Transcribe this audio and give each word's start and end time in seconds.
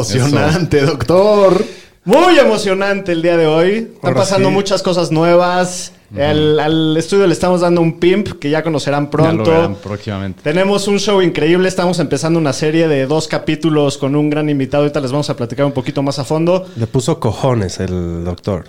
Emocionante, 0.00 0.80
doctor! 0.82 1.64
Muy 2.04 2.38
emocionante 2.38 3.12
el 3.12 3.22
día 3.22 3.36
de 3.36 3.46
hoy. 3.46 3.70
Están 3.76 3.98
Ahora 4.02 4.16
pasando 4.16 4.48
sí. 4.48 4.54
muchas 4.54 4.82
cosas 4.82 5.10
nuevas. 5.10 5.92
El- 6.14 6.60
al 6.60 6.96
estudio 6.96 7.26
le 7.26 7.32
estamos 7.32 7.62
dando 7.62 7.80
un 7.80 7.98
pimp 7.98 8.38
que 8.38 8.50
ya 8.50 8.62
conocerán 8.62 9.04
Ya 9.04 9.06
lo 9.06 9.10
pronto. 9.10 9.50
verán 9.50 9.74
próximamente. 9.76 10.42
Tenemos 10.42 10.86
un 10.86 10.98
show 11.00 11.22
increíble. 11.22 11.66
Estamos 11.66 11.98
empezando 11.98 12.38
una 12.38 12.52
serie 12.52 12.88
de 12.88 13.06
dos 13.06 13.26
capítulos 13.26 13.96
con 13.98 14.14
un 14.14 14.28
gran 14.30 14.48
invitado. 14.50 14.82
Ahorita 14.84 15.00
les 15.00 15.10
vamos 15.12 15.30
a 15.30 15.36
platicar 15.36 15.64
un 15.64 15.72
poquito 15.72 16.02
más 16.02 16.18
a 16.18 16.24
fondo. 16.24 16.66
Le 16.76 16.86
puso 16.86 17.18
cojones 17.18 17.80
el 17.80 18.22
doctor. 18.24 18.66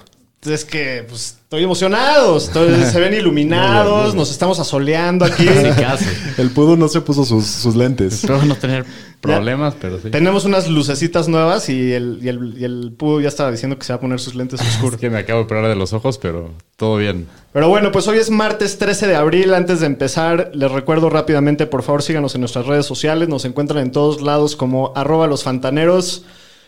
Es 0.48 0.63
que 0.66 1.05
pues, 1.08 1.38
estoy 1.44 1.63
emocionado. 1.63 2.38
Estoy- 2.38 2.84
se 2.91 2.99
ven 2.99 3.13
iluminados. 3.13 4.13
Nos 4.16 4.31
estamos 4.31 4.59
asoleando 4.59 5.26
aquí. 5.26 5.45
Sí, 5.56 5.69
¿qué 5.78 5.86
hace? 5.86 6.06
El 6.38 6.52
pudo 6.52 6.75
no 6.75 6.88
se 6.88 7.02
puso 7.02 7.25
sus, 7.25 7.45
sus 7.45 7.75
lentes. 7.75 8.14
Espero 8.16 8.44
no 8.45 8.56
tener 8.56 8.86
problemas, 9.22 9.73
pero 9.81 10.00
sí. 10.00 10.09
Tenemos 10.11 10.45
unas 10.45 10.69
lucecitas 10.69 11.28
nuevas 11.28 11.67
y 11.69 11.94
el, 11.94 12.19
y 12.22 12.28
el, 12.30 12.56
y 12.58 12.64
el 12.64 12.94
Pudo 12.95 13.22
ya 13.22 13.28
estaba 13.30 13.50
diciendo 13.52 13.78
que 13.80 13.84
se 13.86 13.92
va 13.94 13.97
a 13.97 14.00
poner 14.00 14.19
sus 14.19 14.36
lentes 14.36 14.61
Es 14.61 14.75
oscuros. 14.75 15.00
que 15.00 15.09
me 15.09 15.17
acabo 15.17 15.39
de 15.39 15.45
operar 15.45 15.67
de 15.67 15.75
los 15.75 15.94
ojos, 15.94 16.17
pero 16.19 16.52
todo 16.75 16.97
bien. 16.97 17.28
Pero 17.52 17.69
bueno, 17.69 17.91
pues 17.91 18.08
hoy 18.08 18.19
es 18.19 18.30
martes 18.30 18.78
13 18.78 19.08
de 19.08 19.16
abril. 19.16 19.53
Antes 19.53 19.80
de 19.80 19.88
empezar, 19.88 20.52
les 20.53 20.72
recuerdo 20.72 21.09
rápidamente, 21.09 21.66
por 21.66 21.81
favor 21.81 22.03
síganos 22.03 22.36
en 22.36 22.41
nuestras 22.41 22.67
redes 22.67 22.86
sociales. 22.86 23.28
Nos 23.30 23.45
encuentran 23.45 23.81
en 23.81 23.91
todos 23.91 24.22
lados 24.22 24.56
como 24.56 24.91
arroba 24.95 25.25
los 25.28 25.44
fantaneros. 25.44 26.23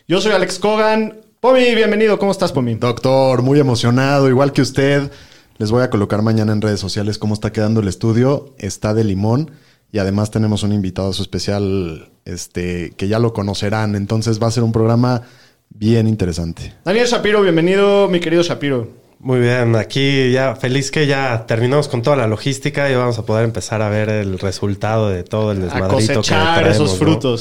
Yo 0.08 0.22
soy 0.22 0.32
Alex 0.32 0.58
Cogan. 0.58 1.18
Pomi, 1.48 1.76
bienvenido. 1.76 2.20
¿Cómo 2.20 2.34
estás, 2.34 2.52
Pomi? 2.52 2.76
Doctor, 2.76 3.42
muy 3.42 3.58
emocionado, 3.58 4.28
igual 4.28 4.52
que 4.52 4.62
usted. 4.62 5.10
Les 5.58 5.72
voy 5.72 5.82
a 5.82 5.90
colocar 5.90 6.22
mañana 6.22 6.52
en 6.52 6.62
redes 6.62 6.82
sociales 6.82 7.18
cómo 7.18 7.34
está 7.34 7.54
quedando 7.54 7.80
el 7.80 7.88
estudio. 7.88 8.54
Está 8.58 8.94
de 8.94 9.06
limón. 9.06 9.52
Y 9.94 10.00
además 10.00 10.30
tenemos 10.30 10.64
un 10.64 10.74
invitado 10.74 11.10
especial 11.10 12.10
este, 12.26 12.92
que 12.98 13.08
ya 13.08 13.20
lo 13.20 13.32
conocerán. 13.32 13.96
Entonces 13.96 14.44
va 14.44 14.48
a 14.48 14.52
ser 14.52 14.64
un 14.64 14.74
programa 14.74 15.22
bien 15.70 16.10
interesante. 16.10 16.74
Daniel 16.84 17.08
Shapiro, 17.08 17.42
bienvenido, 17.42 18.10
mi 18.10 18.20
querido 18.20 18.44
Shapiro. 18.44 18.90
Muy 19.20 19.40
bien, 19.40 19.78
aquí 19.78 20.34
ya 20.34 20.54
feliz 20.58 20.92
que 20.92 21.08
ya 21.08 21.46
terminamos 21.48 21.88
con 21.88 22.02
toda 22.02 22.18
la 22.18 22.28
logística 22.28 22.92
y 22.92 22.96
vamos 22.96 23.20
a 23.20 23.26
poder 23.26 23.46
empezar 23.46 23.82
a 23.82 23.88
ver 23.88 24.10
el 24.10 24.38
resultado 24.38 25.10
de 25.10 25.24
todo 25.24 25.54
el 25.54 25.60
A 25.62 25.64
desmadrito 25.64 25.98
que 25.98 26.14
cosechar 26.16 26.60
traemos, 26.60 26.76
esos 26.76 27.02
¿no? 27.02 27.38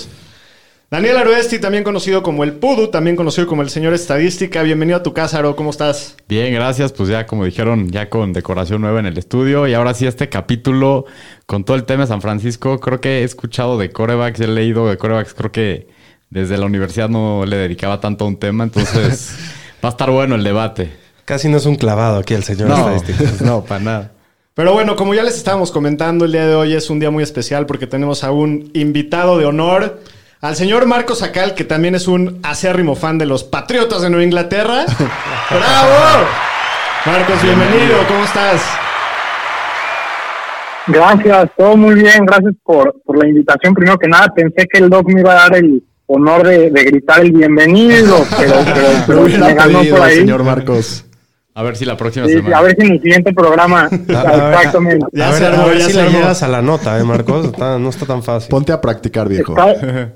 Daniel 0.88 1.16
Aruesti, 1.16 1.58
también 1.58 1.82
conocido 1.82 2.22
como 2.22 2.44
el 2.44 2.52
Pudu, 2.52 2.88
también 2.88 3.16
conocido 3.16 3.48
como 3.48 3.62
el 3.62 3.70
señor 3.70 3.92
Estadística. 3.92 4.62
Bienvenido 4.62 4.98
a 4.98 5.02
tu 5.02 5.12
casa, 5.12 5.40
Aro. 5.40 5.56
¿Cómo 5.56 5.70
estás? 5.70 6.14
Bien, 6.28 6.54
gracias. 6.54 6.92
Pues 6.92 7.08
ya, 7.08 7.26
como 7.26 7.44
dijeron, 7.44 7.90
ya 7.90 8.08
con 8.08 8.32
decoración 8.32 8.82
nueva 8.82 9.00
en 9.00 9.06
el 9.06 9.18
estudio. 9.18 9.66
Y 9.66 9.74
ahora 9.74 9.94
sí, 9.94 10.06
este 10.06 10.28
capítulo 10.28 11.04
con 11.46 11.64
todo 11.64 11.76
el 11.76 11.82
tema 11.84 12.02
de 12.04 12.06
San 12.06 12.22
Francisco. 12.22 12.78
Creo 12.78 13.00
que 13.00 13.20
he 13.20 13.24
escuchado 13.24 13.78
de 13.78 13.90
corebacks, 13.90 14.38
he 14.38 14.46
leído 14.46 14.88
de 14.88 14.96
corebacks. 14.96 15.34
Creo 15.34 15.50
que 15.50 15.88
desde 16.30 16.56
la 16.56 16.66
universidad 16.66 17.08
no 17.08 17.44
le 17.46 17.56
dedicaba 17.56 17.98
tanto 18.00 18.24
a 18.24 18.28
un 18.28 18.36
tema. 18.36 18.62
Entonces, 18.62 19.34
va 19.84 19.88
a 19.88 19.92
estar 19.92 20.12
bueno 20.12 20.36
el 20.36 20.44
debate. 20.44 20.92
Casi 21.24 21.48
no 21.48 21.56
es 21.56 21.66
un 21.66 21.74
clavado 21.74 22.18
aquí 22.20 22.34
el 22.34 22.44
señor 22.44 22.68
No, 22.68 22.94
estadístico. 22.94 23.44
no, 23.44 23.64
para 23.64 23.80
nada. 23.82 24.12
Pero 24.54 24.72
bueno, 24.72 24.94
como 24.94 25.14
ya 25.14 25.24
les 25.24 25.36
estábamos 25.36 25.72
comentando, 25.72 26.24
el 26.26 26.32
día 26.32 26.46
de 26.46 26.54
hoy 26.54 26.74
es 26.74 26.88
un 26.90 27.00
día 27.00 27.10
muy 27.10 27.24
especial 27.24 27.66
porque 27.66 27.88
tenemos 27.88 28.22
a 28.22 28.30
un 28.30 28.70
invitado 28.72 29.36
de 29.36 29.46
honor, 29.46 30.00
al 30.40 30.54
señor 30.56 30.86
Marcos 30.86 31.22
Acal, 31.22 31.54
que 31.54 31.64
también 31.64 31.94
es 31.94 32.06
un 32.08 32.40
acérrimo 32.42 32.94
fan 32.94 33.18
de 33.18 33.26
los 33.26 33.44
Patriotas 33.44 34.02
de 34.02 34.10
Nueva 34.10 34.24
Inglaterra. 34.24 34.84
¡Bravo! 35.50 36.26
Marcos, 37.06 37.42
bienvenido, 37.42 37.98
¿cómo 38.08 38.24
estás? 38.24 38.62
Gracias, 40.88 41.50
todo 41.56 41.76
muy 41.76 41.94
bien, 41.96 42.24
gracias 42.26 42.54
por, 42.62 42.94
por 43.04 43.18
la 43.18 43.28
invitación. 43.28 43.74
Primero 43.74 43.98
que 43.98 44.06
nada, 44.08 44.28
pensé 44.34 44.66
que 44.72 44.78
el 44.78 44.88
doc 44.88 45.08
me 45.08 45.20
iba 45.20 45.32
a 45.32 45.34
dar 45.34 45.56
el 45.56 45.82
honor 46.06 46.46
de, 46.46 46.70
de 46.70 46.84
gritar 46.84 47.20
el 47.20 47.32
bienvenido, 47.32 48.24
pero, 48.38 48.54
pero, 48.64 48.88
pero 49.06 49.22
me 49.22 49.54
ganó 49.54 49.78
pedido, 49.80 49.96
por 49.96 50.06
ahí. 50.06 50.16
señor 50.16 50.44
Marcos. 50.44 51.04
A 51.54 51.62
ver 51.62 51.74
si 51.76 51.86
la 51.86 51.96
próxima 51.96 52.26
Sí, 52.26 52.34
semana. 52.34 52.58
a 52.58 52.62
ver 52.62 52.76
si 52.78 52.86
en 52.86 52.92
el 52.92 53.00
siguiente 53.02 53.32
programa, 53.32 53.88
exactamente. 53.90 55.06
Ya 55.12 55.30
a 55.30 55.32
se 55.32 55.40
ver, 55.42 55.52
armó, 55.54 55.62
a 55.62 55.66
ver 55.68 55.78
ya 55.78 55.86
si 55.86 55.92
se 55.92 56.02
le 56.02 56.10
llegas 56.10 56.42
a 56.42 56.48
la 56.48 56.60
nota, 56.62 56.98
¿eh, 57.00 57.02
Marcos? 57.04 57.46
Está- 57.46 57.78
no 57.78 57.88
está 57.88 58.04
tan 58.06 58.22
fácil. 58.22 58.50
Ponte 58.50 58.72
a 58.72 58.80
practicar, 58.80 59.28
viejo. 59.28 59.54
Está- 59.58 60.12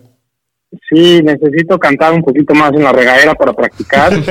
sí, 0.88 1.20
necesito 1.22 1.78
cantar 1.78 2.12
un 2.12 2.22
poquito 2.22 2.54
más 2.54 2.72
en 2.72 2.82
la 2.84 2.92
regadera 2.92 3.34
para 3.34 3.52
practicar. 3.52 4.12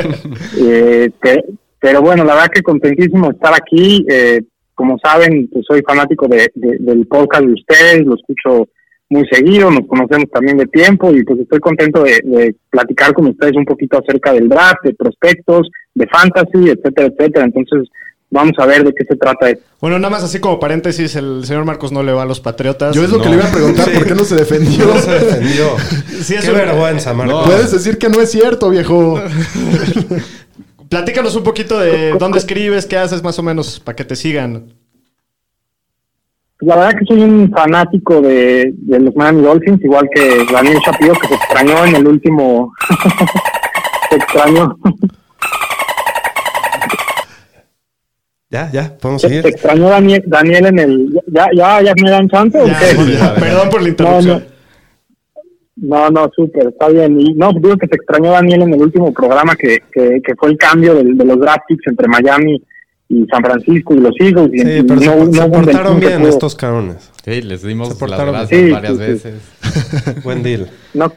Eh, 0.62 1.10
pe- 1.22 1.44
pero 1.80 2.02
bueno, 2.02 2.24
la 2.26 2.34
verdad 2.36 2.50
que 2.54 2.62
contentísimo 2.62 3.32
estar 3.32 3.54
aquí. 3.54 4.06
Eh, 4.10 4.42
como 4.76 4.98
saben, 5.04 5.50
pues 5.52 5.66
soy 5.68 5.82
fanático 5.82 6.28
de, 6.28 6.50
de- 6.56 6.78
del 6.80 7.06
podcast 7.08 7.44
de 7.44 7.54
ustedes, 7.54 8.06
lo 8.06 8.16
escucho 8.16 8.68
muy 9.10 9.26
seguido, 9.32 9.72
nos 9.72 9.88
conocemos 9.88 10.30
también 10.32 10.58
de 10.58 10.68
tiempo 10.68 11.12
y 11.12 11.24
pues 11.24 11.40
estoy 11.40 11.60
contento 11.60 12.04
de, 12.04 12.20
de 12.24 12.56
platicar 12.70 13.12
con 13.14 13.28
ustedes 13.28 13.56
un 13.58 13.66
poquito 13.66 13.98
acerca 13.98 14.32
del 14.34 14.48
draft, 14.48 14.84
de 14.84 14.94
prospectos, 14.94 15.70
de 15.96 16.08
fantasy, 16.08 16.70
etcétera, 16.70 17.08
etcétera. 17.08 17.46
Entonces, 17.46 17.90
vamos 18.32 18.54
a 18.60 18.66
ver 18.66 18.84
de 18.84 18.94
qué 18.94 19.04
se 19.06 19.16
trata 19.16 19.50
esto. 19.50 19.64
Bueno, 19.82 19.98
nada 19.98 20.10
más 20.12 20.24
así 20.24 20.40
como 20.40 20.60
paréntesis, 20.60 21.16
el 21.16 21.46
señor 21.46 21.66
Marcos 21.66 21.92
no 21.92 22.04
le 22.04 22.12
va 22.12 22.24
a 22.24 22.26
los 22.26 22.40
Patriotas. 22.40 22.96
Yo 22.96 23.04
es 23.04 23.10
lo 23.10 23.22
que 23.22 23.30
le 23.30 23.36
iba 23.36 23.46
a 23.46 23.52
preguntar, 23.52 23.86
Sí. 23.90 23.92
¿por 23.98 24.06
qué 24.08 24.16
no 24.16 24.24
se 24.24 24.36
defendió? 24.36 24.86
No 24.86 25.00
se 25.00 25.12
defendió. 25.12 25.66
Sí, 26.22 26.36
es 26.36 26.44
Qué 26.46 26.52
un- 26.52 26.58
vergüenza, 26.58 27.14
Marcos. 27.14 27.46
Puedes 27.46 27.72
decir 27.72 27.98
que 27.98 28.10
no 28.10 28.20
es 28.22 28.30
cierto, 28.32 28.70
viejo. 28.70 29.22
Platícanos 30.90 31.36
un 31.36 31.44
poquito 31.44 31.80
de 31.80 32.12
dónde 32.14 32.40
escribes, 32.40 32.86
qué 32.86 32.98
haces 32.98 33.22
más 33.24 33.38
o 33.40 33.44
menos, 33.44 33.80
para 33.80 33.96
que 33.96 34.04
te 34.06 34.16
sigan. 34.16 34.74
La 36.62 36.76
verdad 36.76 37.00
que 37.00 37.06
soy 37.06 37.22
un 37.22 37.50
fanático 37.52 38.22
de, 38.22 38.74
de 38.76 39.00
los 39.00 39.16
Miami 39.16 39.44
Dolphins, 39.44 39.82
igual 39.84 40.10
que 40.14 40.46
Daniel 40.52 40.80
Shapiro, 40.86 41.14
que 41.14 41.28
se 41.30 41.36
extrañó 41.36 41.86
en 41.86 41.96
el 41.96 42.08
último... 42.08 42.74
se 44.10 44.16
extrañó. 44.18 44.78
Ya, 48.52 48.72
ya, 48.72 48.98
podemos 48.98 49.22
Se, 49.22 49.28
seguir. 49.28 49.44
se 49.44 49.50
extrañó 49.50 49.90
Daniel, 49.90 50.24
Daniel 50.26 50.66
en 50.68 50.80
el... 50.80 51.22
¿Ya, 51.28 51.48
ya, 51.56 51.82
ya 51.84 51.94
me 52.02 52.10
dan 52.10 52.28
chance 52.30 52.60
o 52.60 52.66
Ya, 52.66 52.80
qué? 52.80 53.14
ya, 53.14 53.36
perdón 53.36 53.70
por 53.70 53.82
la 53.82 53.90
interrupción. 53.90 54.44
No, 55.76 56.10
no, 56.10 56.30
súper, 56.36 56.68
está 56.68 56.90
bien. 56.90 57.20
Y 57.20 57.34
no, 57.36 57.52
digo 57.54 57.78
que 57.78 57.88
se 57.88 57.96
extrañó 57.96 58.32
Daniel 58.32 58.64
en 58.64 58.74
el 58.74 58.82
último 58.82 59.14
programa 59.14 59.56
que, 59.56 59.82
que, 59.92 60.20
que 60.24 60.36
fue 60.36 60.50
el 60.50 60.58
cambio 60.58 60.96
de, 60.96 61.04
los 61.04 61.40
draft 61.40 61.62
picks 61.68 61.88
entre 61.88 62.08
Miami 62.08 62.62
y 63.08 63.26
San 63.28 63.42
Francisco 63.44 63.94
y 63.94 64.00
los 64.00 64.14
Eagles. 64.20 64.50
Y, 64.54 64.60
Sí, 64.60 64.68
y 64.80 64.84
pero 64.84 65.00
se, 65.00 65.06
no- 65.06 65.32
se 65.32 65.40
no 65.40 65.46
un 65.46 65.52
portaron 65.52 66.00
bien 66.00 66.20
pudo- 66.22 66.30
estos 66.30 66.56
cabrones. 66.56 67.12
Sí, 67.24 67.42
les 67.44 67.62
dimos 67.64 67.88
Se 67.90 67.94
las 67.94 68.00
portaron. 68.00 68.48
Sí, 68.48 68.72
varias 68.72 68.94
sí, 68.98 68.98
sí. 68.98 69.10
veces. 69.12 70.24
Buen 70.24 70.44
deal. 70.44 70.68
no, 70.96 71.14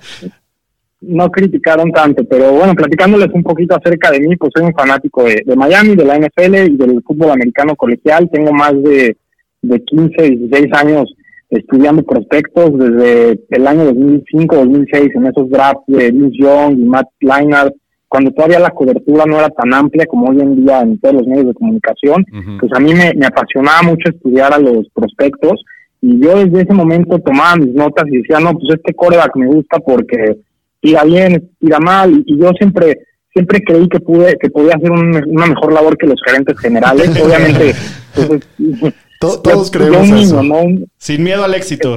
no 1.03 1.31
criticaron 1.31 1.91
tanto, 1.93 2.25
pero 2.25 2.53
bueno, 2.53 2.75
platicándoles 2.75 3.29
un 3.33 3.43
poquito 3.43 3.77
acerca 3.77 4.11
de 4.11 4.21
mí, 4.21 4.37
pues 4.37 4.53
soy 4.55 4.67
un 4.67 4.75
fanático 4.75 5.25
de, 5.25 5.43
de 5.45 5.57
Miami, 5.57 5.97
de 5.97 6.05
la 6.05 6.19
NFL 6.19 6.55
y 6.55 6.77
del 6.77 7.03
fútbol 7.03 7.31
americano 7.31 7.77
colegial. 7.77 8.31
Tengo 8.33 8.53
más 8.53 8.73
de, 8.83 9.17
de 9.63 9.85
15, 9.85 10.23
16 10.23 10.67
años 10.75 11.15
estudiando 11.51 12.03
prospectos 12.03 12.79
desde 12.79 13.41
el 13.51 13.67
año 13.67 13.85
2005, 13.85 14.57
2006, 14.57 15.11
en 15.15 15.27
esos 15.27 15.51
drafts 15.51 15.85
de 15.87 16.11
Vince 16.11 16.39
Young 16.39 16.79
y 16.79 16.85
Matt 16.85 17.09
Leinart, 17.21 17.75
cuando 18.09 18.31
todavía 18.31 18.59
la 18.59 18.71
cobertura 18.71 19.25
no 19.27 19.39
era 19.39 19.51
tan 19.51 19.73
amplia 19.73 20.07
como 20.07 20.29
hoy 20.29 20.41
en 20.41 20.65
día 20.65 20.81
en 20.81 20.99
todos 20.99 21.15
los 21.15 21.27
medios 21.27 21.47
de 21.47 21.55
comunicación 21.55 22.27
pues 22.61 22.71
a 22.75 22.79
mí 22.79 22.93
me, 22.93 23.11
me 23.15 23.25
apasionaba 23.25 23.81
mucho 23.85 24.11
estudiar 24.11 24.53
a 24.53 24.59
los 24.59 24.87
prospectos 24.93 25.65
y 26.03 26.21
yo 26.21 26.45
desde 26.45 26.63
ese 26.63 26.75
momento 26.75 27.19
tomaba 27.21 27.57
mis 27.57 27.73
notas 27.73 28.05
y 28.09 28.19
decía, 28.19 28.41
no, 28.41 28.53
pues 28.53 28.75
este 28.75 28.93
coreback 28.93 29.37
me 29.37 29.47
gusta 29.47 29.79
porque 29.79 30.37
tira 30.83 31.05
bien, 31.05 31.51
tira 31.59 31.79
mal 31.81 32.23
y, 32.27 32.39
yo 32.39 32.51
siempre 32.59 32.99
siempre 33.33 33.63
creí 33.65 33.89
que 33.89 33.99
pude 34.01 34.37
que 34.39 34.51
podía 34.51 34.75
hacer 34.75 34.91
un- 34.91 35.25
una 35.29 35.47
mejor 35.47 35.73
labor 35.73 35.97
que 35.97 36.07
los 36.07 36.21
gerentes 36.27 36.59
generales. 36.59 37.09
Obviamente, 37.25 37.75
pues, 38.15 38.31
es- 38.59 38.95
To- 39.21 39.41
todos 39.41 39.71
yo- 39.71 39.79
creemos 39.79 40.09
yo 40.09 40.17
eso. 40.17 40.43
¿no? 40.43 40.57
Sin 40.99 41.23
miedo 41.23 41.45
al 41.45 41.55
éxito. 41.55 41.97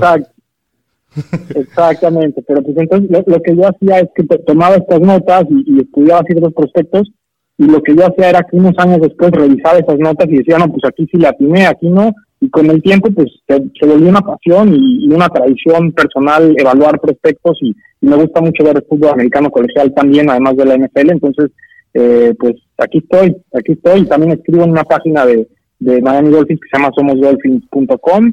Exactamente, 1.56 2.42
pero 2.48 2.62
pues 2.62 2.76
entonces 2.78 3.10
lo, 3.10 3.24
lo 3.26 3.42
que 3.42 3.56
yo 3.56 3.68
hacía 3.68 4.00
es 4.00 4.10
que 4.16 4.24
to- 4.24 4.40
tomaba 4.40 4.76
estas 4.76 5.00
notas 5.00 5.46
y, 5.50 5.64
y 5.76 5.80
estudiaba 5.82 6.24
ciertos 6.28 6.54
prospectos 6.54 7.10
y 7.58 7.66
lo 7.66 7.82
que 7.82 7.96
yo 7.96 8.06
hacía 8.06 8.30
era 8.30 8.44
que 8.44 8.58
unos 8.58 8.74
años 8.78 9.00
después 9.02 9.32
revisaba 9.32 9.80
esas 9.80 9.98
notas 9.98 10.28
y 10.30 10.38
decía, 10.40 10.58
no, 10.58 10.68
pues 10.70 10.84
aquí 10.86 11.08
sí 11.10 11.18
la 11.18 11.30
atiné, 11.30 11.68
aquí 11.68 11.88
no, 11.88 12.14
y 12.46 12.50
con 12.50 12.70
el 12.70 12.82
tiempo 12.82 13.10
pues 13.12 13.28
se, 13.48 13.86
volvió 13.86 14.10
una 14.10 14.22
pasión 14.22 14.74
y, 14.76 15.08
una 15.08 15.30
tradición 15.30 15.92
personal 15.92 16.56
evaluar 16.58 17.00
prospectos 17.00 17.58
y, 17.62 17.76
me 18.02 18.18
gusta 18.18 18.40
mucho 18.40 18.64
ver 18.64 18.76
el 18.76 18.86
fútbol 18.88 19.14
americano 19.14 19.50
colegial 19.50 19.92
también, 19.96 20.30
además 20.30 20.56
de 20.58 20.66
la 20.66 20.78
NFL, 20.78 21.12
entonces 21.12 21.50
eh, 21.96 22.36
pues 22.38 22.54
aquí 22.78 23.00
estoy, 23.00 23.36
aquí 23.52 23.72
estoy, 23.72 24.06
también 24.06 24.34
escribo 24.34 24.64
en 24.64 24.72
una 24.72 24.84
página 24.84 25.26
de, 25.26 25.48
de 25.80 26.02
Miami 26.02 26.30
Dolphins 26.30 26.60
que 26.60 26.68
se 26.70 26.78
llama 26.78 26.94
somosdolphins.com 26.96 28.32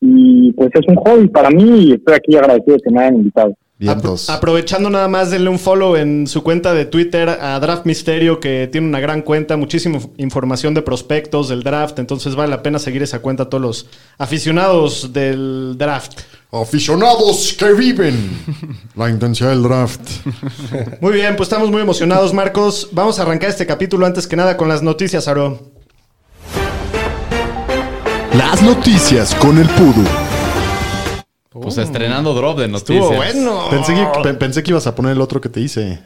y 0.00 0.52
pues 0.52 0.70
es 0.74 0.86
un 0.88 0.96
hobby 0.96 1.28
para 1.28 1.48
mí 1.48 1.86
y 1.86 1.92
estoy 1.94 2.14
aquí 2.16 2.36
agradecido 2.36 2.76
de 2.76 2.82
que 2.82 2.90
me 2.90 3.00
hayan 3.00 3.16
invitado. 3.16 3.54
Apro- 3.80 4.32
aprovechando 4.32 4.88
nada 4.88 5.08
más, 5.08 5.30
denle 5.32 5.50
un 5.50 5.58
follow 5.58 5.96
en 5.96 6.26
su 6.28 6.42
cuenta 6.44 6.72
de 6.72 6.84
Twitter 6.86 7.28
a 7.28 7.58
Draft 7.58 7.86
Misterio, 7.86 8.38
que 8.38 8.68
tiene 8.70 8.86
una 8.86 9.00
gran 9.00 9.20
cuenta, 9.22 9.56
muchísima 9.56 9.98
información 10.16 10.74
de 10.74 10.82
prospectos 10.82 11.48
del 11.48 11.64
draft. 11.64 11.98
Entonces 11.98 12.34
vale 12.36 12.50
la 12.50 12.62
pena 12.62 12.78
seguir 12.78 13.02
esa 13.02 13.18
cuenta 13.18 13.42
a 13.42 13.48
todos 13.50 13.60
los 13.62 13.86
aficionados 14.16 15.12
del 15.12 15.74
draft. 15.76 16.20
Aficionados 16.52 17.52
que 17.58 17.72
viven 17.72 18.30
la 18.94 19.10
intensidad 19.10 19.50
del 19.50 19.64
draft. 19.64 20.00
Muy 21.00 21.12
bien, 21.12 21.34
pues 21.34 21.48
estamos 21.48 21.68
muy 21.68 21.82
emocionados, 21.82 22.32
Marcos. 22.32 22.88
Vamos 22.92 23.18
a 23.18 23.22
arrancar 23.22 23.50
este 23.50 23.66
capítulo 23.66 24.06
antes 24.06 24.28
que 24.28 24.36
nada 24.36 24.56
con 24.56 24.68
las 24.68 24.82
noticias, 24.82 25.26
Aro. 25.26 25.58
Las 28.38 28.62
noticias 28.62 29.34
con 29.34 29.58
el 29.58 29.68
Pudu. 29.70 30.04
Pues 31.62 31.78
estrenando 31.78 32.34
drop 32.34 32.58
de 32.58 32.68
noticias. 32.68 33.04
Estuvo 33.04 33.16
bueno. 33.16 33.70
Pensé 33.70 33.94
que, 33.94 34.06
pe- 34.22 34.34
pensé 34.34 34.62
que 34.62 34.70
ibas 34.72 34.86
a 34.86 34.94
poner 34.94 35.12
el 35.12 35.20
otro 35.20 35.40
que 35.40 35.48
te 35.48 35.60
hice. 35.60 36.00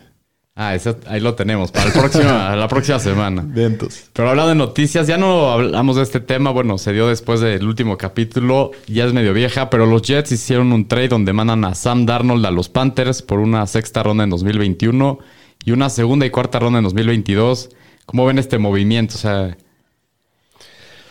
Ah, 0.60 0.74
ese- 0.74 0.96
ahí 1.06 1.20
lo 1.20 1.34
tenemos 1.34 1.70
para 1.70 1.86
el 1.86 1.92
próximo, 1.92 2.24
la 2.28 2.66
próxima 2.68 2.98
semana. 2.98 3.42
Vientos. 3.46 4.04
Pero 4.12 4.28
hablando 4.30 4.48
de 4.50 4.54
noticias, 4.56 5.06
ya 5.06 5.16
no 5.16 5.50
hablamos 5.52 5.96
de 5.96 6.02
este 6.02 6.18
tema. 6.20 6.50
Bueno, 6.50 6.78
se 6.78 6.92
dio 6.92 7.06
después 7.08 7.40
del 7.40 7.64
último 7.66 7.96
capítulo. 7.96 8.72
Ya 8.88 9.04
es 9.06 9.12
medio 9.12 9.32
vieja, 9.32 9.70
pero 9.70 9.86
los 9.86 10.02
Jets 10.02 10.32
hicieron 10.32 10.72
un 10.72 10.88
trade 10.88 11.08
donde 11.08 11.32
mandan 11.32 11.64
a 11.64 11.74
Sam 11.74 12.06
Darnold 12.06 12.44
a 12.44 12.50
los 12.50 12.68
Panthers 12.68 13.22
por 13.22 13.38
una 13.38 13.66
sexta 13.68 14.02
ronda 14.02 14.24
en 14.24 14.30
2021 14.30 15.18
y 15.64 15.70
una 15.70 15.90
segunda 15.90 16.26
y 16.26 16.30
cuarta 16.30 16.58
ronda 16.58 16.78
en 16.80 16.84
2022. 16.84 17.70
¿Cómo 18.04 18.26
ven 18.26 18.38
este 18.38 18.58
movimiento? 18.58 19.14
O 19.14 19.18
sea, 19.18 19.56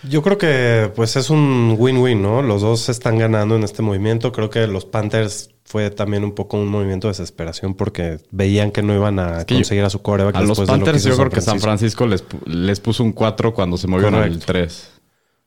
Yo 0.10 0.22
creo 0.22 0.38
que 0.38 0.92
pues 0.96 1.16
es 1.16 1.30
un 1.30 1.76
win-win, 1.78 2.22
¿no? 2.22 2.42
Los 2.42 2.62
dos 2.62 2.90
están 2.90 3.18
ganando 3.18 3.56
en 3.56 3.64
este 3.64 3.82
movimiento. 3.82 4.32
Creo 4.32 4.50
que 4.50 4.68
los 4.68 4.86
Panthers 4.86 5.50
fue 5.66 5.90
también 5.90 6.24
un 6.24 6.34
poco 6.34 6.58
un 6.58 6.68
movimiento 6.68 7.08
de 7.08 7.12
desesperación 7.12 7.74
porque 7.74 8.20
veían 8.32 8.72
que 8.72 8.82
no 8.82 8.94
iban 8.96 9.20
a 9.20 9.44
que 9.46 9.56
yo- 9.56 9.60
conseguir 9.60 9.84
a 9.84 9.90
su 9.90 10.02
coreback. 10.02 10.36
a 10.36 10.40
los 10.40 10.50
después 10.50 10.68
de 10.68 10.74
lo 10.74 10.78
Panthers 10.86 11.00
hizo 11.06 11.10
yo 11.10 11.18
creo 11.18 11.30
que 11.30 11.42
San 11.42 11.60
Francisco 11.60 12.08
les, 12.08 12.24
les 12.46 12.80
puso 12.80 13.04
un 13.04 13.12
4 13.12 13.54
cuando 13.54 13.76
se 13.78 13.88
movieron 13.88 14.16
al 14.16 14.22
Correcto. 14.30 14.46
3. 14.46 14.90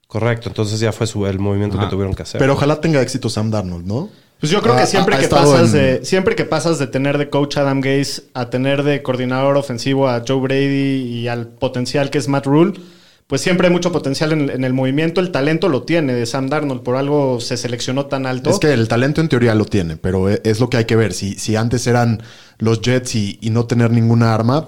Correcto, 0.06 0.48
entonces 0.48 0.80
ya 0.80 0.90
fue 0.92 1.06
su, 1.06 1.24
el 1.26 1.38
movimiento 1.38 1.76
Ajá. 1.78 1.86
que 1.86 1.90
tuvieron 1.92 2.14
que 2.14 2.22
hacer. 2.22 2.38
Pero 2.40 2.54
ojalá 2.54 2.80
tenga 2.80 3.00
éxito 3.00 3.28
Sam 3.30 3.50
Darnold, 3.50 3.86
¿no? 3.86 4.08
Pues 4.40 4.50
yo 4.50 4.60
creo 4.60 4.74
que 4.76 4.86
siempre 4.86 5.14
ha- 5.14 5.18
ha 5.18 5.20
que 5.20 5.28
pasas 5.28 5.72
en- 5.74 5.80
de 5.98 6.04
siempre 6.04 6.34
que 6.34 6.44
pasas 6.44 6.78
de 6.78 6.86
tener 6.86 7.16
de 7.18 7.30
coach 7.30 7.58
Adam 7.58 7.80
Gaze 7.80 8.22
a 8.34 8.50
tener 8.50 8.82
de 8.82 9.02
coordinador 9.02 9.56
ofensivo 9.56 10.08
a 10.08 10.22
Joe 10.26 10.40
Brady 10.40 11.02
y 11.02 11.28
al 11.28 11.46
potencial 11.48 12.10
que 12.10 12.18
es 12.18 12.26
Matt 12.26 12.46
Rule, 12.46 12.72
pues 13.31 13.41
siempre 13.41 13.69
hay 13.69 13.73
mucho 13.73 13.91
potencial 13.93 14.32
en, 14.32 14.50
en 14.50 14.65
el 14.65 14.75
movimiento. 14.75 15.23
El 15.23 15.31
talento 15.31 15.71
lo 15.71 15.85
tiene 15.85 16.12
de 16.12 16.27
Sam 16.27 16.49
Darnold, 16.50 16.82
por 16.82 16.97
algo 16.97 17.41
se 17.41 17.56
seleccionó 17.56 18.05
tan 18.06 18.27
alto. 18.27 18.50
Es 18.50 18.59
que 18.59 18.73
el 18.75 18.87
talento 18.88 19.23
en 19.23 19.29
teoría 19.31 19.55
lo 19.55 19.65
tiene, 19.65 19.97
pero 19.97 20.29
e- 20.29 20.43
es 20.44 20.61
lo 20.61 20.69
que 20.69 20.77
hay 20.77 20.85
que 20.85 20.97
ver. 20.97 21.15
Si, 21.15 21.35
si 21.38 21.56
antes 21.56 21.87
eran 21.87 22.23
los 22.59 22.82
Jets 22.82 23.15
y, 23.15 23.38
y 23.41 23.49
no 23.49 23.65
tener 23.65 23.91
ninguna 23.91 24.35
arma, 24.35 24.67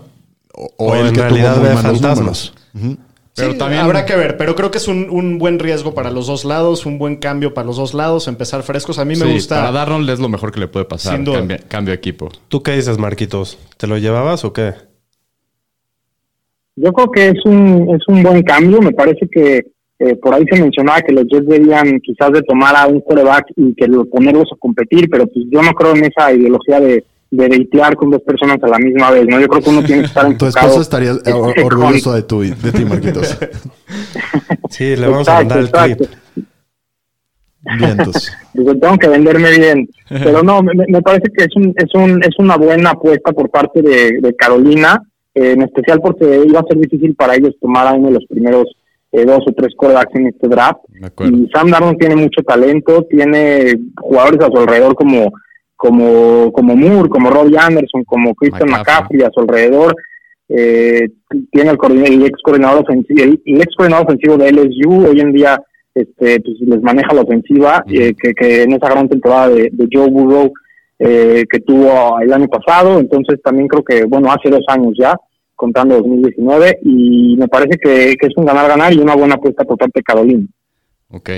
o, 0.55 0.71
o 0.79 0.87
O 0.93 0.95
él 0.95 1.09
en 1.09 1.13
que 1.13 1.21
tuvo 1.21 1.29
realidad 1.29 1.57
muy 1.59 1.69
malos 1.69 1.83
fantasmas. 2.01 2.53
números. 2.73 3.03
Pero 3.35 3.53
Sí, 3.53 3.59
también 3.59 3.81
habrá 3.81 4.05
que 4.05 4.15
ver, 4.15 4.37
pero 4.37 4.55
creo 4.55 4.71
que 4.71 4.77
es 4.77 4.89
un, 4.89 5.09
un 5.11 5.39
buen 5.39 5.59
riesgo 5.59 5.95
para 5.95 6.11
los 6.11 6.27
dos 6.27 6.45
lados, 6.45 6.85
un 6.85 6.99
buen 6.99 7.17
cambio 7.17 7.55
para 7.55 7.67
los 7.67 7.79
dos 7.79 7.95
lados, 7.95 8.29
empezar 8.29 8.63
frescos. 8.63 8.99
A 8.99 9.07
mí 9.07 9.17
me 9.17 9.25
Sí, 9.25 9.33
gusta. 9.33 9.57
Para 9.57 9.73
Darnold 9.73 10.11
es 10.11 10.19
lo 10.21 10.29
mejor 10.29 10.53
que 10.53 10.61
le 10.61 10.69
puede 10.69 10.85
pasar. 10.85 11.15
Sin 11.17 11.25
duda. 11.25 11.39
Cambia- 11.39 11.59
cambio 11.67 11.93
de 11.93 11.97
equipo. 11.97 12.29
¿Tú 12.49 12.63
qué 12.63 12.73
dices, 12.77 12.99
Marquitos? 12.99 13.59
¿Te 13.79 13.87
lo 13.87 13.97
llevabas 13.97 14.45
o 14.45 14.53
qué? 14.53 14.75
Yo 16.77 16.93
creo 16.93 17.11
que 17.11 17.29
es 17.29 17.45
un, 17.45 17.91
es 17.95 18.03
un 18.09 18.23
buen 18.23 18.43
cambio. 18.43 18.81
Me 18.81 18.93
parece 18.93 19.29
que 19.31 19.59
eh, 19.99 20.17
por 20.17 20.35
ahí 20.35 20.45
se 20.51 20.61
mencionaba 20.61 21.01
que 21.03 21.13
los 21.13 21.27
Jets 21.29 21.47
debían 21.47 22.01
quizás 22.01 22.33
de 22.33 22.43
tomar 22.43 22.75
a 22.75 22.87
un 22.87 23.01
quarterback 23.01 23.47
y 23.57 23.75
que 23.75 23.87
lo, 23.87 24.05
ponerlos 24.07 24.49
a 24.53 24.57
competir, 24.59 25.09
pero 25.11 25.27
pues 25.27 25.45
yo 25.51 25.63
no 25.63 25.73
creo 25.73 25.95
en 25.95 26.05
esa 26.07 26.33
ideología 26.33 26.81
de, 26.81 27.05
de 27.31 27.49
deitear 27.49 27.95
con 27.95 28.11
dos 28.11 28.23
personas 28.23 28.59
a 28.63 28.69
la 28.69 28.79
misma 28.79 29.11
vez, 29.11 29.27
¿no? 29.29 29.39
Yo 29.41 29.47
creo 29.49 29.63
que 29.63 29.71
uno 29.71 29.83
tiene 29.85 30.03
que 30.03 30.07
estar 30.09 30.25
Tu 30.39 30.47
enfocado. 30.47 30.67
esposa 30.67 30.81
estaría 30.81 31.11
eh, 31.13 31.33
or- 31.33 31.55
orgulloso 31.65 32.13
de, 32.15 32.23
tu, 32.23 32.41
de 32.41 32.73
ti, 32.73 32.85
Marquitos. 32.85 33.39
Sí, 34.71 34.97
le 34.97 35.07
vamos 35.07 35.29
a 35.29 35.35
mandar 35.35 35.59
el 35.59 35.65
exacto. 35.67 36.05
clip. 36.35 36.45
Vientos. 37.79 38.33
Digo, 38.55 38.75
tengo 38.77 38.97
que 38.99 39.09
venderme 39.09 39.51
bien. 39.57 39.89
Pero 40.09 40.43
no, 40.43 40.63
me, 40.63 40.73
me 40.89 41.01
parece 41.03 41.31
que 41.37 41.45
es, 41.45 41.55
un, 41.55 41.73
es, 41.77 41.95
un, 41.95 42.23
es 42.25 42.37
una 42.39 42.57
buena 42.57 42.91
apuesta 42.91 43.33
por 43.33 43.51
parte 43.51 43.83
de, 43.83 44.19
de 44.21 44.35
Carolina, 44.35 45.01
en 45.35 45.63
especial 45.63 46.01
porque 46.01 46.43
iba 46.47 46.61
a 46.61 46.67
ser 46.69 46.79
difícil 46.79 47.15
para 47.15 47.35
ellos 47.35 47.57
tomar 47.61 47.87
a 47.87 47.93
uno 47.95 48.09
de 48.09 48.15
los 48.15 48.27
primeros 48.27 48.67
eh, 49.13 49.25
dos 49.25 49.41
o 49.47 49.53
tres 49.53 49.75
quarterbacks 49.77 50.15
en 50.15 50.27
este 50.29 50.49
draft. 50.49 50.81
Y 51.21 51.49
Sam 51.53 51.71
Darnold 51.71 51.99
tiene 51.99 52.17
mucho 52.17 52.43
talento, 52.43 53.05
tiene 53.11 53.75
jugadores 54.01 54.41
a 54.41 54.51
su 54.51 54.59
alrededor 54.59 54.95
como 54.95 55.31
como 55.77 56.53
como 56.53 56.77
Moore, 56.77 57.09
como 57.09 57.31
Robbie 57.31 57.59
Anderson, 57.59 58.05
como 58.05 58.35
Christian 58.35 58.71
McCaffrey. 58.71 59.19
McCaffrey 59.19 59.23
a 59.23 59.31
su 59.33 59.41
alrededor. 59.41 59.95
Eh, 60.49 61.09
tiene 61.51 61.71
el, 61.71 62.25
ex 62.25 62.41
coordinador 62.43 62.83
ofensivo, 62.83 63.23
el, 63.23 63.41
el 63.45 63.63
ex 63.63 63.75
coordinador 63.75 64.07
ofensivo 64.07 64.37
de 64.37 64.53
LSU, 64.53 65.07
hoy 65.07 65.21
en 65.21 65.33
día 65.33 65.59
este 65.95 66.41
pues 66.41 66.57
les 66.61 66.83
maneja 66.83 67.15
la 67.15 67.23
ofensiva, 67.23 67.85
eh, 67.89 68.15
que, 68.21 68.35
que 68.35 68.63
en 68.63 68.73
esa 68.73 68.89
gran 68.89 69.09
temporada 69.09 69.49
de, 69.49 69.71
de 69.73 69.89
Joe 69.91 70.11
Burrow 70.11 70.53
eh, 71.05 71.45
que 71.51 71.59
tuvo 71.59 72.21
el 72.21 72.33
año 72.33 72.47
pasado, 72.47 73.01
entonces 73.01 73.41
también 73.43 73.67
creo 73.67 73.83
que, 73.83 74.05
bueno, 74.05 74.31
hace 74.31 74.51
dos 74.51 74.65
años 74.69 74.93
ya, 74.97 75.19
contando 75.57 75.97
2019, 75.97 76.79
y 76.85 77.37
me 77.37 77.49
parece 77.49 77.77
que, 77.77 78.15
que 78.15 78.29
es 78.29 78.37
un 78.37 78.47
ganar-ganar 78.47 78.93
y 78.93 78.99
una 78.99 79.17
buena 79.17 79.35
apuesta 79.35 79.65
por 79.65 79.77
parte 79.77 79.99
de 79.99 80.05
Carolina. 80.05 80.47
Ok. 81.11 81.31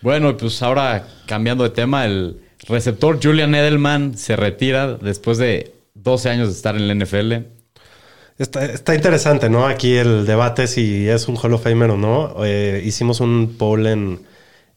Bueno, 0.00 0.34
pues 0.34 0.62
ahora 0.62 1.06
cambiando 1.26 1.64
de 1.64 1.70
tema, 1.70 2.06
el 2.06 2.40
receptor 2.66 3.18
Julian 3.22 3.54
Edelman 3.54 4.16
se 4.16 4.34
retira 4.34 4.94
después 4.94 5.36
de 5.36 5.74
12 5.92 6.30
años 6.30 6.48
de 6.48 6.54
estar 6.54 6.74
en 6.74 6.88
la 6.88 6.94
NFL. 6.94 7.32
Está, 8.38 8.64
está 8.64 8.94
interesante, 8.94 9.50
¿no? 9.50 9.66
Aquí 9.66 9.94
el 9.94 10.24
debate 10.24 10.66
si 10.66 11.06
es 11.06 11.28
un 11.28 11.36
Hall 11.36 11.52
of 11.52 11.62
Famer 11.62 11.90
o 11.90 11.98
no. 11.98 12.34
Eh, 12.46 12.80
hicimos 12.82 13.20
un 13.20 13.56
poll 13.58 13.86
en, 13.86 14.20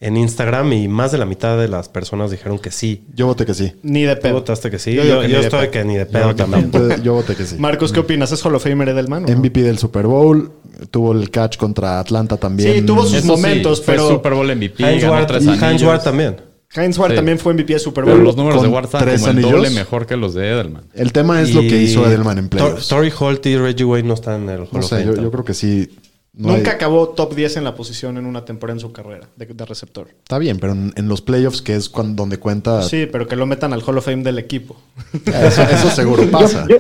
en 0.04 0.18
Instagram 0.18 0.74
y 0.74 0.88
más 0.88 1.12
de 1.12 1.18
la 1.18 1.26
mitad 1.26 1.58
de 1.58 1.68
las 1.68 1.90
personas 1.90 2.30
dijeron 2.30 2.60
que 2.60 2.72
sí. 2.72 3.04
Yo 3.16 3.26
voté 3.28 3.46
que 3.46 3.54
sí. 3.54 3.74
Ni 3.84 4.04
de 4.04 4.16
¿Tú 4.16 4.22
pedo. 4.24 4.34
votaste 4.34 4.70
que 4.70 4.78
sí? 4.78 4.94
Yo 4.94 5.04
Yo, 5.04 5.04
digo 5.04 5.22
que 5.22 5.30
yo 5.30 5.36
ni 5.38 5.40
de 5.40 5.48
estoy 5.48 5.60
pedo. 5.62 5.72
que 5.72 5.84
ni 5.86 5.96
de 5.96 6.06
pedo 6.06 6.36
también. 6.36 6.72
Yo, 6.72 6.98
yo 6.98 7.14
voté 7.14 7.36
que 7.36 7.46
sí. 7.46 7.56
Marcos, 7.58 7.92
¿qué 7.94 8.00
opinas? 8.02 8.32
¿Es 8.32 8.46
Hall 8.46 8.54
of 8.56 8.64
Famer 8.64 8.90
Edelman? 8.90 9.24
no? 9.24 9.36
MVP 9.38 9.62
del 9.64 9.78
Super 9.78 10.06
Bowl. 10.08 10.52
Tuvo 10.92 11.14
el 11.14 11.30
catch 11.32 11.58
contra 11.58 12.00
Atlanta 12.00 12.36
también. 12.38 12.74
Sí, 12.74 12.82
tuvo 12.82 13.04
sus 13.04 13.16
Eso 13.16 13.28
momentos, 13.28 13.78
sí, 13.80 13.84
fue 13.86 13.94
pero 13.96 14.10
Super 14.10 14.34
Bowl 14.34 14.48
MVP, 14.56 14.84
Heinz 14.84 15.02
ganó 15.04 15.14
Ward, 15.14 15.28
tres 15.28 15.46
y. 15.46 15.50
Heinz 15.50 15.84
Ward 15.84 16.02
también. 16.04 16.36
Heinz 16.76 16.98
Ward 16.98 17.12
Sí. 17.12 17.16
también 17.18 17.38
fue 17.38 17.54
MVP 17.54 17.74
de 17.74 17.80
Super 17.80 18.04
Pero 18.04 18.16
Bowl. 18.18 18.26
los 18.26 18.36
números 18.36 18.62
de 18.64 18.68
Ward 18.68 18.86
están 18.86 19.02
tres 19.04 19.22
como 19.22 19.32
el 19.32 19.38
anillos. 19.38 19.52
doble 19.54 19.70
mejor 19.70 20.08
que 20.08 20.18
los 20.18 20.34
de 20.34 20.50
Edelman. 20.50 20.84
El 20.96 21.14
tema 21.14 21.40
es 21.42 21.54
lo 21.54 21.62
que 21.62 21.78
hizo 21.82 22.06
Edelman 22.08 22.40
en 22.40 22.50
Tor- 22.50 22.58
playoffs. 22.60 22.88
Torrey 22.88 23.14
Holt 23.18 23.46
y 23.46 23.58
Reggie 23.58 23.86
Wayne 23.86 24.08
no 24.08 24.16
están 24.16 24.44
en 24.44 24.50
el 24.50 24.60
Hall 24.62 24.70
No 24.74 24.80
of 24.80 24.86
sé, 24.86 25.04
Fame. 25.04 25.16
yo, 25.16 25.22
yo 25.22 25.32
creo 25.32 25.46
que 25.46 25.54
sí. 25.54 25.88
No 26.36 26.50
Nunca 26.54 26.72
hay- 26.72 26.76
acabó 26.76 27.10
top 27.10 27.36
10 27.36 27.58
en 27.58 27.64
la 27.64 27.76
posición 27.76 28.18
en 28.18 28.26
una 28.26 28.44
temporada 28.46 28.76
en 28.78 28.80
su 28.80 28.92
carrera 28.92 29.28
de, 29.36 29.46
de 29.46 29.66
receptor. 29.66 30.08
Está 30.10 30.40
bien, 30.40 30.58
pero 30.60 30.74
en, 30.74 30.92
en 30.96 31.08
los 31.08 31.22
playoffs, 31.22 31.62
que 31.62 31.76
es 31.76 31.90
cuando, 31.90 32.24
donde 32.24 32.38
cuenta, 32.38 32.82
Sí, 32.82 33.08
pero 33.12 33.28
que 33.28 33.36
lo 33.36 33.46
metan 33.46 33.72
al 33.74 33.84
Hall 33.86 33.98
of 33.98 34.06
Fame 34.06 34.24
del 34.24 34.40
equipo. 34.40 34.76
eso, 35.26 35.62
eso 35.64 35.90
seguro 35.90 36.24
pasa. 36.32 36.66
Yo, 36.70 36.78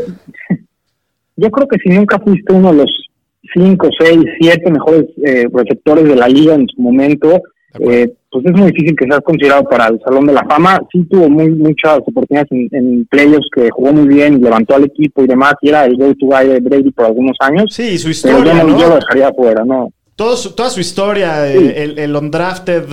yo 1.36 1.51
creo 1.51 1.67
que 1.67 1.77
si 1.83 1.89
nunca 1.89 2.19
fuiste 2.19 2.53
uno 2.53 2.72
de 2.72 2.77
los 2.79 2.91
cinco, 3.53 3.89
seis, 4.00 4.19
siete 4.39 4.72
mejores 4.72 5.05
eh, 5.25 5.48
receptores 5.53 6.05
de 6.05 6.15
la 6.15 6.27
liga 6.27 6.55
en 6.55 6.67
su 6.67 6.81
momento, 6.81 7.41
eh, 7.79 8.12
pues 8.34 8.46
es 8.48 8.52
muy 8.54 8.72
difícil 8.72 8.96
que 8.98 9.06
seas 9.06 9.22
considerado 9.24 9.63
para 9.66 9.88
el 9.88 10.00
Salón 10.04 10.25
de 10.25 10.34
la 10.34 10.44
Fama. 10.44 10.82
Sí 10.92 11.06
tuvo 11.10 11.30
muy 11.30 11.50
muchas 11.52 12.00
oportunidades 12.00 12.52
en, 12.52 12.68
en 12.72 13.06
playoffs 13.06 13.48
que 13.56 13.70
jugó 13.70 13.94
muy 13.94 14.08
bien, 14.13 14.42
levantó 14.42 14.75
al 14.75 14.84
equipo 14.86 15.24
y 15.24 15.28
demás, 15.28 15.54
y 15.62 15.70
era 15.70 15.86
el 15.86 15.96
go-to 15.96 16.25
guy 16.25 16.48
de 16.48 16.60
Brady 16.60 16.92
por 16.92 17.06
algunos 17.06 17.38
años. 17.40 17.66
Sí, 17.70 17.84
y 17.94 17.98
su 17.98 18.10
pero 18.24 18.40
yo, 18.40 18.44
historia, 18.44 18.63
no, 18.63 18.70
yo 18.78 18.84
lo 18.86 18.90
¿no? 18.90 18.96
dejaría 18.96 19.28
afuera, 19.30 19.63
¿no? 19.66 19.94
Todo 20.16 20.36
su- 20.36 20.52
toda 20.56 20.70
su 20.70 20.80
historia, 20.82 21.48
eh, 21.52 21.84
el, 21.84 21.98
el 22.00 22.16
undrafted, 22.16 22.84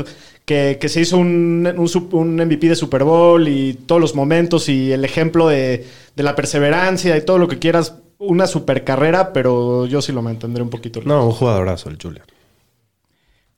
que, 0.45 0.79
que 0.81 0.89
se 0.89 1.01
hizo 1.03 1.17
un, 1.19 1.67
un 2.13 2.35
MVP 2.37 2.69
de 2.69 2.75
Super 2.77 3.05
Bowl 3.05 3.47
y 3.49 3.75
todos 3.87 4.01
los 4.01 4.15
momentos 4.15 4.69
y 4.69 4.91
el 4.93 5.05
ejemplo 5.05 5.49
de, 5.49 5.85
de 6.17 6.23
la 6.23 6.35
perseverancia 6.35 7.17
y 7.17 7.25
todo 7.25 7.39
lo 7.39 7.49
que 7.49 7.59
quieras. 7.59 7.97
Una 8.19 8.47
super 8.47 8.85
carrera, 8.85 9.33
pero 9.33 9.87
yo 9.87 10.03
sí 10.03 10.13
lo 10.13 10.21
mantendré 10.21 10.63
un 10.63 10.69
poquito. 10.69 11.01
No, 11.07 11.25
un 11.27 11.33
jugadorazo 11.33 11.89
el 11.89 11.97
Julian. 12.03 12.25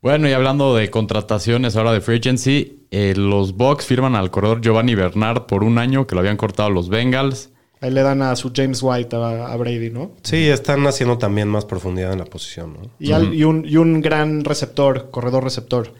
Bueno, 0.03 0.27
y 0.27 0.33
hablando 0.33 0.75
de 0.75 0.89
contrataciones 0.91 1.75
ahora 1.77 1.93
de 1.93 2.01
Free 2.01 2.17
Agency, 2.17 2.81
eh, 2.91 3.13
los 3.15 3.55
Bucks 3.55 3.85
firman 3.85 4.15
al 4.15 4.29
corredor 4.31 4.59
Giovanni 4.61 4.95
Bernard 4.95 5.43
por 5.47 5.63
un 5.63 5.77
año 5.77 6.05
que 6.05 6.13
lo 6.13 6.19
habían 6.19 6.35
cortado 6.37 6.69
los 6.69 6.89
Bengals. 6.89 7.49
Ahí 7.79 7.89
le 7.89 8.01
dan 8.01 8.21
a 8.21 8.35
su 8.35 8.51
James 8.53 8.81
White 8.83 9.15
a, 9.15 9.47
a 9.47 9.55
Brady, 9.55 9.89
¿no? 9.89 10.11
Sí, 10.21 10.47
están 10.49 10.85
haciendo 10.87 11.17
también 11.17 11.47
más 11.47 11.63
profundidad 11.65 12.11
en 12.13 12.19
la 12.19 12.25
posición, 12.25 12.73
¿no? 12.73 12.79
Y, 12.99 13.13
al- 13.13 13.33
y 13.33 13.45
un, 13.45 13.65
y 13.65 13.77
un 13.77 14.01
gran 14.01 14.43
receptor, 14.43 15.09
corredor 15.09 15.43
receptor. 15.43 15.93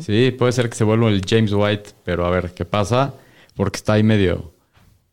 Sí, 0.00 0.30
puede 0.38 0.52
ser 0.52 0.68
que 0.70 0.76
se 0.76 0.84
vuelva 0.84 1.08
el 1.08 1.22
James 1.28 1.52
White, 1.52 1.90
pero 2.04 2.26
a 2.26 2.30
ver 2.30 2.52
qué 2.54 2.64
pasa, 2.64 3.14
porque 3.56 3.78
está 3.78 3.94
ahí 3.94 4.02
medio, 4.04 4.52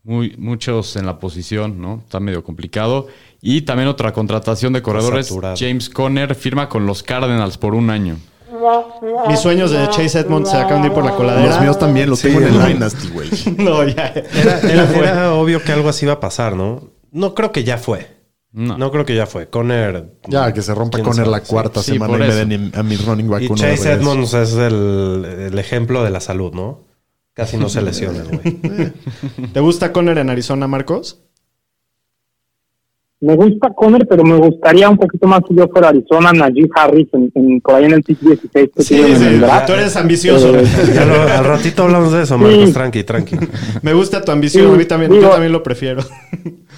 muy, 0.03 0.35
muchos 0.37 0.95
en 0.97 1.07
la 1.07 1.17
posición, 1.17 1.81
¿no? 1.81 2.01
Está 2.03 2.19
medio 2.19 2.43
complicado. 2.43 3.07
Y 3.41 3.61
también 3.61 3.87
otra 3.87 4.11
contratación 4.13 4.73
de 4.73 4.81
corredores, 4.83 5.27
saturado. 5.27 5.55
James 5.57 5.89
Conner 5.89 6.35
firma 6.35 6.69
con 6.69 6.85
los 6.85 7.01
Cardinals 7.01 7.57
por 7.57 7.73
un 7.73 7.89
año. 7.89 8.17
Mis 9.27 9.39
sueños 9.39 9.71
de 9.71 9.87
Chase 9.89 10.19
Edmonds 10.19 10.49
se 10.49 10.57
acaban 10.57 10.81
de 10.81 10.87
ir 10.89 10.93
por 10.93 11.03
la 11.05 11.11
coladera. 11.15 11.47
Los 11.47 11.61
míos 11.61 11.79
también 11.79 12.09
los 12.09 12.19
Sí, 12.19 12.27
tengo 12.29 12.41
en 12.41 12.53
el. 12.53 12.67
Dynasty, 12.73 13.09
güey. 13.09 13.29
no, 13.57 13.83
ya. 13.87 14.07
Era, 14.07 14.59
era- 14.61 14.89
era 14.97 15.33
obvio 15.33 15.61
que 15.63 15.71
algo 15.71 15.89
así 15.89 16.05
iba 16.05 16.13
a 16.13 16.19
pasar, 16.19 16.55
¿no? 16.55 16.89
No 17.11 17.33
creo 17.33 17.51
que 17.51 17.63
ya 17.63 17.77
fue. 17.77 18.13
No. 18.51 18.77
No, 18.77 18.89
creo 18.91 19.05
que 19.05 19.15
ya 19.15 19.25
fue. 19.25 19.49
Conner. 19.49 20.13
Ya, 20.27 20.53
que 20.53 20.61
se 20.61 20.73
rompa 20.73 20.97
quién 20.97 21.05
con 21.05 21.13
sabe, 21.15 21.29
la 21.29 21.39
sí. 21.39 21.45
cuarta 21.47 21.81
Sí, 21.83 21.91
semana 21.93 22.11
por 22.13 22.21
y 22.21 22.27
me 22.29 22.35
den 22.35 22.71
a 22.73 22.83
mi 22.83 22.95
running 22.95 23.29
back 23.29 23.41
Y 23.41 23.45
uno 23.47 23.55
Chase. 23.55 23.91
Edmonds 23.91 24.33
es 24.33 24.53
el, 24.53 25.25
el 25.51 25.59
ejemplo 25.59 26.03
de 26.03 26.09
la 26.09 26.21
salud, 26.21 26.53
¿no? 26.53 26.85
Casi 27.33 27.57
no 27.57 27.67
se 27.67 27.81
lesiona, 27.81 28.23
güey. 28.23 28.53
¿Te 29.53 29.59
gusta 29.59 29.91
Conner 29.91 30.17
en 30.19 30.29
Arizona, 30.29 30.67
Marcos? 30.67 31.24
Me 33.21 33.35
gusta 33.35 33.69
Conner, 33.73 34.05
pero 34.07 34.23
me 34.23 34.35
gustaría 34.37 34.89
un 34.89 34.97
poquito 34.97 35.25
más 35.27 35.41
si 35.47 35.55
yo 35.55 35.67
fuera 35.69 35.89
Arizona, 35.89 36.31
Najee 36.33 36.67
Harris, 36.75 37.07
en, 37.13 37.31
en- 37.33 37.61
por 37.61 37.75
ahí 37.75 37.85
en 37.85 37.93
el 37.93 38.03
pick 38.03 38.19
16 38.19 38.69
que 38.75 38.83
Sí, 38.83 38.95
sí, 39.15 39.23
el 39.25 39.41
draft. 39.41 39.67
tú 39.67 39.73
eres 39.73 39.95
ambicioso. 39.95 40.55
Eh, 40.55 40.63
Ya 40.93 41.05
lo- 41.05 41.21
al 41.21 41.45
ratito 41.45 41.83
hablamos 41.83 42.11
de 42.11 42.23
eso, 42.23 42.37
Marcos. 42.37 42.73
Tranqui, 42.73 43.03
tranqui. 43.03 43.37
Me 43.81 43.93
gusta 43.93 44.21
tu 44.21 44.31
ambición, 44.31 44.67
Sí, 44.67 44.73
a 44.73 44.77
mí 44.77 44.85
también, 44.85 45.11
digo- 45.11 45.23
yo 45.23 45.29
también 45.29 45.51
lo 45.53 45.63
prefiero. 45.63 46.01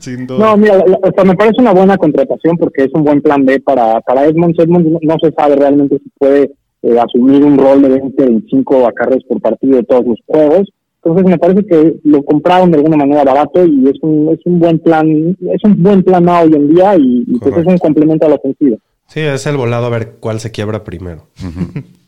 Sin 0.00 0.26
duda. 0.26 0.38
No, 0.38 0.56
mira, 0.56 0.78
o 0.78 1.12
sea, 1.14 1.24
me 1.24 1.34
parece 1.34 1.60
una 1.60 1.72
buena 1.72 1.96
contratación 1.96 2.56
porque 2.56 2.84
es 2.84 2.90
un 2.94 3.04
buen 3.04 3.20
plan 3.20 3.44
B 3.44 3.60
para, 3.60 4.00
para 4.00 4.24
Edmonds. 4.26 4.58
Edmonds 4.58 4.88
no, 4.90 4.98
no 5.02 5.16
se 5.20 5.32
sabe 5.32 5.56
realmente 5.56 5.98
si 5.98 6.10
puede 6.18 6.52
eh, 6.82 6.98
asumir 6.98 7.44
un 7.44 7.58
rol 7.58 7.82
de 7.82 7.88
20, 7.88 8.24
25 8.24 8.86
acarreos 8.86 9.24
por 9.28 9.40
partido 9.40 9.76
de 9.76 9.82
todos 9.84 10.06
los 10.06 10.18
juegos. 10.26 10.70
Entonces 11.04 11.26
me 11.26 11.38
parece 11.38 11.66
que 11.66 11.94
lo 12.04 12.22
compraron 12.22 12.70
de 12.70 12.76
alguna 12.78 12.96
manera 12.96 13.24
barato 13.24 13.64
y 13.66 13.88
es 13.88 13.98
un, 14.02 14.28
es 14.32 14.38
un 14.44 14.60
buen 14.60 14.78
plan, 14.78 15.36
es 15.52 15.64
un 15.64 15.82
buen 15.82 16.02
plan 16.02 16.28
A 16.28 16.42
hoy 16.42 16.54
en 16.54 16.72
día 16.74 16.96
y, 16.96 17.24
y 17.26 17.38
pues 17.38 17.56
es 17.56 17.66
un 17.66 17.78
complemento 17.78 18.26
a 18.26 18.28
la 18.28 18.36
ofensiva. 18.36 18.76
Sí, 19.08 19.20
es 19.20 19.44
el 19.46 19.56
volado 19.56 19.86
a 19.86 19.90
ver 19.90 20.14
cuál 20.20 20.40
se 20.40 20.50
quiebra 20.50 20.84
primero. 20.84 21.26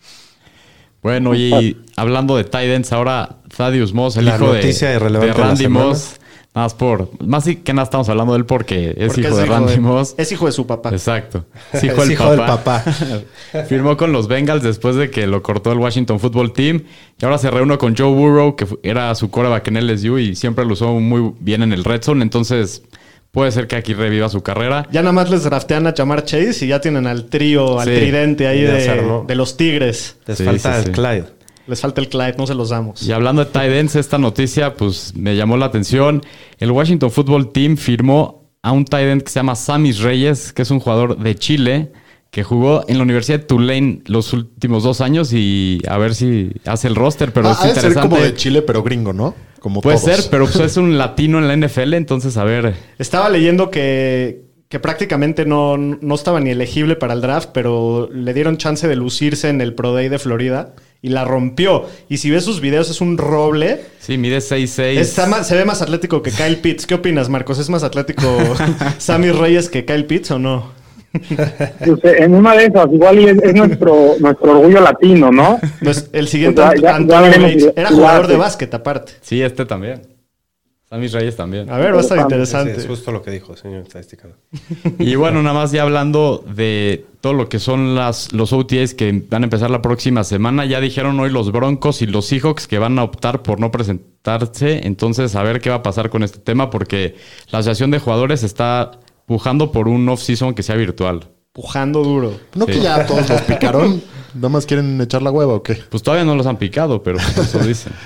Bueno, 1.04 1.34
y 1.34 1.76
hablando 1.96 2.34
de 2.34 2.44
Titans, 2.44 2.90
ahora 2.94 3.36
Thaddeus 3.54 3.92
Moss, 3.92 4.16
el 4.16 4.24
La 4.24 4.36
hijo 4.36 4.54
de, 4.54 4.62
de 4.62 4.72
de 4.72 5.32
Randy. 5.34 5.68
Moss. 5.68 6.18
Nada 6.54 6.66
más 6.66 6.75
por. 6.75 7.11
Más 7.26 7.44
que 7.44 7.73
nada 7.73 7.82
estamos 7.82 8.08
hablando 8.08 8.32
de 8.32 8.38
él 8.38 8.46
porque 8.46 8.94
es 8.96 9.08
Porque 9.08 9.23
hijo 9.23 9.37
de 9.37 9.44
Randy 9.46 9.80
Moss. 9.80 10.14
Es 10.16 10.30
hijo 10.30 10.46
de 10.46 10.52
su 10.52 10.68
papá. 10.68 10.90
Exacto. 10.90 11.44
Es 11.73 11.82
Es 11.82 11.84
hijo, 11.84 12.02
del, 12.02 12.12
hijo 12.12 12.30
del 12.30 12.38
papá. 12.40 12.84
Firmó 13.68 13.96
con 13.96 14.12
los 14.12 14.28
Bengals 14.28 14.62
después 14.62 14.94
de 14.94 15.11
que 15.11 15.26
lo 15.26 15.42
cortó 15.42 15.73
el 15.73 15.78
Washington 15.78 16.20
Football 16.20 16.52
Team. 16.52 16.84
Y 17.20 17.25
ahora 17.25 17.38
se 17.38 17.50
reúne 17.50 17.76
con 17.76 17.96
Joe 17.96 18.12
Burrow, 18.12 18.54
que 18.54 18.68
era 18.84 19.12
su 19.16 19.30
coreback 19.30 19.66
en 19.66 19.84
LSU 19.84 20.18
y 20.18 20.37
siempre 20.37 20.64
lo 20.64 20.75
usó 20.75 20.92
muy 20.94 21.32
bien 21.40 21.64
en 21.64 21.73
el 21.73 21.82
Red 21.82 22.02
Zone. 22.04 22.23
Entonces, 22.23 22.82
puede 23.32 23.50
ser 23.50 23.66
que 23.66 23.75
aquí 23.75 23.92
reviva 23.92 24.28
su 24.28 24.40
carrera. 24.44 24.87
Ya 24.92 25.02
nada 25.02 25.12
más 25.12 25.30
les 25.30 25.42
draftean 25.42 25.88
a 25.88 25.94
Chamar 25.94 26.25
Chase 26.25 26.66
y 26.66 26.68
ya 26.68 26.80
tienen 26.80 27.08
al 27.08 27.25
trío, 27.26 27.80
al 27.80 27.88
Sí, 27.88 27.96
tridente 27.96 28.46
ahí 28.46 28.62
de, 28.62 29.25
de 29.26 29.34
los 29.34 29.56
Tigres. 29.56 30.18
Les 30.26 30.38
Sí, 30.38 30.44
falta 30.44 30.75
sí, 30.75 30.78
el 30.78 30.84
sí. 30.84 30.92
Clyde. 30.92 31.25
Les 31.66 31.80
falta 31.80 32.00
el 32.00 32.09
Clyde, 32.09 32.35
no 32.37 32.47
se 32.47 32.54
los 32.54 32.68
damos. 32.71 33.02
Y 33.02 33.12
hablando 33.12 33.44
de 33.44 33.50
tight 33.50 33.73
ends, 33.73 33.97
esta 33.97 34.18
noticia 34.18 34.75
pues 34.75 35.14
me 35.16 35.35
llamó 35.37 35.56
la 35.56 35.66
atención. 35.66 36.23
El 36.59 36.71
Washington 36.71 37.11
Football 37.11 37.52
Team 37.52 37.76
firmó 37.76 38.50
a 38.62 38.73
un 38.73 38.85
tight 38.85 39.09
end 39.09 39.23
que 39.23 39.30
se 39.30 39.37
llama 39.40 39.54
Samis 39.56 40.00
Reyes, 40.00 40.52
que 40.52 40.62
es 40.62 40.71
un 40.71 40.80
jugador 40.80 41.18
de 41.18 41.35
Chile, 41.37 41.92
que 42.30 42.42
jugó 42.42 42.85
en 42.88 42.97
la 42.99 43.02
Universidad 43.04 43.38
de 43.40 43.44
Tulane 43.47 44.02
los 44.06 44.33
últimos 44.33 44.83
dos 44.83 45.00
años 45.00 45.33
y 45.33 45.80
a 45.88 45.97
ver 45.99 46.14
si 46.14 46.50
hace 46.66 46.88
el 46.88 46.97
roster, 46.97 47.33
pero 47.33 47.49
Ah, 47.49 47.52
es 47.52 47.59
ha 47.59 47.62
de 47.68 47.75
ser 47.75 47.85
interesante. 47.85 48.09
como 48.09 48.23
de 48.23 48.35
Chile, 48.35 48.62
pero 48.62 48.83
gringo, 48.83 49.12
¿no? 49.12 49.35
Como 49.61 49.80
Puede 49.80 49.99
todos. 49.99 50.11
ser, 50.16 50.30
pero 50.30 50.44
pues, 50.47 50.59
es 50.61 50.76
un 50.76 50.99
latino 50.99 51.38
en 51.38 51.49
la 51.49 51.56
NFL, 51.56 51.94
entonces 51.94 52.37
a 52.37 52.44
ver. 52.44 52.75
Estaba 52.99 53.30
leyendo 53.30 53.71
que, 53.71 54.42
que 54.68 54.80
prácticamente 54.80 55.47
no, 55.47 55.76
no 55.78 56.14
estaba 56.14 56.40
ni 56.40 56.50
elegible 56.50 56.97
para 56.97 57.14
el 57.14 57.21
draft, 57.21 57.50
pero 57.54 58.09
le 58.12 58.35
dieron 58.35 58.56
chance 58.59 58.87
de 58.88 58.97
lucirse 58.97 59.49
en 59.49 59.61
el 59.61 59.73
Pro 59.75 59.94
Day 59.94 60.09
de 60.09 60.18
Florida 60.18 60.75
y 61.04 61.11
la 61.11 61.26
rompió. 61.26 61.84
Y 62.08 62.16
si 62.16 62.30
ves 62.30 62.44
sus 62.44 62.62
videos, 62.62 62.88
es 62.88 63.02
un 63.02 63.18
roble. 63.18 63.82
Sí, 64.00 64.16
mide 64.16 64.38
6'6". 64.38 64.99
Está 64.99 65.26
más- 65.26 65.46
se 65.46 65.54
ve 65.54 65.66
más 65.66 65.82
atlético 65.82 66.23
que 66.23 66.30
Kyle 66.30 66.56
Pitts. 66.56 66.87
¿Qué 66.87 66.94
opinas, 66.94 67.28
Marcos? 67.28 67.58
¿Es 67.58 67.68
más 67.68 67.82
atlético 67.84 68.26
Sammy 68.99 69.30
Reyes 69.30 69.68
que 69.68 69.84
Kyle 69.84 70.06
Pitts 70.06 70.30
o 70.30 70.38
no? 70.38 70.73
Pues, 71.12 72.00
en 72.18 72.34
una 72.34 72.56
de 72.56 72.64
esas, 72.66 72.87
igual 72.90 73.20
y 73.20 73.25
es, 73.28 73.37
es 73.42 73.54
nuestro, 73.54 74.14
nuestro 74.18 74.50
orgullo 74.58 74.80
latino, 74.80 75.30
¿no? 75.30 75.61
No 75.82 75.90
es 75.90 76.08
el 76.12 76.26
siguiente 76.26 76.62
Pues 76.62 76.80
ya- 76.80 76.88
ya- 76.88 76.96
Antonio 76.96 77.30
ya 77.30 77.38
veremos 77.38 77.73
Era 77.76 77.88
jugador 77.90 78.26
de 78.26 78.37
básquet, 78.37 78.73
aparte. 78.75 79.12
Sí, 79.20 79.42
este 79.42 79.66
también. 79.66 80.00
Samis 80.94 81.12
Reyes 81.12 81.34
también. 81.34 81.68
A 81.70 81.78
ver, 81.78 81.92
va 81.92 81.98
a 81.98 82.00
estar 82.02 82.16
Sí, 82.18 82.22
interesante. 82.22 82.72
es 82.76 82.86
justo 82.86 83.10
lo 83.10 83.20
que 83.20 83.32
dijo, 83.32 83.56
señor 83.56 83.82
estadística. 83.82 84.28
Y 85.00 85.16
bueno, 85.16 85.42
nada 85.42 85.54
más 85.58 85.72
ya 85.72 85.82
hablando 85.82 86.44
de 86.54 87.04
todo 87.20 87.32
lo 87.32 87.48
que 87.48 87.58
son 87.58 87.96
las, 87.96 88.32
los 88.32 88.52
OTAs 88.52 88.94
que 88.94 89.24
van 89.28 89.42
a 89.42 89.46
empezar 89.46 89.70
la 89.70 89.82
próxima 89.82 90.22
semana, 90.22 90.64
ya 90.66 90.80
dijeron 90.80 91.18
hoy 91.18 91.30
los 91.30 91.50
Broncos 91.50 92.00
y 92.00 92.06
los 92.06 92.26
Seahawks 92.26 92.68
que 92.68 92.78
van 92.78 92.96
a 93.00 93.02
optar 93.02 93.42
por 93.42 93.58
no 93.58 93.72
presentarse. 93.72 94.86
Entonces, 94.86 95.34
a 95.34 95.42
ver 95.42 95.60
qué 95.60 95.68
va 95.70 95.76
a 95.76 95.82
pasar 95.82 96.10
con 96.10 96.22
este 96.22 96.38
tema, 96.38 96.70
porque 96.70 97.16
la 97.50 97.58
Asociación 97.58 97.90
de 97.90 97.98
Jugadores 97.98 98.44
está 98.44 98.92
pujando 99.26 99.72
por 99.72 99.88
un 99.88 100.08
off-season 100.08 100.54
que 100.54 100.62
sea 100.62 100.76
virtual. 100.76 101.26
Pujando 101.52 102.04
duro. 102.04 102.38
¿No 102.54 102.66
que 102.66 102.74
Sí. 102.74 102.80
ya 102.82 103.04
todos 103.04 103.28
los 103.28 103.40
picaron? 103.42 104.00
¿Nada 104.34 104.48
más 104.48 104.64
quieren 104.66 105.00
echar 105.00 105.22
la 105.22 105.32
hueva 105.32 105.54
o 105.54 105.62
qué? 105.64 105.74
Pues 105.90 106.04
todavía 106.04 106.24
no 106.24 106.36
los 106.36 106.46
han 106.46 106.56
picado, 106.56 107.02
pero 107.02 107.18
eso 107.18 107.58
dicen. 107.58 107.92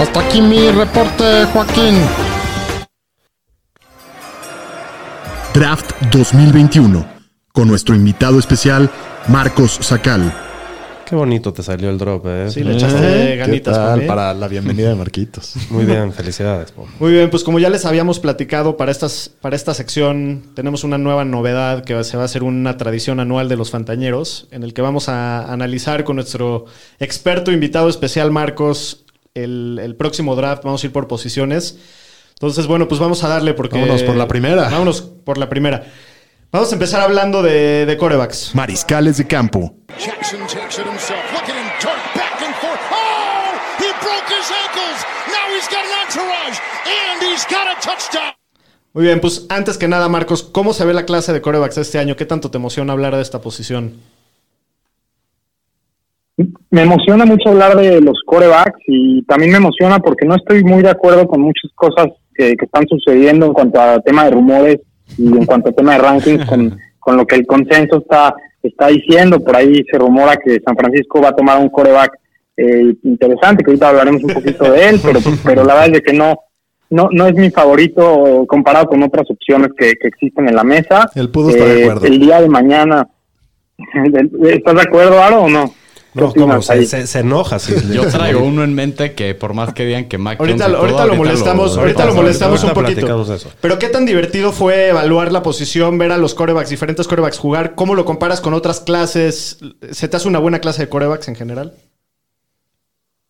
Hasta 0.00 0.20
aquí 0.20 0.40
mi 0.40 0.70
reporte, 0.70 1.44
Joaquín. 1.52 1.94
Draft 5.52 5.92
2021 6.10 7.06
con 7.52 7.68
nuestro 7.68 7.94
invitado 7.94 8.38
especial 8.38 8.88
Marcos 9.28 9.72
Sacal. 9.82 10.32
Qué 11.04 11.14
bonito 11.14 11.52
te 11.52 11.62
salió 11.62 11.90
el 11.90 11.98
drop, 11.98 12.24
¿eh? 12.28 12.46
Sí, 12.48 12.64
le 12.64 12.76
echaste 12.76 12.98
¿Qué 12.98 13.36
ganitas 13.36 13.76
tal? 13.76 14.00
él. 14.00 14.06
Para 14.06 14.32
la 14.32 14.48
bienvenida 14.48 14.88
de 14.88 14.94
Marquitos. 14.94 15.56
Muy 15.70 15.84
bien, 15.84 16.14
felicidades. 16.14 16.72
Pom. 16.72 16.86
Muy 16.98 17.12
bien, 17.12 17.28
pues 17.28 17.44
como 17.44 17.58
ya 17.58 17.68
les 17.68 17.84
habíamos 17.84 18.20
platicado 18.20 18.78
para, 18.78 18.90
estas, 18.92 19.30
para 19.42 19.54
esta 19.54 19.74
sección, 19.74 20.44
tenemos 20.54 20.82
una 20.82 20.96
nueva 20.96 21.26
novedad 21.26 21.84
que 21.84 22.02
se 22.04 22.16
va 22.16 22.22
a 22.22 22.24
hacer 22.24 22.42
una 22.42 22.78
tradición 22.78 23.20
anual 23.20 23.50
de 23.50 23.56
los 23.56 23.70
Fantañeros, 23.70 24.48
en 24.50 24.62
el 24.62 24.72
que 24.72 24.80
vamos 24.80 25.10
a 25.10 25.52
analizar 25.52 26.04
con 26.04 26.16
nuestro 26.16 26.64
experto 27.00 27.52
invitado 27.52 27.90
especial, 27.90 28.30
Marcos, 28.30 29.04
el, 29.34 29.80
el 29.82 29.96
próximo 29.96 30.36
draft. 30.36 30.64
Vamos 30.64 30.82
a 30.82 30.86
ir 30.86 30.92
por 30.92 31.08
posiciones. 31.08 31.78
Entonces, 32.32 32.66
bueno, 32.66 32.88
pues 32.88 33.00
vamos 33.00 33.22
a 33.22 33.28
darle 33.28 33.54
porque... 33.54 33.78
Vámonos 33.78 34.02
por 34.02 34.16
la 34.16 34.26
primera. 34.26 34.68
Vámonos 34.70 35.02
por 35.02 35.38
la 35.38 35.48
primera. 35.48 35.84
Vamos 36.52 36.70
a 36.72 36.74
empezar 36.74 37.00
hablando 37.00 37.42
de, 37.42 37.86
de 37.86 37.96
corebacks. 37.96 38.54
Mariscales 38.54 39.18
de 39.18 39.26
campo. 39.26 39.74
Jackson 39.98 40.40
takes 40.48 40.80
it 40.80 40.86
himself. 40.86 41.20
Look 41.32 41.44
at 41.44 41.50
him 41.50 41.70
turn 41.80 42.00
back 42.14 42.42
and 42.42 42.54
forth. 42.56 42.80
Oh, 42.90 43.54
he 43.78 43.92
broke 44.00 44.26
his 44.26 44.50
ankles. 44.50 45.04
Now 45.28 45.46
he's 45.54 45.68
got 45.68 45.84
an 45.84 45.94
entourage 46.02 46.58
and 46.86 47.22
he's 47.22 47.44
got 47.44 47.68
a 47.68 47.80
touchdown. 47.80 48.34
Muy 48.92 49.04
bien, 49.04 49.20
pues 49.20 49.46
antes 49.48 49.78
que 49.78 49.86
nada, 49.86 50.08
Marcos, 50.08 50.42
¿cómo 50.42 50.72
se 50.72 50.84
ve 50.84 50.92
la 50.92 51.04
clase 51.04 51.32
de 51.32 51.40
corebacks 51.40 51.78
este 51.78 52.00
año? 52.00 52.16
¿Qué 52.16 52.24
tanto 52.24 52.50
te 52.50 52.56
emociona 52.56 52.92
hablar 52.92 53.14
de 53.14 53.22
esta 53.22 53.40
posición? 53.40 54.00
Me 56.70 56.82
emociona 56.82 57.24
mucho 57.24 57.48
hablar 57.50 57.76
de 57.76 58.00
los 58.00 58.20
corebacks 58.24 58.78
y 58.86 59.22
también 59.24 59.52
me 59.52 59.58
emociona 59.58 59.98
porque 59.98 60.26
no 60.26 60.36
estoy 60.36 60.62
muy 60.62 60.82
de 60.82 60.90
acuerdo 60.90 61.26
con 61.26 61.40
muchas 61.40 61.70
cosas 61.74 62.06
que, 62.34 62.54
que 62.56 62.64
están 62.64 62.86
sucediendo 62.86 63.46
en 63.46 63.52
cuanto 63.52 63.80
a 63.80 64.00
tema 64.00 64.24
de 64.24 64.30
rumores 64.30 64.78
y 65.18 65.26
en 65.26 65.44
cuanto 65.46 65.70
a 65.70 65.72
tema 65.72 65.94
de 65.94 65.98
rankings 65.98 66.44
con, 66.46 66.78
con 67.00 67.16
lo 67.16 67.26
que 67.26 67.34
el 67.36 67.46
consenso 67.46 67.98
está, 67.98 68.34
está 68.62 68.86
diciendo. 68.88 69.40
Por 69.40 69.56
ahí 69.56 69.82
se 69.90 69.98
rumora 69.98 70.36
que 70.36 70.60
San 70.64 70.76
Francisco 70.76 71.20
va 71.20 71.30
a 71.30 71.36
tomar 71.36 71.58
un 71.60 71.70
coreback 71.70 72.12
eh, 72.56 72.94
interesante, 73.02 73.64
que 73.64 73.70
ahorita 73.70 73.88
hablaremos 73.88 74.22
un 74.22 74.34
poquito 74.34 74.70
de 74.70 74.88
él, 74.90 75.00
pero, 75.02 75.18
pero 75.44 75.64
la 75.64 75.74
verdad 75.74 75.96
es 75.96 76.02
que 76.02 76.12
no, 76.12 76.36
no, 76.90 77.08
no 77.10 77.26
es 77.26 77.34
mi 77.34 77.50
favorito 77.50 78.44
comparado 78.46 78.86
con 78.86 79.02
otras 79.02 79.28
opciones 79.28 79.70
que, 79.76 79.94
que 79.94 80.06
existen 80.08 80.48
en 80.48 80.54
la 80.54 80.62
mesa. 80.64 81.10
El 81.16 81.30
Pudo 81.30 81.50
está 81.50 81.64
de 81.64 81.80
Eh, 81.80 81.84
acuerdo. 81.90 82.06
El 82.06 82.20
día 82.20 82.40
de 82.40 82.48
mañana, 82.48 83.08
¿estás 84.44 84.74
de 84.76 84.82
acuerdo, 84.82 85.20
Aro, 85.20 85.42
o 85.42 85.48
no? 85.48 85.74
¿Qué 86.12 86.20
No, 86.20 86.32
¿cómo? 86.32 86.60
Se, 86.60 86.72
ahí? 86.72 86.86
se- 86.86 87.06
se 87.06 87.20
enoja. 87.20 87.58
Si 87.58 87.72
Yo 87.94 88.06
traigo 88.08 88.40
uno 88.42 88.64
en 88.64 88.74
mente 88.74 89.12
que 89.12 89.34
por 89.34 89.54
más 89.54 89.72
que 89.72 89.84
digan 89.84 90.06
que 90.06 90.18
Mac 90.18 90.40
Ahorita, 90.40 90.66
todo, 90.66 90.78
ahorita 90.78 91.06
lo 91.06 91.14
molestamos, 91.14 91.78
ahorita 91.78 92.06
lo 92.06 92.14
molestamos 92.14 92.64
un 92.64 92.70
poquito. 92.70 93.34
eso. 93.34 93.52
Pero 93.60 93.78
qué 93.78 93.88
tan 93.88 94.06
divertido 94.06 94.50
fue 94.52 94.88
evaluar 94.88 95.30
la 95.30 95.42
posición, 95.42 95.98
ver 95.98 96.10
a 96.12 96.18
los 96.18 96.34
corebacks, 96.34 96.70
diferentes 96.70 97.06
corebacks 97.06 97.38
jugar. 97.38 97.74
¿Cómo 97.74 97.94
lo 97.94 98.04
comparas 98.04 98.40
con 98.40 98.54
otras 98.54 98.80
clases? 98.80 99.58
¿Se 99.90 100.08
te 100.08 100.16
hace 100.16 100.26
una 100.28 100.40
buena 100.40 100.58
clase 100.58 100.82
de 100.82 100.88
corebacks 100.88 101.28
en 101.28 101.36
general? 101.36 101.74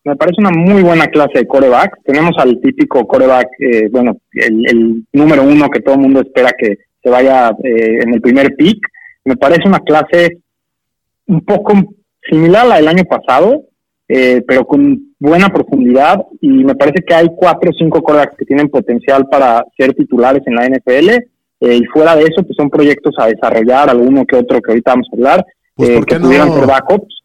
me 0.03 0.15
parece 0.15 0.41
una 0.41 0.49
muy 0.51 0.81
buena 0.81 1.07
clase 1.07 1.39
de 1.39 1.47
coreback. 1.47 1.99
Tenemos 2.03 2.31
al 2.37 2.59
típico 2.59 3.05
coreback, 3.05 3.47
eh, 3.59 3.87
bueno, 3.91 4.17
el, 4.33 4.65
el, 4.67 5.03
número 5.13 5.43
uno 5.43 5.69
que 5.69 5.81
todo 5.81 5.95
el 5.95 6.01
mundo 6.01 6.21
espera 6.21 6.51
que 6.57 6.77
se 7.03 7.09
vaya 7.09 7.49
eh, 7.63 7.99
en 8.01 8.13
el 8.15 8.21
primer 8.21 8.55
pick. 8.55 8.79
Me 9.25 9.37
parece 9.37 9.67
una 9.67 9.79
clase 9.79 10.39
un 11.27 11.41
poco 11.41 11.73
similar 12.31 12.65
a 12.65 12.69
la 12.69 12.75
del 12.77 12.87
año 12.87 13.03
pasado, 13.03 13.63
eh, 14.07 14.41
pero 14.47 14.65
con 14.65 15.13
buena 15.19 15.49
profundidad 15.49 16.17
y 16.41 16.47
me 16.49 16.73
parece 16.75 17.03
que 17.05 17.13
hay 17.13 17.27
cuatro 17.35 17.69
o 17.69 17.73
cinco 17.77 18.01
corebacks 18.01 18.35
que 18.37 18.45
tienen 18.45 18.69
potencial 18.69 19.27
para 19.29 19.63
ser 19.77 19.93
titulares 19.93 20.41
en 20.47 20.55
la 20.55 20.65
NFL 20.67 21.09
eh, 21.09 21.75
y 21.77 21.85
fuera 21.93 22.15
de 22.15 22.23
eso 22.23 22.41
pues 22.41 22.55
son 22.57 22.69
proyectos 22.71 23.13
a 23.19 23.27
desarrollar, 23.27 23.89
alguno 23.89 24.25
que 24.25 24.35
otro 24.37 24.59
que 24.61 24.71
ahorita 24.71 24.91
vamos 24.93 25.07
a 25.11 25.15
hablar, 25.15 25.45
Pues, 25.75 25.89
eh, 25.89 25.93
¿por 25.95 26.05
qué 26.07 26.15
que 26.15 26.21
pudieran 26.21 26.47
no? 26.49 26.55
ser 26.55 26.65
backups. 26.67 27.15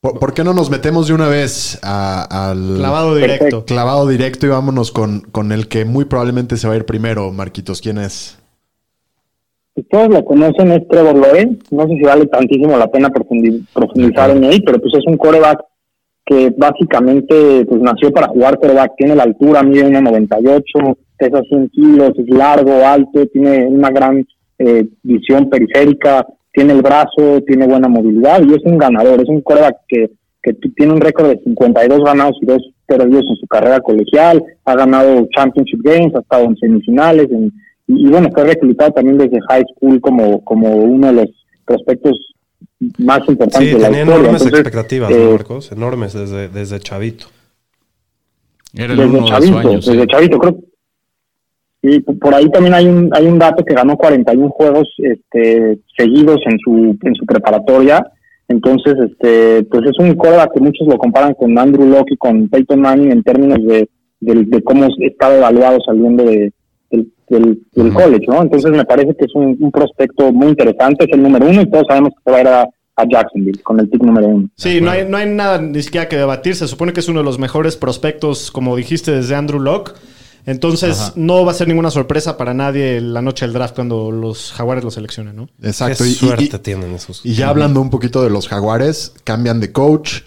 ¿Por, 0.00 0.18
por 0.20 0.34
qué 0.34 0.44
no 0.44 0.54
nos 0.54 0.70
metemos 0.70 1.08
de 1.08 1.14
una 1.14 1.26
vez 1.28 1.80
a- 1.82 2.50
al 2.50 2.76
Clavado 2.76 3.16
directo. 3.16 3.38
Perfecto. 3.44 3.64
clavado 3.64 4.06
directo 4.06 4.46
y 4.46 4.50
vámonos 4.50 4.92
con, 4.92 5.20
con 5.32 5.50
el 5.50 5.66
que 5.66 5.84
muy 5.84 6.04
probablemente 6.04 6.56
se 6.58 6.68
va 6.68 6.74
a 6.74 6.76
ir 6.76 6.84
primero, 6.86 7.32
Marquitos? 7.32 7.80
¿Quién 7.80 7.98
es? 7.98 8.38
Todos 9.84 10.08
lo 10.08 10.24
conocen, 10.24 10.72
es 10.72 10.88
Trevor 10.88 11.16
Lawrence. 11.16 11.58
No 11.70 11.82
sé 11.86 11.94
si 11.96 12.02
vale 12.02 12.26
tantísimo 12.26 12.76
la 12.76 12.86
pena 12.90 13.08
profundi- 13.10 13.64
profundizar 13.74 14.30
en 14.30 14.44
él, 14.44 14.62
pero 14.64 14.78
pues 14.80 14.94
es 14.94 15.06
un 15.06 15.16
coreback 15.18 15.60
que 16.24 16.52
básicamente 16.56 17.64
pues 17.66 17.80
nació 17.82 18.10
para 18.12 18.28
jugar 18.28 18.58
coreback. 18.58 18.92
Tiene 18.96 19.14
la 19.16 19.24
altura, 19.24 19.62
mide 19.62 19.84
1.98, 19.88 20.96
pesa 21.18 21.40
100 21.48 21.68
kilos, 21.70 22.12
es 22.18 22.28
largo, 22.28 22.72
alto, 22.84 23.26
tiene 23.26 23.66
una 23.66 23.90
gran 23.90 24.26
eh, 24.58 24.86
visión 25.02 25.48
periférica, 25.50 26.26
tiene 26.52 26.72
el 26.72 26.82
brazo, 26.82 27.42
tiene 27.46 27.66
buena 27.66 27.88
movilidad 27.88 28.40
y 28.42 28.54
es 28.54 28.62
un 28.64 28.78
ganador. 28.78 29.20
Es 29.20 29.28
un 29.28 29.42
coreback 29.42 29.76
que, 29.88 30.10
que 30.42 30.54
tiene 30.74 30.94
un 30.94 31.00
récord 31.00 31.28
de 31.28 31.38
52 31.44 32.02
ganados 32.02 32.36
y 32.40 32.46
2 32.46 32.62
perdidos 32.86 33.24
en 33.28 33.36
su 33.36 33.46
carrera 33.46 33.80
colegial. 33.80 34.42
Ha 34.64 34.74
ganado 34.74 35.28
Championship 35.36 35.80
Games, 35.82 36.14
ha 36.14 36.20
estado 36.20 36.44
en 36.46 36.56
semifinales, 36.56 37.30
en 37.30 37.52
y, 37.86 38.06
y 38.06 38.10
bueno, 38.10 38.28
fue 38.34 38.44
reclutado 38.44 38.92
también 38.92 39.18
desde 39.18 39.40
high 39.48 39.64
school 39.74 40.00
como, 40.00 40.42
como 40.44 40.74
uno 40.74 41.08
de 41.08 41.12
los 41.12 41.46
prospectos 41.64 42.12
más 42.98 43.20
importantes 43.28 43.68
Sí, 43.68 43.74
de 43.74 43.80
la 43.80 43.88
tenía 43.88 44.02
historia. 44.02 44.20
enormes 44.20 44.42
Entonces, 44.42 44.60
expectativas, 44.60 45.10
eh, 45.10 45.24
¿no, 45.24 45.30
Marcos? 45.32 45.72
Enormes 45.72 46.12
desde, 46.12 46.48
desde 46.48 46.80
chavito. 46.80 47.26
Era 48.74 48.92
el 48.92 48.98
desde 48.98 49.18
de 49.18 49.24
chavito, 49.24 49.58
años. 49.58 49.86
desde 49.86 50.00
sí. 50.02 50.06
chavito, 50.08 50.38
creo. 50.38 50.58
Y 51.82 52.00
por 52.00 52.34
ahí 52.34 52.50
también 52.50 52.74
hay 52.74 52.86
un 52.86 53.10
hay 53.12 53.26
un 53.26 53.38
dato 53.38 53.64
que 53.64 53.74
ganó 53.74 53.96
41 53.96 54.48
juegos 54.50 54.88
este, 54.98 55.78
seguidos 55.96 56.40
en 56.46 56.58
su 56.58 56.98
en 57.00 57.14
su 57.14 57.24
preparatoria. 57.24 58.04
Entonces, 58.48 58.94
este, 59.10 59.62
pues 59.64 59.82
es 59.86 59.98
un 59.98 60.14
coreback 60.14 60.52
que 60.54 60.60
muchos 60.60 60.86
lo 60.88 60.98
comparan 60.98 61.34
con 61.34 61.56
Andrew 61.58 61.86
Locke 61.86 62.12
y 62.12 62.16
con 62.16 62.48
Peyton 62.48 62.80
Manning 62.80 63.12
en 63.12 63.22
términos 63.22 63.58
de, 63.64 63.88
de, 64.20 64.44
de 64.44 64.62
cómo 64.62 64.86
está 65.00 65.36
evaluado 65.36 65.78
saliendo 65.84 66.24
de, 66.24 66.52
del, 66.96 67.12
del, 67.28 67.62
del 67.72 67.92
college, 67.92 68.26
¿no? 68.28 68.42
Entonces 68.42 68.70
me 68.70 68.84
parece 68.84 69.14
que 69.16 69.24
es 69.26 69.34
un, 69.34 69.56
un 69.60 69.70
prospecto 69.70 70.32
muy 70.32 70.48
interesante, 70.48 71.04
es 71.04 71.12
el 71.12 71.22
número 71.22 71.46
uno 71.48 71.62
y 71.62 71.70
todos 71.70 71.86
sabemos 71.88 72.10
que 72.10 72.22
se 72.24 72.30
va 72.30 72.36
a 72.38 72.40
ir 72.40 72.48
a, 72.48 72.62
a 72.96 73.04
Jacksonville 73.08 73.62
con 73.62 73.78
el 73.80 73.88
pick 73.88 74.02
número 74.02 74.26
uno. 74.28 74.48
Sí, 74.56 74.80
no 74.80 74.90
hay, 74.90 75.06
no 75.08 75.16
hay 75.16 75.28
nada 75.28 75.60
ni 75.60 75.82
siquiera 75.82 76.08
que 76.08 76.16
debatir. 76.16 76.54
Se 76.56 76.66
supone 76.68 76.92
que 76.92 77.00
es 77.00 77.08
uno 77.08 77.20
de 77.20 77.24
los 77.24 77.38
mejores 77.38 77.76
prospectos, 77.76 78.50
como 78.50 78.74
dijiste, 78.76 79.10
desde 79.12 79.34
Andrew 79.34 79.60
Locke. 79.60 79.92
Entonces, 80.48 81.12
no 81.16 81.44
va 81.44 81.50
a 81.50 81.54
ser 81.54 81.66
ninguna 81.66 81.90
sorpresa 81.90 82.36
para 82.36 82.54
nadie 82.54 83.00
la 83.00 83.20
noche 83.20 83.44
del 83.44 83.52
draft 83.52 83.74
cuando 83.74 84.12
los 84.12 84.52
Jaguares 84.52 84.84
lo 84.84 84.92
seleccionen, 84.92 85.34
¿no? 85.34 85.48
Exacto. 85.60 86.04
Qué 86.04 86.10
y- 86.10 86.12
y- 86.12 86.14
suerte 86.14 86.44
y- 86.44 86.58
tienen 86.60 86.92
esos. 86.94 87.20
Y 87.24 87.34
ya 87.34 87.48
hablando 87.48 87.80
un 87.80 87.90
poquito 87.90 88.22
de 88.22 88.30
los 88.30 88.46
jaguares, 88.46 89.12
cambian 89.24 89.58
de 89.58 89.72
coach, 89.72 90.20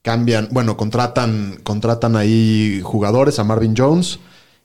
cambian, 0.00 0.48
bueno, 0.50 0.78
contratan, 0.78 1.58
contratan 1.62 2.16
ahí 2.16 2.80
jugadores 2.82 3.38
a 3.38 3.44
Marvin 3.44 3.74
Jones, 3.76 4.18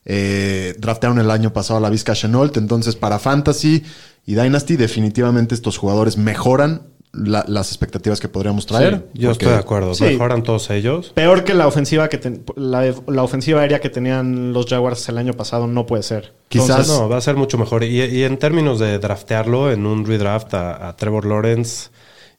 eh, 0.06 0.76
draftearon 0.80 1.20
el 1.20 1.30
año 1.32 1.54
pasado 1.54 1.78
a 1.78 1.82
la 1.82 1.90
Vizca 1.90 2.14
Chenault, 2.14 2.58
entonces 2.58 2.96
para 2.96 3.20
Fantasy 3.20 3.84
y 4.26 4.36
Dynasty 4.36 4.76
definitivamente 4.76 5.56
estos 5.56 5.78
jugadores 5.78 6.18
mejoran 6.18 6.84
la- 7.14 7.44
las 7.48 7.68
expectativas 7.70 8.20
que 8.22 8.30
podríamos 8.30 8.66
traer. 8.66 9.10
Yo 9.14 9.30
porque- 9.32 9.44
estoy 9.46 9.48
de 9.50 9.56
acuerdo. 9.60 9.94
Sí. 9.94 10.06
Mejoran 10.06 10.44
todos 10.44 10.70
ellos. 10.70 11.12
Peor 11.14 11.44
que 11.44 11.54
la 11.54 11.68
ofensiva 11.68 12.08
que 12.08 12.18
ten- 12.18 12.44
la, 12.56 12.94
la 13.08 13.24
ofensiva 13.24 13.62
aérea 13.62 13.82
que 13.82 13.90
tenían 13.90 14.54
los 14.54 14.66
Jaguars 14.68 15.10
el 15.10 15.18
año 15.18 15.34
pasado 15.34 15.68
no 15.68 15.86
puede 15.86 16.04
ser. 16.04 16.34
Quizás- 16.48 16.88
No, 16.88 17.10
va 17.10 17.18
a 17.18 17.22
ser 17.22 17.36
mucho 17.36 17.58
mejor. 17.58 17.84
Y, 17.84 18.02
y 18.02 18.24
en 18.24 18.38
términos 18.38 18.80
de 18.80 18.98
draftearlo 18.98 19.72
en 19.72 19.86
un 19.86 20.06
redraft 20.06 20.54
a, 20.54 20.88
a 20.88 20.96
Trevor 20.96 21.26
Lawrence, 21.26 21.90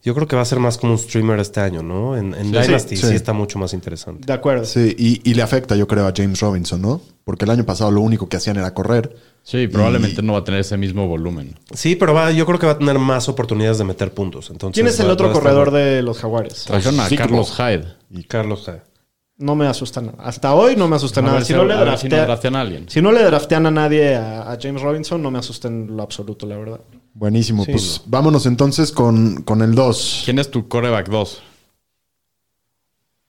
yo 0.03 0.15
creo 0.15 0.27
que 0.27 0.37
va 0.37 0.43
a 0.43 0.47
ser 0.47 0.59
más 0.59 0.79
como 0.79 0.95
un 0.95 0.99
streamer 0.99 1.39
este 1.39 1.61
año, 1.61 1.83
¿no? 1.83 2.17
En, 2.17 2.33
en 2.35 2.51
Dynasty 2.51 2.97
sí. 2.97 3.07
sí. 3.09 3.15
está 3.15 3.35
mucho 3.35 3.59
más 3.59 3.75
interesante. 3.75 4.27
De 4.27 4.33
acuerdo. 4.33 4.65
Sí, 4.65 4.95
y, 4.99 5.21
y 5.31 5.35
le 5.35 5.43
afecta, 5.43 5.77
yo 5.77 5.87
creo, 5.87 6.07
a 6.07 6.13
James 6.17 6.41
Robinson, 6.41 6.81
¿no? 6.81 7.03
Porque 7.25 7.45
el 7.45 7.51
año 7.53 7.65
pasado 7.65 7.91
lo 7.91 8.01
único 8.01 8.29
que 8.29 8.37
hacían 8.37 8.57
era 8.57 8.75
correr. 8.75 9.15
Sí, 9.45 9.69
probablemente 9.69 10.23
no 10.23 10.33
va 10.35 10.41
a 10.41 10.45
tener 10.45 10.61
ese 10.61 10.77
mismo 10.77 11.07
volumen. 11.07 11.57
Sí, 11.73 11.95
pero 11.97 12.15
va, 12.15 12.31
yo 12.33 12.45
creo 12.47 12.59
que 12.59 12.67
va 12.67 12.73
a 12.73 12.79
tener 12.79 12.99
más 12.99 13.29
oportunidades 13.29 13.79
de 13.79 13.85
meter 13.85 14.13
puntos. 14.13 14.51
Entonces, 14.51 14.75
¿Quién 14.75 14.87
es 14.89 14.99
el 15.01 15.09
va- 15.09 15.13
otro 15.13 15.27
va 15.29 15.33
a 15.33 15.37
estar 15.37 15.53
corredor 15.53 15.71
de 15.73 16.03
los 16.03 16.19
Jaguares? 16.19 16.65
Trajeron 16.65 16.99
a. 17.01 17.09
Carlos 17.09 17.55
Hyde. 17.57 17.85
Y 18.11 18.25
Carlos 18.25 18.69
G. 18.69 18.81
No 19.39 19.55
me 19.57 19.67
asusta 19.67 20.01
nada. 20.01 20.19
Hasta 20.23 20.55
hoy 20.55 20.77
no 20.77 20.87
me 20.89 20.97
asusta 20.97 21.21
A 21.21 21.23
nada. 21.23 21.35
ver 21.37 21.45
Si 21.45 21.53
si- 21.53 21.59
no, 21.59 21.65
le 21.65 21.75
si 21.97 22.09
no 22.09 22.17
draftean 22.17 22.57
a 22.57 22.61
alguien. 22.61 22.89
si 22.89 23.01
no 23.03 23.11
le 23.13 23.23
draftean 23.25 23.67
a 23.67 23.71
nadie 23.71 24.15
a, 24.17 24.53
a 24.53 24.59
James 24.61 24.83
Robinson, 24.83 25.23
no 25.23 25.31
me 25.31 25.39
asusta 25.39 25.69
en 25.69 25.97
lo 25.97 26.03
absoluto, 26.03 26.47
la 26.47 26.57
verdad. 26.57 26.81
Buenísimo. 27.15 27.65
Sí, 27.65 27.73
pues 27.73 28.03
vámonos 28.07 28.47
entonces 28.47 28.93
con, 28.93 29.43
con 29.43 29.63
el 29.63 29.75
2. 29.75 30.23
¿Quién 30.25 30.39
es 30.39 30.51
tu 30.51 30.69
coreback 30.69 31.09
2? 31.09 31.43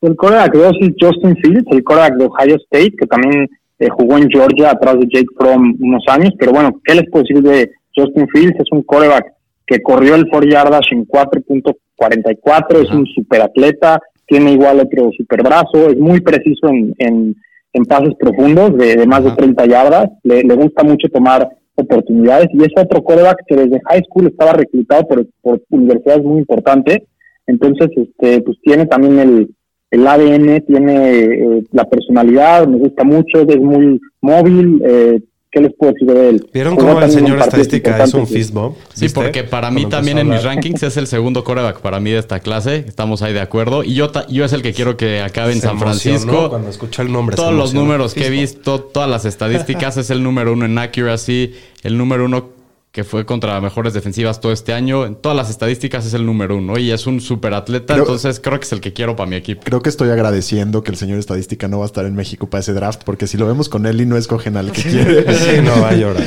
El 0.01 0.15
coreback 0.15 0.53
2 0.53 0.73
es 0.81 0.89
Justin 0.99 1.35
Fields, 1.37 1.65
el 1.71 1.83
coreback 1.83 2.15
de 2.15 2.25
Ohio 2.25 2.55
State, 2.57 2.93
que 2.97 3.07
también 3.07 3.49
eh, 3.83 3.89
jugó 3.89 4.17
en 4.17 4.29
Georgia 4.29 4.71
atrás 4.71 4.99
de 4.99 5.07
Jake 5.11 5.27
Fromm 5.37 5.75
unos 5.81 6.03
años. 6.07 6.31
Pero 6.39 6.53
bueno, 6.53 6.79
¿qué 6.83 6.95
les 6.95 7.09
puedo 7.09 7.23
decir 7.23 7.43
de 7.43 7.69
Justin 7.95 8.27
Fields? 8.29 8.59
Es 8.59 8.71
un 8.71 8.83
coreback 8.83 9.25
que 9.65 9.81
corrió 9.81 10.15
el 10.15 10.27
4 10.29 10.49
yardas 10.49 10.85
en 10.91 11.05
4.44, 11.05 12.81
es 12.81 12.91
un 12.91 13.05
superatleta, 13.07 13.99
tiene 14.27 14.51
igual 14.51 14.79
otro 14.79 15.09
superbrazo, 15.17 15.89
es 15.89 15.97
muy 15.97 16.19
preciso 16.19 16.67
en, 16.67 16.93
en, 16.97 17.35
en 17.71 17.85
pases 17.85 18.13
profundos 18.19 18.77
de, 18.77 18.95
de 18.95 19.07
más 19.07 19.23
de 19.23 19.31
30 19.31 19.65
yardas, 19.65 20.09
le, 20.23 20.43
le 20.43 20.55
gusta 20.55 20.83
mucho 20.83 21.07
tomar 21.07 21.47
oportunidades 21.75 22.47
y 22.53 22.63
es 22.63 22.71
otro 22.75 23.03
coreback 23.03 23.37
que 23.47 23.55
desde 23.55 23.81
high 23.85 24.03
school 24.03 24.27
estaba 24.27 24.53
reclutado 24.53 25.07
por, 25.07 25.25
por 25.41 25.61
universidades 25.69 26.23
muy 26.23 26.39
importantes, 26.39 26.99
entonces 27.47 27.89
este 27.95 28.41
pues 28.41 28.57
tiene 28.61 28.85
también 28.85 29.19
el, 29.19 29.49
el 29.93 30.07
ADN, 30.07 30.61
tiene 30.65 31.19
eh, 31.19 31.63
la 31.71 31.85
personalidad, 31.85 32.67
me 32.67 32.77
gusta 32.77 33.03
mucho, 33.03 33.41
es 33.47 33.59
muy 33.61 33.99
móvil, 34.21 34.81
eh, 34.85 35.19
¿qué 35.51 35.61
les 35.61 35.71
puedo 35.77 35.93
decir 35.93 36.07
de 36.07 36.29
él? 36.29 36.47
¿Vieron 36.51 36.75
cómo 36.75 36.99
el 36.99 37.11
señor 37.11 37.37
estadística 37.39 37.91
es 38.03 38.13
un 38.15 38.21
importantes. 38.21 38.29
fist 38.33 38.53
bump? 38.55 38.75
Sí, 38.93 39.09
porque 39.09 39.43
para 39.43 39.69
mí 39.69 39.81
Cuando 39.83 39.97
también 39.97 40.17
en 40.17 40.29
mis 40.29 40.43
rankings 40.43 40.81
es 40.81 40.97
el 40.97 41.05
segundo 41.05 41.43
coreback 41.43 41.79
para 41.81 41.99
mí 41.99 42.09
de 42.09 42.17
esta 42.17 42.39
clase. 42.39 42.85
Estamos 42.87 43.21
ahí 43.21 43.33
de 43.33 43.41
acuerdo. 43.41 43.83
Y 43.83 43.93
yo, 43.93 44.09
ta- 44.09 44.25
yo 44.27 44.45
es 44.45 44.53
el 44.53 44.63
que 44.63 44.73
quiero 44.73 44.97
que 44.97 45.21
acabe 45.21 45.53
en 45.53 45.61
San 45.61 45.77
Francisco. 45.77 46.49
Cuando 46.49 46.69
escuché 46.69 47.03
el 47.03 47.11
nombre. 47.11 47.35
Todos 47.35 47.53
los 47.53 47.75
números 47.75 48.15
que 48.15 48.25
he 48.25 48.29
visto, 48.31 48.81
todas 48.81 49.07
las 49.09 49.25
estadísticas, 49.25 49.97
es 49.97 50.09
el 50.09 50.23
número 50.23 50.53
uno 50.53 50.65
en 50.65 50.75
accuracy, 50.79 51.53
el 51.83 51.99
número 51.99 52.25
uno 52.25 52.62
que 52.93 53.03
fue 53.03 53.25
contra 53.25 53.59
mejores 53.59 53.93
defensivas 53.95 54.39
todo 54.39 54.51
este 54.51 54.71
año. 54.71 55.05
En 55.07 55.15
todas 55.15 55.35
las 55.35 55.49
estadísticas 55.49 56.05
es 56.05 56.13
el 56.13 56.27
número 56.27 56.55
uno 56.57 56.77
y 56.77 56.91
es 56.91 57.07
un 57.07 57.19
super 57.21 57.55
atleta, 57.55 57.95
Creo- 57.95 58.03
entonces 58.05 58.39
creo 58.39 58.59
que 58.59 58.65
es 58.65 58.71
el 58.71 58.81
que 58.81 58.93
quiero 58.93 59.15
para 59.15 59.27
mi 59.27 59.35
equipo. 59.35 59.63
Creo 59.65 59.81
que 59.81 59.89
estoy 59.89 60.09
agradeciendo 60.11 60.83
que 60.83 60.91
el 60.91 60.97
señor 60.97 61.17
estadística 61.17 61.67
no 61.67 61.79
va 61.79 61.85
a 61.85 61.87
estar 61.87 62.05
en 62.05 62.13
México 62.13 62.49
para 62.51 62.59
ese 62.61 62.71
draft, 62.73 63.01
porque 63.03 63.25
si 63.25 63.35
lo 63.37 63.47
vemos 63.47 63.67
con 63.67 63.87
él 63.87 63.99
y 63.99 64.05
no 64.05 64.15
escogen 64.15 64.57
al 64.57 64.71
que 64.71 64.83
quiere. 64.83 65.25
Sí, 65.35 65.59
no, 65.63 65.81
va 65.81 65.89
a 65.89 65.93
llorar. 65.95 66.23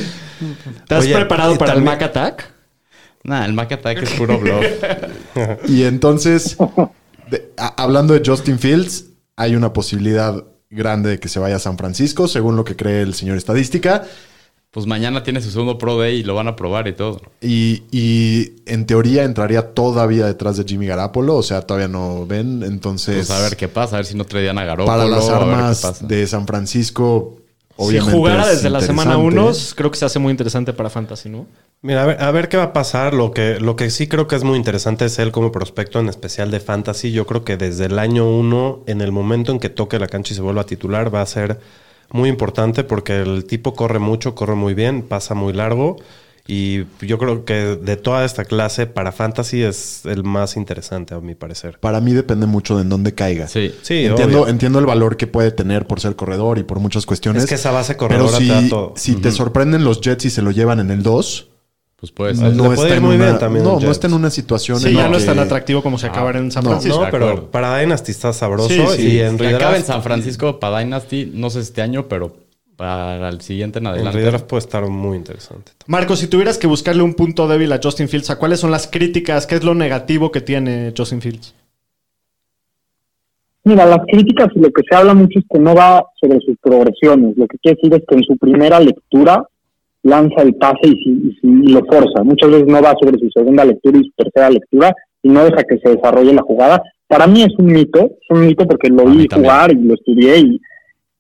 ¿Estás 0.81 1.05
Oye, 1.05 1.14
preparado 1.14 1.57
para 1.57 1.72
el 1.74 1.83
Mac 1.83 2.02
Attack? 2.02 2.52
Nah, 3.22 3.44
el 3.44 3.52
Mac 3.52 3.70
Attack 3.70 4.02
es 4.02 4.11
puro 4.11 4.38
bluff. 4.38 4.66
Y 5.68 5.85
entonces, 5.85 6.57
de- 7.31 7.52
a- 7.57 7.81
hablando 7.81 8.12
de 8.12 8.22
Justin 8.29 8.59
Fields, 8.59 9.05
hay 9.37 9.55
una 9.55 9.72
posibilidad 9.72 10.42
grande 10.70 11.11
de 11.11 11.18
que 11.20 11.29
se 11.29 11.38
vaya 11.38 11.57
a 11.57 11.61
San 11.61 11.79
Francisco, 11.79 12.26
según 12.26 12.57
lo 12.57 12.64
que 12.64 12.74
cree 12.74 13.02
el 13.02 13.14
señor 13.14 13.37
estadística. 13.37 14.05
Pues 14.76 14.84
mañana 14.86 15.22
tiene 15.22 15.40
su 15.40 15.50
segundo 15.50 15.78
Pro 15.78 15.98
Day 15.98 16.16
y 16.16 16.22
lo 16.22 16.34
van 16.34 16.48
a 16.48 16.54
probar 16.54 16.86
y 16.86 16.92
todo. 16.92 17.22
Y, 17.40 17.84
y 17.90 18.56
en 18.66 18.84
teoría 18.84 19.24
entraría 19.24 19.72
todavía 19.72 20.26
detrás 20.26 20.58
de 20.58 20.64
Jimmy 20.64 20.86
Garapolo, 20.86 21.36
o 21.36 21.42
sea, 21.42 21.62
todavía 21.62 21.88
no 21.88 22.26
ven. 22.26 22.62
Entonces, 22.62 23.26
Pues 23.26 23.30
a 23.30 23.40
ver 23.40 23.56
qué 23.56 23.68
pasa, 23.68 23.96
a 23.96 24.00
ver 24.00 24.04
si 24.04 24.14
no 24.18 24.26
traían 24.26 24.58
a 24.58 24.66
Garoppolo. 24.66 24.98
para 24.98 25.08
las 25.08 25.30
armas 25.30 26.06
de 26.06 26.26
San 26.26 26.46
Francisco, 26.46 27.38
obviamente. 27.76 28.10
si 28.10 28.18
jugara 28.18 28.42
es 28.50 28.56
desde 28.56 28.68
la 28.68 28.82
semana 28.82 29.14
interesante. 29.16 29.48
1, 29.48 29.74
creo 29.76 29.90
que 29.90 29.96
se 29.96 30.04
hace 30.04 30.18
muy 30.18 30.30
interesante 30.30 30.74
para 30.74 30.90
Fantasy, 30.90 31.30
¿no? 31.30 31.46
Mira, 31.80 32.02
a 32.02 32.06
ver, 32.06 32.22
a 32.22 32.30
ver 32.30 32.50
qué 32.50 32.58
va 32.58 32.64
a 32.64 32.72
pasar. 32.74 33.14
Lo 33.14 33.30
que, 33.30 33.58
lo 33.58 33.76
que 33.76 33.88
sí 33.88 34.08
creo 34.08 34.26
que 34.26 34.36
es 34.36 34.44
muy 34.44 34.58
interesante 34.58 35.06
es 35.06 35.18
él 35.18 35.32
como 35.32 35.52
prospecto, 35.52 36.00
en 36.00 36.10
especial 36.10 36.50
de 36.50 36.60
fantasy. 36.60 37.12
Yo 37.12 37.26
creo 37.26 37.44
que 37.44 37.56
desde 37.56 37.86
el 37.86 37.98
año 37.98 38.28
uno, 38.28 38.82
en 38.86 39.00
el 39.00 39.10
momento 39.10 39.52
en 39.52 39.58
que 39.58 39.70
toque 39.70 39.98
la 39.98 40.06
cancha 40.06 40.34
y 40.34 40.36
se 40.36 40.42
vuelva 40.42 40.60
a 40.60 40.66
titular, 40.66 41.14
va 41.14 41.22
a 41.22 41.26
ser 41.26 41.60
muy 42.11 42.29
importante 42.29 42.85
porque 42.85 43.21
el 43.21 43.45
tipo 43.45 43.75
corre 43.75 43.99
mucho, 43.99 44.35
corre 44.35 44.55
muy 44.55 44.75
bien, 44.75 45.03
pasa 45.03 45.35
muy 45.35 45.53
largo 45.53 45.97
Y 46.49 46.85
yo 47.01 47.19
creo 47.19 47.45
que 47.45 47.55
de 47.77 47.97
toda 47.97 48.25
esta 48.25 48.45
clase, 48.45 48.87
para 48.87 49.11
Fantasy 49.11 49.62
es 49.62 50.03
el 50.05 50.23
más 50.23 50.57
interesante, 50.57 51.14
a 51.14 51.21
mi 51.21 51.35
parecer. 51.35 51.79
Para 51.81 52.01
mí 52.01 52.12
depende 52.12 52.47
mucho 52.47 52.77
de 52.77 52.83
en 52.83 52.88
dónde 52.88 53.14
caiga. 53.14 53.49
Sí. 53.49 53.75
Sí, 53.83 54.05
entiendo, 54.05 54.42
obvio. 54.42 54.49
entiendo 54.49 54.79
el 54.79 54.87
valor 54.87 55.16
que 55.16 55.27
puede 55.27 55.51
tener 55.51 55.87
por 55.87 56.01
ser 56.01 56.14
corredor 56.14 56.59
y 56.59 56.62
por 56.62 56.79
muchas 56.79 57.05
cuestiones. 57.05 57.42
Es 57.42 57.49
que 57.49 57.57
esa 57.57 57.73
base 57.73 57.95
Pero 57.95 58.09
corredora 58.09 58.38
si, 58.38 58.47
te 58.47 58.55
da 58.55 58.69
todo. 58.69 58.92
si 58.97 59.16
te 59.16 59.33
sorprenden 59.33 59.83
los 59.83 60.01
Jets 60.01 60.27
y 60.27 60.31
se 60.31 60.40
lo 60.42 60.53
llevan 60.53 60.79
en 60.79 60.92
el 60.92 61.03
2, 61.03 61.49
Pues 61.98 62.12
puede 62.12 62.35
ser. 62.35 62.54
no, 62.54 62.64
puede 62.64 62.74
está 62.74 62.88
ir 62.88 62.94
en, 62.96 63.02
muy 63.02 63.16
una, 63.16 63.24
bien 63.24 63.38
también 63.38 63.64
no, 63.64 63.80
no 63.80 63.90
está 63.90 64.06
en 64.06 64.12
una 64.12 64.28
situación 64.28 64.78
Sí, 64.78 64.88
en 64.88 64.96
ya 64.96 65.09
no 65.09 65.16
es 65.16 65.24
tan 65.24 65.38
atractivo 65.38 65.82
como 65.82 65.96
se 65.96 66.06
acabar 66.09 66.37
en 66.37 66.50
San. 66.50 66.62
Francisco. 66.62 67.04
No, 67.04 67.11
pero 67.11 67.50
para 67.50 67.78
Dynasty 67.78 68.11
está 68.12 68.32
sabroso 68.35 68.68
Sí, 68.68 68.82
sí. 68.96 69.09
y 69.14 69.20
en 69.20 69.38
Que 69.38 69.48
acabe 69.48 69.78
en 69.78 69.85
San 69.85 70.02
Francisco 70.02 70.61
para 70.61 70.80
Dynasty, 70.80 71.30
no 71.35 71.48
sé 71.48 71.61
este 71.61 71.80
año, 71.80 72.06
pero 72.06 72.37
para 72.76 73.26
el 73.30 73.40
siguiente 73.40 73.78
en 73.78 73.87
en 73.87 73.92
adelante. 73.92 74.18
redraft 74.18 74.44
puede 74.44 74.59
estar 74.61 74.87
muy 74.87 75.16
interesante. 75.16 75.72
Marco, 75.87 76.14
si 76.16 76.26
tuvieras 76.26 76.59
que 76.59 76.66
buscarle 76.66 77.02
un 77.02 77.14
punto 77.14 77.48
débil 77.48 77.72
a 77.72 77.80
Justin 77.82 78.09
Fields, 78.11 78.28
¿a 78.28 78.37
cuáles 78.38 78.61
son 78.61 78.70
las 78.70 78.87
críticas? 78.87 79.46
¿Qué 79.46 79.54
es 79.54 79.64
lo 79.64 79.74
negativo 79.74 80.30
que 80.30 80.42
tiene 80.42 80.92
Justin 80.94 81.22
Fields? 81.22 81.54
Mira, 83.64 83.87
las 83.87 84.00
críticas 84.06 84.48
y 84.54 84.61
lo 84.61 84.70
que 84.70 84.82
se 84.88 84.94
habla 84.94 85.14
mucho 85.14 85.38
es 85.38 85.44
que 85.50 85.59
no 85.59 85.74
va 85.74 86.04
sobre 86.20 86.38
sus 86.40 86.56
progresiones. 86.62 87.37
Lo 87.38 87.46
que 87.48 87.56
quiere 87.59 87.76
decir 87.82 87.94
es 87.94 88.02
que 88.06 88.14
en 88.14 88.22
su 88.24 88.37
primera 88.37 88.78
lectura 88.78 89.48
lanza 90.07 90.42
el 90.42 90.55
pase 90.55 90.81
y, 90.85 90.92
si- 91.03 91.29
y 91.29 91.33
si- 91.40 91.71
y 91.71 91.73
lo 91.73 91.85
forza. 91.87 92.23
Muchas 92.25 92.51
veces 92.51 92.66
no 92.66 92.81
va 92.83 92.95
sobre 93.01 93.19
su 93.19 93.29
segunda 93.35 93.64
lectura 93.64 93.99
y 93.99 94.05
su 94.05 94.11
tercera 94.16 94.51
lectura 94.51 94.95
y 95.23 95.29
no 95.29 95.45
deja 95.45 95.62
que 95.64 95.79
se 95.79 95.90
desarrolle 95.97 96.33
la 96.33 96.42
jugada. 96.42 96.83
Para 97.09 97.27
mí 97.27 97.42
es 97.42 97.53
un 97.59 97.66
mito, 97.66 98.01
es 98.05 98.31
un 98.31 98.47
mito 98.47 98.66
porque 98.66 98.88
lo 98.88 99.05
vi 99.07 99.27
jugar 99.33 99.73
y 99.73 99.77
lo 99.77 99.95
estudié 99.95 100.38
y, 100.38 100.61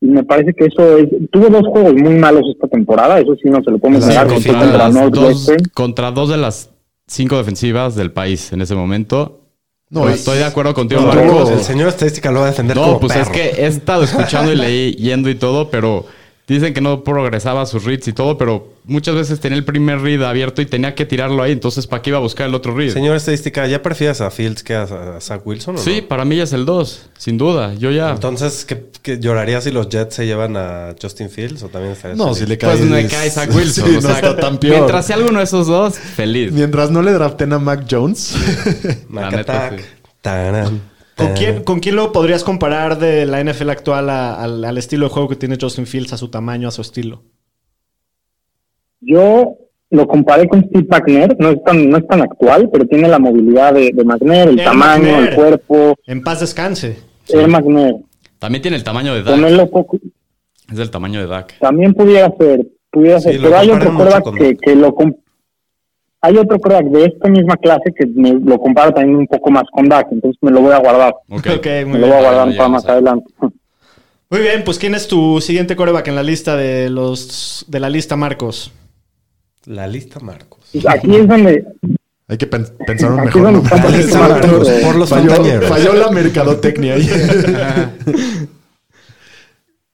y 0.00 0.06
me 0.06 0.24
parece 0.24 0.52
que 0.52 0.66
eso 0.66 0.98
es... 0.98 1.06
Tuvo 1.30 1.48
dos 1.48 1.66
juegos 1.68 1.94
muy 1.94 2.14
malos 2.14 2.42
esta 2.52 2.68
temporada, 2.68 3.18
eso 3.20 3.34
sí 3.42 3.48
no 3.48 3.62
se 3.62 3.70
lo 3.70 3.78
podemos 3.78 4.02
Sí, 4.04 4.10
negar. 4.10 4.26
contra 4.26 4.52
contra 4.52 5.08
dos, 5.10 5.52
contra 5.74 6.10
dos 6.10 6.28
de 6.28 6.36
las 6.36 6.70
cinco 7.06 7.36
defensivas 7.38 7.94
del 7.94 8.10
país 8.12 8.52
en 8.52 8.60
ese 8.62 8.74
momento. 8.74 9.40
No, 9.88 10.00
Pues 10.02 10.16
estoy 10.16 10.38
de 10.38 10.44
acuerdo 10.44 10.74
contigo, 10.74 11.00
no, 11.02 11.06
Marcos. 11.14 11.50
El 11.50 11.60
señor 11.60 11.88
estadística 11.88 12.32
lo 12.32 12.40
va 12.40 12.46
a 12.46 12.50
defender 12.50 12.76
No, 12.76 12.82
como 12.84 13.00
pues 13.00 13.14
es 13.14 13.28
perro. 13.28 13.32
que 13.32 13.62
he 13.62 13.66
estado 13.66 14.02
escuchando 14.02 14.52
y 14.52 14.56
leyendo 14.56 15.30
y 15.30 15.36
todo, 15.36 15.70
pero 15.70 16.04
dicen 16.54 16.72
que 16.74 16.80
no 16.80 17.02
progresaba 17.02 17.66
sus 17.66 17.84
reads 17.84 18.06
y 18.08 18.12
todo, 18.12 18.38
pero 18.38 18.72
muchas 18.84 19.16
veces 19.16 19.40
tenía 19.40 19.58
el 19.58 19.64
primer 19.64 20.00
read 20.00 20.22
abierto 20.22 20.62
y 20.62 20.66
tenía 20.66 20.94
que 20.94 21.04
tirarlo 21.04 21.42
ahí, 21.42 21.50
entonces 21.50 21.86
¿para 21.88 22.02
qué 22.02 22.10
iba 22.10 22.18
a 22.18 22.22
buscar 22.22 22.46
el 22.48 22.54
otro 22.54 22.72
read? 22.74 22.92
Señor 22.92 23.16
estadística, 23.16 23.66
¿ya 23.66 23.82
prefieres 23.82 24.20
a 24.20 24.30
Fields 24.30 24.62
que 24.62 24.74
a, 24.76 24.82
a 24.84 25.20
Zach 25.20 25.44
Wilson 25.44 25.74
o 25.74 25.78
no? 25.78 25.84
Sí, 25.84 26.02
para 26.02 26.24
mí 26.24 26.36
ya 26.36 26.44
es 26.44 26.52
el 26.52 26.64
2, 26.64 27.10
sin 27.18 27.36
duda. 27.36 27.74
Yo 27.74 27.90
ya. 27.90 28.10
Entonces, 28.12 28.64
¿qué, 28.64 28.84
qué 29.02 29.18
lloraría 29.18 29.60
si 29.60 29.72
los 29.72 29.88
Jets 29.88 30.14
se 30.14 30.26
llevan 30.26 30.56
a 30.56 30.94
Justin 31.02 31.30
Fields 31.30 31.64
o 31.64 31.68
también 31.68 31.92
estarías 31.94 32.16
No, 32.16 32.26
feliz? 32.26 32.38
si 32.38 32.46
le 32.46 32.58
cae. 32.58 32.76
pues 32.76 32.88
me 32.88 33.06
cae 33.08 33.28
Zach 33.30 33.52
Wilson. 33.52 33.84
Sí, 33.90 33.90
o 33.96 34.00
no 34.00 34.00
sea, 34.02 34.12
está 34.16 34.36
tan 34.36 34.58
peor. 34.58 34.76
Mientras 34.76 35.06
sea 35.06 35.16
alguno 35.16 35.38
de 35.38 35.44
esos 35.44 35.66
dos, 35.66 35.94
feliz. 35.98 36.52
Mientras 36.52 36.90
no 36.92 37.02
le 37.02 37.10
draften 37.12 37.52
a 37.54 37.58
Mac 37.58 37.86
Jones. 37.90 38.36
Mac 39.08 39.32
neta, 39.32 39.70
sí. 39.76 39.82
¿Con 41.16 41.26
taran. 41.28 41.34
quién, 41.36 41.64
¿Con 41.64 41.80
quién 41.80 41.96
lo 41.96 42.12
podrías 42.12 42.44
comparar 42.44 42.98
de 42.98 43.24
la 43.26 43.40
NFL 43.42 43.70
actual 43.70 44.10
a- 44.10 44.34
al, 44.42 44.64
al 44.64 44.78
estilo 44.78 45.06
de 45.06 45.12
juego 45.12 45.28
que 45.28 45.36
tiene 45.36 45.56
Justin 45.60 45.86
Fields, 45.86 46.12
a 46.12 46.16
su 46.18 46.28
tamaño, 46.28 46.68
a 46.68 46.70
su 46.72 46.82
estilo? 46.82 47.22
Yo 49.00 49.56
lo 49.90 50.06
comparé 50.08 50.48
con 50.48 50.64
Steve 50.64 50.86
McNair, 50.90 51.36
no 51.38 51.50
es 51.50 51.62
tan, 51.64 51.88
no 51.88 51.98
es 51.98 52.06
tan 52.06 52.20
actual, 52.22 52.68
pero 52.72 52.86
tiene 52.86 53.08
la 53.08 53.18
movilidad 53.18 53.72
de, 53.74 53.90
de 53.94 54.04
McNair, 54.04 54.48
el 54.48 54.56
tamaño, 54.62 55.18
el 55.20 55.34
cuerpo, 55.34 55.94
En 56.06 56.22
paz 56.24 56.40
descanse. 56.40 56.98
Air 57.28 57.48
McNair. 57.48 57.94
También 58.38 58.62
tiene 58.62 58.76
el 58.76 58.84
tamaño 58.84 59.14
de 59.14 59.22
Dak. 59.22 59.38
Es 60.70 60.76
del 60.76 60.90
tamaño 60.90 61.20
de 61.20 61.26
Dak. 61.28 61.58
también 61.60 61.94
pudiera 61.94 62.30
ser, 62.38 62.66
pudiera 62.90 63.20
Sí, 63.20 63.30
ser, 63.30 63.40
pero 63.40 63.56
hay 63.56 63.70
otro 63.70 64.34
que, 64.34 64.56
que 64.56 64.74
lo 64.74 64.94
com- 64.94 65.14
hay 66.20 66.36
otro 66.38 66.58
quarterback 66.58 66.92
de 66.92 67.04
esta 67.04 67.28
misma 67.28 67.56
clase 67.56 67.92
que 67.96 68.06
me 68.06 68.32
lo 68.34 68.58
compara 68.58 68.92
también 68.92 69.16
un 69.18 69.26
poco 69.26 69.50
más 69.50 69.64
con 69.72 69.88
Dak, 69.88 70.08
entonces 70.10 70.38
me 70.42 70.50
lo 70.50 70.60
voy 70.62 70.72
a 70.72 70.78
guardar, 70.78 71.14
Ok. 71.30 71.46
Ok, 71.58 71.66
muy 71.66 71.84
me 71.84 71.84
bien. 71.84 72.00
lo 72.00 72.06
voy 72.08 72.16
a 72.16 72.20
guardar 72.20 72.56
para 72.56 72.68
más 72.68 72.84
adelante. 72.86 73.32
Muy 74.28 74.40
bien, 74.40 74.64
pues 74.64 74.78
¿quién 74.78 74.94
es 74.96 75.06
tu 75.06 75.40
siguiente 75.40 75.76
coreback 75.76 76.08
en 76.08 76.16
la 76.16 76.22
lista 76.24 76.56
de 76.56 76.90
los 76.90 77.64
de 77.68 77.78
la 77.80 77.88
lista, 77.90 78.16
Marcos? 78.16 78.72
La 79.66 79.86
lista, 79.86 80.18
Marcos. 80.20 80.70
Aquí 80.88 81.14
es 81.14 81.28
donde 81.28 81.64
Hay 82.28 82.36
que 82.38 82.46
pen- 82.48 82.66
pensar 82.86 83.12
un 83.12 83.20
mejor 83.24 83.42
nombre. 83.52 83.70
por 84.82 84.96
los 84.96 85.08
falló, 85.10 85.62
falló 85.62 85.92
la 85.94 86.10
mercadotecnia 86.10 86.94
ahí. 86.94 87.08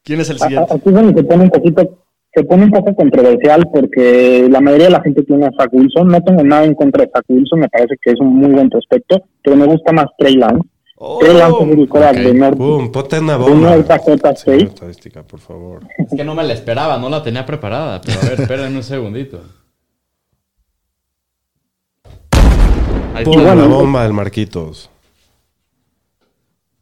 ¿Quién 0.02 0.20
es 0.20 0.30
el 0.30 0.38
siguiente? 0.38 0.72
aquí 0.74 0.82
es 0.88 0.94
donde 0.94 1.14
se 1.20 1.24
pone 1.26 1.44
un 1.44 1.50
poquito 1.50 1.98
se 2.34 2.44
pone 2.44 2.64
un 2.64 2.70
poco 2.70 2.94
controversial 2.94 3.68
porque 3.72 4.46
la 4.50 4.60
mayoría 4.60 4.86
de 4.86 4.92
la 4.92 5.02
gente 5.02 5.22
tiene 5.22 5.46
a 5.46 5.52
Zach 5.52 5.68
Wilson. 5.72 6.08
No 6.08 6.22
tengo 6.22 6.42
nada 6.42 6.64
en 6.64 6.74
contra 6.74 7.04
de 7.04 7.10
Zach 7.10 7.24
Wilson, 7.28 7.60
me 7.60 7.68
parece 7.68 7.96
que 8.00 8.12
es 8.12 8.20
un 8.20 8.34
muy 8.34 8.50
buen 8.50 8.70
prospecto, 8.70 9.22
pero 9.42 9.56
me 9.56 9.66
gusta 9.66 9.92
más 9.92 10.06
Trey 10.18 10.36
Lance. 10.36 10.66
Trey 11.20 11.36
Lance 11.36 11.64
es 11.64 11.78
el 11.78 11.88
quarterback 11.88 12.16
ok. 12.16 12.32
de 12.32 12.34
North, 12.34 12.56
Boom, 12.56 12.92
ponte 12.92 13.18
una 13.18 13.32
de 13.32 13.38
bomba. 13.38 13.70
North 13.70 13.86
Dakota 13.86 14.30
State. 14.30 14.64
estadística, 14.64 15.22
por 15.22 15.40
favor. 15.40 15.82
Es 15.98 16.16
que 16.16 16.24
no 16.24 16.34
me 16.34 16.44
la 16.44 16.54
esperaba, 16.54 16.96
no 16.96 17.10
la 17.10 17.22
tenía 17.22 17.44
preparada. 17.44 18.00
Pero 18.00 18.20
a 18.20 18.30
ver, 18.30 18.40
esperen 18.40 18.74
un 18.76 18.82
segundito. 18.82 19.40
Ahí 23.14 23.24
está. 23.24 23.42
bueno, 23.42 23.54
la 23.56 23.66
bomba 23.66 24.04
del 24.04 24.12
Marquitos. 24.14 24.90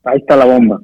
Ahí 0.05 0.19
está 0.19 0.37
la 0.37 0.45
bomba. 0.45 0.81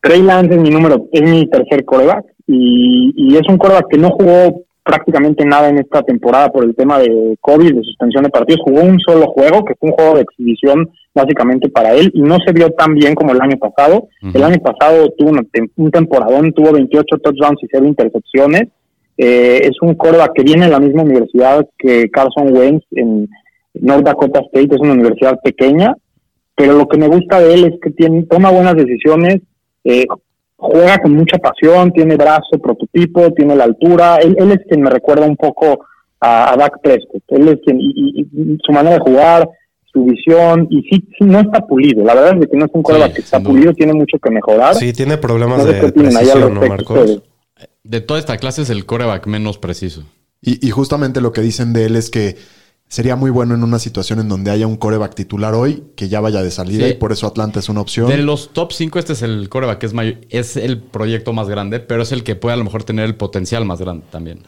Trey 0.00 0.22
Lance 0.22 0.54
es 0.54 0.60
mi 0.60 0.70
número, 0.70 1.06
es 1.12 1.22
mi 1.22 1.46
tercer 1.50 1.84
coreback 1.84 2.24
y, 2.52 3.12
y 3.16 3.36
es 3.36 3.42
un 3.48 3.58
coreback 3.58 3.86
que 3.90 3.98
no 3.98 4.10
jugó 4.10 4.62
prácticamente 4.82 5.44
nada 5.44 5.68
en 5.68 5.78
esta 5.78 6.02
temporada 6.02 6.50
por 6.50 6.64
el 6.64 6.74
tema 6.74 6.98
de 6.98 7.36
COVID, 7.40 7.74
de 7.74 7.82
suspensión 7.84 8.24
de 8.24 8.30
partidos. 8.30 8.62
Jugó 8.64 8.80
un 8.82 8.98
solo 8.98 9.26
juego, 9.28 9.64
que 9.64 9.74
fue 9.78 9.90
un 9.90 9.94
juego 9.94 10.16
de 10.16 10.22
exhibición 10.22 10.90
básicamente 11.14 11.68
para 11.68 11.94
él 11.94 12.10
y 12.14 12.22
no 12.22 12.38
se 12.44 12.52
vio 12.52 12.70
tan 12.72 12.94
bien 12.94 13.14
como 13.14 13.32
el 13.32 13.40
año 13.40 13.56
pasado. 13.58 14.08
El 14.34 14.42
año 14.42 14.56
pasado 14.62 15.08
tuvo 15.18 15.30
tem- 15.52 15.70
un 15.76 15.90
temporadón, 15.90 16.52
tuvo 16.52 16.72
28 16.72 17.18
touchdowns 17.18 17.62
y 17.62 17.66
0 17.70 17.86
intercepciones. 17.86 18.68
Eh, 19.18 19.60
es 19.64 19.76
un 19.82 19.94
coreback 19.94 20.32
que 20.34 20.42
viene 20.42 20.64
de 20.66 20.72
la 20.72 20.80
misma 20.80 21.02
universidad 21.02 21.66
que 21.78 22.08
Carson 22.10 22.56
Wentz 22.56 22.84
en 22.92 23.28
North 23.74 24.04
Dakota 24.04 24.40
State, 24.40 24.74
es 24.74 24.80
una 24.80 24.94
universidad 24.94 25.38
pequeña, 25.44 25.94
pero 26.56 26.72
lo 26.76 26.88
que 26.88 26.96
me 26.98 27.06
gusta 27.06 27.38
de 27.40 27.54
él 27.54 27.64
es 27.66 27.80
que 27.80 27.90
tiene, 27.90 28.22
toma 28.24 28.50
buenas 28.50 28.74
decisiones, 28.76 29.36
eh, 29.84 30.06
juega 30.60 30.98
con 30.98 31.12
mucha 31.14 31.38
pasión, 31.38 31.92
tiene 31.92 32.16
brazo, 32.16 32.58
prototipo, 32.62 33.32
tiene 33.32 33.56
la 33.56 33.64
altura. 33.64 34.16
Él, 34.16 34.36
él 34.38 34.52
es 34.52 34.58
quien 34.68 34.82
me 34.82 34.90
recuerda 34.90 35.26
un 35.26 35.36
poco 35.36 35.86
a, 36.20 36.52
a 36.52 36.56
Dak 36.56 36.80
Prescott. 36.82 37.22
Él 37.28 37.48
es 37.48 37.58
quien, 37.64 37.80
y, 37.80 37.92
y- 37.94 38.20
y 38.22 38.58
su 38.64 38.72
manera 38.72 38.96
de 38.96 39.00
jugar, 39.00 39.48
su 39.92 40.04
visión, 40.04 40.68
y 40.70 40.82
sí, 40.82 41.04
sí 41.18 41.24
no 41.24 41.40
está 41.40 41.66
pulido. 41.66 42.04
La 42.04 42.14
verdad 42.14 42.38
es 42.40 42.48
que 42.48 42.56
no 42.56 42.66
es 42.66 42.70
un 42.74 42.82
quarterback 42.82 43.14
que 43.14 43.22
está 43.22 43.40
pulido, 43.40 43.72
tiene 43.72 43.92
mucho 43.94 44.18
que 44.22 44.30
mejorar. 44.30 44.74
Sí, 44.76 44.92
tiene 44.92 45.16
problemas 45.18 45.58
No 45.58 45.64
sé 45.64 45.72
de 45.80 45.92
precisión, 45.92 46.54
¿no, 46.54 46.60
Marcos? 46.60 47.22
De 47.82 48.00
toda 48.00 48.20
esta 48.20 48.36
clase 48.36 48.62
es 48.62 48.70
el 48.70 48.86
coreback 48.86 49.26
menos 49.26 49.58
preciso. 49.58 50.04
Y, 50.42 50.64
y 50.66 50.70
justamente 50.70 51.20
lo 51.20 51.32
que 51.32 51.40
dicen 51.40 51.72
de 51.72 51.86
él 51.86 51.96
es 51.96 52.08
que 52.10 52.36
sería 52.90 53.14
muy 53.16 53.30
bueno 53.30 53.54
en 53.54 53.62
una 53.62 53.78
situación 53.78 54.18
en 54.18 54.28
donde 54.28 54.50
haya 54.50 54.66
un 54.66 54.76
coreback 54.76 55.14
titular 55.14 55.54
hoy 55.54 55.84
que 55.96 56.08
ya 56.08 56.20
vaya 56.20 56.42
de 56.42 56.50
salida 56.50 56.86
Sí. 56.86 56.92
y 56.92 56.94
por 56.96 57.12
eso 57.12 57.26
Atlanta 57.28 57.60
es 57.60 57.68
una 57.68 57.80
opción. 57.80 58.08
De 58.08 58.18
los 58.18 58.52
top 58.52 58.72
5, 58.72 58.98
este 58.98 59.12
es 59.14 59.22
el 59.22 59.48
coreback 59.48 59.78
que 59.78 59.86
es, 59.86 59.94
mayor- 59.94 60.18
es 60.28 60.56
el 60.56 60.78
proyecto 60.82 61.32
más 61.32 61.48
grande, 61.48 61.78
pero 61.80 62.02
es 62.02 62.10
el 62.12 62.24
que 62.24 62.34
puede 62.34 62.54
a 62.54 62.56
lo 62.56 62.64
mejor 62.64 62.82
tener 62.84 63.04
el 63.06 63.14
potencial 63.14 63.64
más 63.64 63.80
grande 63.80 64.04
también. 64.10 64.42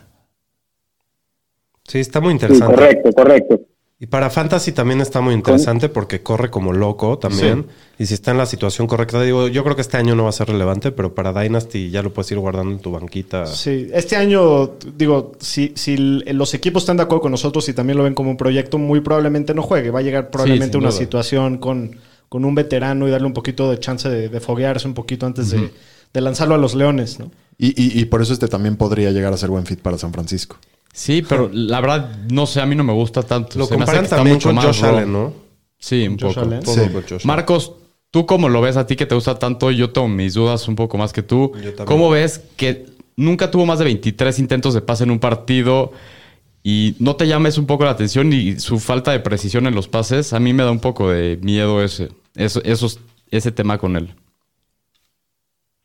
Sí, 1.84 2.00
está 2.00 2.20
muy 2.20 2.30
Sí, 2.30 2.34
interesante. 2.34 2.74
correcto, 2.74 3.10
correcto. 3.12 3.60
Y 4.02 4.06
para 4.06 4.30
Fantasy 4.30 4.72
también 4.72 5.00
está 5.00 5.20
muy 5.20 5.32
interesante 5.32 5.88
porque 5.88 6.24
corre 6.24 6.50
como 6.50 6.72
loco 6.72 7.18
también. 7.18 7.66
Y 8.00 8.06
si 8.06 8.14
está 8.14 8.32
en 8.32 8.38
la 8.38 8.46
situación 8.46 8.88
correcta, 8.88 9.22
digo, 9.22 9.46
yo 9.46 9.62
creo 9.62 9.76
que 9.76 9.82
este 9.82 9.96
año 9.96 10.16
no 10.16 10.24
va 10.24 10.30
a 10.30 10.32
ser 10.32 10.48
relevante, 10.48 10.90
pero 10.90 11.14
para 11.14 11.32
Dynasty 11.32 11.88
ya 11.88 12.02
lo 12.02 12.12
puedes 12.12 12.28
ir 12.32 12.38
guardando 12.40 12.72
en 12.72 12.80
tu 12.80 12.90
banquita. 12.90 13.46
Sí, 13.46 13.88
este 13.92 14.16
año, 14.16 14.72
digo, 14.96 15.30
si, 15.38 15.70
si 15.76 15.96
los 15.96 16.52
equipos 16.52 16.82
están 16.82 16.96
de 16.96 17.04
acuerdo 17.04 17.22
con 17.22 17.30
nosotros 17.30 17.68
y 17.68 17.74
también 17.74 17.96
lo 17.96 18.02
ven 18.02 18.14
como 18.14 18.28
un 18.28 18.36
proyecto, 18.36 18.76
muy 18.76 19.02
probablemente 19.02 19.54
no 19.54 19.62
juegue. 19.62 19.92
Va 19.92 20.00
a 20.00 20.02
llegar 20.02 20.30
probablemente 20.30 20.72
sin 20.72 20.80
una 20.80 20.90
duda. 20.90 20.98
situación 20.98 21.58
con, 21.58 21.94
con 22.28 22.44
un 22.44 22.56
veterano 22.56 23.06
y 23.06 23.12
darle 23.12 23.28
un 23.28 23.34
poquito 23.34 23.70
de 23.70 23.78
chance 23.78 24.08
de, 24.08 24.28
de 24.28 24.40
foguearse 24.40 24.88
un 24.88 24.94
poquito 24.94 25.26
antes 25.26 25.52
de, 25.52 25.70
de 26.12 26.20
lanzarlo 26.20 26.56
a 26.56 26.58
los 26.58 26.74
leones, 26.74 27.20
¿no? 27.20 27.30
Y, 27.56 27.68
y- 27.80 28.00
y 28.00 28.04
por 28.06 28.20
eso 28.20 28.32
este 28.32 28.48
también 28.48 28.74
podría 28.74 29.12
llegar 29.12 29.32
a 29.32 29.36
ser 29.36 29.50
buen 29.50 29.64
fit 29.64 29.78
para 29.78 29.96
San 29.96 30.12
Francisco. 30.12 30.56
Sí, 30.92 31.22
pero 31.26 31.48
la 31.52 31.80
verdad, 31.80 32.10
no 32.30 32.46
sé, 32.46 32.60
a 32.60 32.66
mí 32.66 32.76
no 32.76 32.84
me 32.84 32.92
gusta 32.92 33.22
tanto. 33.22 33.58
Lo 33.58 33.64
Se 33.66 33.76
me 33.78 33.84
hace 33.84 33.92
comparan 33.96 34.00
que 34.02 34.04
está 34.14 34.24
mucho 34.24 34.48
con 34.50 34.56
más 34.56 34.64
Josh 34.66 34.80
raw. 34.82 34.96
Allen, 34.96 35.12
¿no? 35.12 35.32
Sí, 35.78 36.06
un 36.06 36.18
Josh 36.18 36.34
poco. 36.34 36.46
Allen. 36.46 36.60
Todo 36.62 36.74
Sí. 36.74 36.80
con 36.80 36.92
Josh 37.02 37.12
Allen. 37.14 37.20
Marcos, 37.26 37.72
¿tú 38.10 38.26
cómo 38.26 38.48
lo 38.50 38.60
ves 38.60 38.76
a 38.76 38.86
ti 38.86 38.94
que 38.94 39.06
te 39.06 39.14
gusta 39.14 39.38
tanto? 39.38 39.70
Yo 39.70 39.90
tengo 39.90 40.06
mis 40.08 40.34
dudas 40.34 40.68
un 40.68 40.76
poco 40.76 40.98
más 40.98 41.12
que 41.14 41.22
tú. 41.22 41.52
Yo 41.54 41.60
también. 41.74 41.86
¿Cómo 41.86 42.10
ves 42.10 42.42
que 42.56 42.86
nunca 43.16 43.50
tuvo 43.50 43.64
más 43.64 43.78
de 43.78 43.86
23 43.86 44.38
intentos 44.38 44.74
de 44.74 44.82
pase 44.82 45.04
en 45.04 45.10
un 45.10 45.18
partido 45.18 45.92
y 46.62 46.94
no 46.98 47.16
te 47.16 47.26
llames 47.26 47.56
un 47.56 47.66
poco 47.66 47.84
la 47.84 47.90
atención 47.92 48.30
y 48.32 48.58
su 48.60 48.78
falta 48.78 49.12
de 49.12 49.20
precisión 49.20 49.66
en 49.66 49.74
los 49.74 49.88
pases? 49.88 50.34
A 50.34 50.40
mí 50.40 50.52
me 50.52 50.62
da 50.62 50.70
un 50.70 50.80
poco 50.80 51.08
de 51.10 51.38
miedo 51.42 51.82
ese, 51.82 52.10
eso, 52.36 52.62
esos- 52.64 53.00
ese 53.30 53.50
tema 53.50 53.78
con 53.78 53.96
él. 53.96 54.14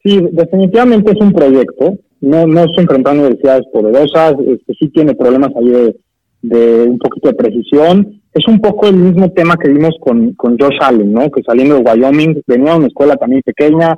Sí, 0.03 0.19
definitivamente 0.33 1.11
es 1.11 1.17
un 1.21 1.31
proyecto. 1.31 1.97
No, 2.21 2.47
no 2.47 2.65
se 2.75 2.81
enfrenta 2.81 3.11
a 3.11 3.13
universidades 3.13 3.65
poderosas. 3.71 4.35
Este, 4.45 4.73
sí 4.79 4.89
tiene 4.89 5.15
problemas 5.15 5.51
ahí 5.55 5.93
de, 6.41 6.83
un 6.87 6.97
poquito 6.97 7.29
de 7.29 7.35
precisión. 7.35 8.21
Es 8.33 8.47
un 8.47 8.59
poco 8.59 8.87
el 8.87 8.95
mismo 8.95 9.31
tema 9.31 9.55
que 9.57 9.69
vimos 9.69 9.95
con, 9.99 10.33
con 10.33 10.57
Josh 10.59 10.77
Allen, 10.81 11.11
¿no? 11.13 11.29
Que 11.31 11.41
saliendo 11.43 11.75
de 11.75 11.81
Wyoming 11.81 12.41
venía 12.47 12.73
a 12.73 12.77
una 12.77 12.87
escuela 12.87 13.15
también 13.15 13.41
pequeña, 13.43 13.95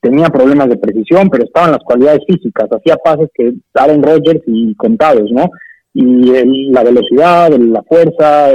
tenía 0.00 0.28
problemas 0.28 0.68
de 0.68 0.76
precisión, 0.78 1.28
pero 1.30 1.44
estaban 1.44 1.70
las 1.70 1.80
cualidades 1.84 2.20
físicas, 2.26 2.68
hacía 2.72 2.96
pases 2.96 3.28
que 3.34 3.52
Aaron 3.74 4.02
Rodgers 4.02 4.42
y 4.46 4.74
contados, 4.74 5.30
¿no? 5.30 5.48
Y 5.94 6.30
el- 6.30 6.72
la 6.72 6.82
velocidad, 6.82 7.52
el- 7.52 7.72
la 7.72 7.82
fuerza, 7.84 8.52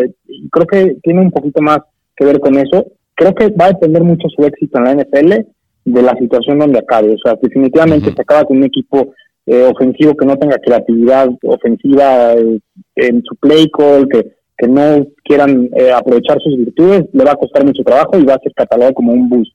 creo 0.52 0.67
que 0.67 0.97
tiene 1.02 1.21
un 1.21 1.32
poquito 1.32 1.62
más 1.62 1.80
que 2.15 2.26
ver 2.26 2.39
con 2.39 2.58
eso. 2.58 2.86
Creo 3.15 3.34
que 3.34 3.50
va 3.50 3.65
a 3.65 3.69
depender 3.71 4.04
mucho 4.04 4.28
su 4.30 4.43
éxito 4.45 4.78
en 4.80 4.84
la 4.84 4.91
NFL 4.91 5.45
de 5.86 6.02
la 6.02 6.15
situación 6.15 6.60
donde 6.60 6.80
acabe. 6.80 7.13
O 7.13 7.17
sea, 7.24 7.38
definitivamente 7.41 8.13
se 8.13 8.22
acaba 8.22 8.46
con 8.46 8.58
un 8.58 8.63
equipo 8.63 9.13
eh, 9.46 9.63
ofensivo 9.63 10.15
que 10.15 10.26
no 10.26 10.38
tenga 10.38 10.58
creatividad 10.58 11.28
ofensiva 11.44 12.34
eh, 12.34 12.60
en 12.96 13.24
su 13.24 13.36
play 13.38 13.70
call, 13.72 14.08
que, 14.08 14.34
que 14.58 14.67
no 14.67 15.06
quieran 15.24 15.70
eh, 15.76 15.91
aprovechar 15.91 16.39
sus 16.41 16.58
virtudes, 16.58 17.06
le 17.12 17.24
va 17.24 17.32
a 17.32 17.36
costar 17.36 17.65
mucho 17.65 17.84
trabajo 17.84 18.17
y 18.17 18.26
va 18.26 18.36
a 18.36 18.39
ser 18.39 18.54
catalogado 18.54 18.94
como 18.94 19.13
un 19.13 19.30
boost. 19.30 19.52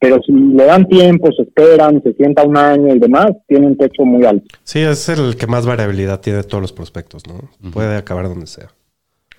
Pero 0.00 0.20
si 0.24 0.32
le 0.32 0.64
dan 0.64 0.86
tiempo, 0.86 1.30
se 1.32 1.42
esperan, 1.42 2.00
se 2.02 2.12
sienta 2.14 2.44
un 2.44 2.56
año 2.56 2.94
y 2.94 3.00
demás, 3.00 3.32
tiene 3.48 3.66
un 3.66 3.76
techo 3.76 4.04
muy 4.04 4.24
alto. 4.24 4.46
Sí, 4.62 4.78
es 4.78 5.08
el 5.08 5.36
que 5.36 5.48
más 5.48 5.66
variabilidad 5.66 6.20
tiene 6.20 6.38
de 6.38 6.44
todos 6.44 6.62
los 6.62 6.72
prospectos, 6.72 7.24
¿no? 7.26 7.70
Puede 7.72 7.96
acabar 7.96 8.28
donde 8.28 8.46
sea. 8.46 8.68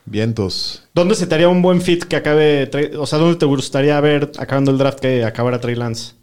Vientos. 0.06 0.88
¿Dónde 0.94 1.16
se 1.16 1.28
te 1.28 1.36
haría 1.36 1.48
un 1.48 1.62
buen 1.62 1.82
fit 1.82 2.04
que 2.04 2.18
acabe? 2.18 2.70
O 2.98 3.06
sea, 3.06 3.20
¿dónde 3.20 3.38
te 3.38 3.46
gustaría 3.46 4.00
ver 4.02 4.32
acabando 4.38 4.72
el 4.72 4.78
draft 4.78 5.00
que 5.00 5.24
acabara 5.24 5.62
Trey 5.62 5.76
Lance? 5.76 6.19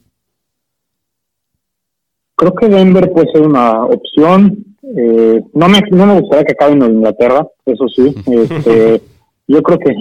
Creo 2.37 2.55
que 2.55 2.69
Denver 2.69 3.11
puede 3.13 3.33
ser 3.33 3.43
una 3.43 3.85
opción. 3.85 4.65
Eh, 4.83 5.43
no 5.55 5.69
me 5.69 5.81
no 5.91 6.07
me 6.07 6.21
gustaría 6.21 6.45
que 6.45 6.53
acabe 6.53 6.73
en 6.75 6.83
Inglaterra, 6.83 7.47
eso 7.65 7.89
sí. 7.89 8.15
Este, 8.27 9.01
yo 9.49 9.63
creo 9.63 9.79
que 9.79 9.95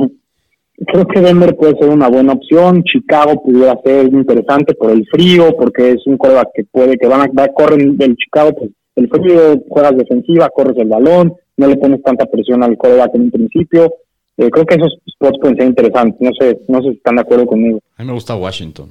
creo 0.86 1.08
que 1.08 1.22
Denver 1.22 1.56
puede 1.56 1.78
ser 1.78 1.90
una 1.90 2.10
buena 2.10 2.34
opción. 2.34 2.84
Chicago 2.84 3.42
pudiera 3.42 3.80
ser 3.84 4.08
interesante 4.08 4.74
por 4.74 4.92
el 4.92 5.06
frío, 5.08 5.56
porque 5.58 5.92
es 5.92 6.06
un 6.06 6.18
coreback 6.18 6.50
que 6.54 6.66
puede 6.66 6.98
que 6.98 7.08
van 7.08 7.22
a 7.22 7.28
va, 7.28 7.48
corren 7.48 7.98
del 7.98 8.16
Chicago, 8.18 8.52
pues 8.54 8.72
el 8.96 9.10
frío, 9.10 9.62
juegas 9.70 9.98
defensiva, 9.98 10.50
corres 10.50 10.78
el 10.78 10.88
balón, 10.88 11.34
no 11.58 11.68
le 11.68 11.78
pones 11.78 12.02
tanta 12.04 12.26
presión 12.26 12.64
al 12.64 12.78
coreback 12.78 13.16
en 13.16 13.22
un 13.22 13.32
principio. 13.32 13.94
Eh, 14.38 14.50
creo 14.50 14.66
que 14.66 14.76
esos 14.76 14.94
spots 15.10 15.40
pueden 15.40 15.58
ser 15.58 15.68
interesantes. 15.68 16.20
No 16.20 16.32
sé, 16.38 16.60
no 16.68 16.82
sé 16.82 16.90
si 16.90 16.98
están 16.98 17.16
de 17.16 17.22
acuerdo 17.22 17.46
conmigo. 17.46 17.80
A 17.96 18.04
mí 18.04 18.08
me 18.08 18.14
gusta 18.14 18.36
Washington. 18.36 18.90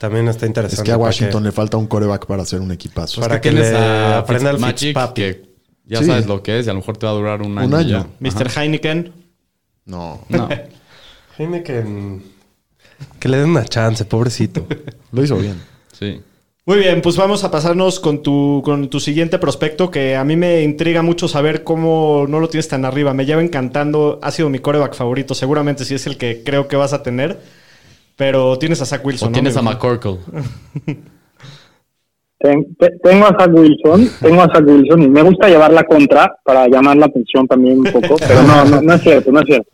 También 0.00 0.28
está 0.28 0.46
interesante. 0.46 0.80
Es 0.80 0.86
que 0.86 0.92
a 0.92 0.96
Washington 0.96 1.44
le 1.44 1.52
falta 1.52 1.76
un 1.76 1.86
coreback 1.86 2.24
para 2.24 2.42
hacer 2.42 2.58
un 2.62 2.72
equipazo. 2.72 3.20
Para 3.20 3.34
Es 3.34 3.40
que 3.42 3.50
que 3.50 3.54
le 3.54 3.76
a 3.76 4.16
aprenda 4.20 4.50
el 4.50 4.56
Fitzpapi. 4.56 5.20
que 5.20 5.42
ya 5.84 5.98
Sí. 5.98 6.06
sabes 6.06 6.26
lo 6.26 6.42
que 6.42 6.58
es 6.58 6.66
y 6.66 6.70
a 6.70 6.72
lo 6.72 6.78
mejor 6.78 6.96
te 6.96 7.04
va 7.04 7.12
a 7.12 7.14
durar 7.16 7.42
un 7.42 7.58
año. 7.58 7.68
Un 7.68 7.74
año. 7.74 7.88
ya. 7.88 8.06
Mr. 8.18 8.46
Ajá. 8.46 8.62
Heineken. 8.64 9.12
No, 9.84 10.24
No. 10.30 10.48
Heineken, 11.38 12.22
que 13.18 13.28
le 13.28 13.36
den 13.38 13.50
una 13.50 13.64
chance, 13.66 14.04
pobrecito. 14.06 14.66
lo 15.12 15.22
hizo 15.22 15.36
bien. 15.36 15.60
Sí. 15.98 16.22
Muy 16.64 16.78
bien, 16.78 17.02
pues 17.02 17.16
vamos 17.16 17.44
a 17.44 17.50
pasarnos 17.50 18.00
con 18.00 18.22
tu, 18.22 18.62
con 18.64 18.88
tu 18.88 19.00
siguiente 19.00 19.38
prospecto, 19.38 19.90
que 19.90 20.16
a 20.16 20.24
mí 20.24 20.34
me 20.36 20.62
intriga 20.62 21.02
mucho 21.02 21.28
saber 21.28 21.62
cómo 21.62 22.24
no 22.26 22.40
lo 22.40 22.48
tienes 22.48 22.68
tan 22.68 22.86
arriba. 22.86 23.12
Me 23.12 23.26
lleva 23.26 23.42
encantando, 23.42 24.18
ha 24.22 24.30
sido 24.30 24.48
mi 24.48 24.60
coreback 24.60 24.94
favorito, 24.94 25.34
seguramente 25.34 25.84
sí 25.84 25.94
es 25.94 26.06
el 26.06 26.16
que 26.16 26.42
creo 26.44 26.68
que 26.68 26.76
vas 26.76 26.92
a 26.94 27.02
tener. 27.02 27.59
Pero 28.20 28.58
tienes 28.58 28.82
a 28.82 28.84
Zach 28.84 29.02
Wilson. 29.02 29.28
O 29.28 29.30
¿no? 29.30 29.32
tienes 29.32 29.56
a. 29.56 29.62
McCorkle. 29.62 30.18
Ten- 32.38 32.74
te- 32.78 32.98
tengo 33.02 33.24
a 33.24 33.30
Zach 33.38 33.50
Wilson, 33.50 34.08
tengo 34.20 34.42
a 34.42 34.48
Zach 34.52 34.62
Wilson 34.66 35.02
y 35.02 35.08
me 35.08 35.22
gusta 35.22 35.48
llevar 35.48 35.72
la 35.72 35.84
contra 35.84 36.36
para 36.44 36.68
llamar 36.68 36.98
la 36.98 37.06
atención 37.06 37.46
también 37.46 37.78
un 37.78 37.84
poco, 37.84 38.16
pero 38.28 38.42
no, 38.42 38.64
no, 38.66 38.82
no 38.82 38.92
es 38.94 39.00
cierto, 39.00 39.32
no 39.32 39.40
es 39.40 39.46
cierto. 39.46 39.70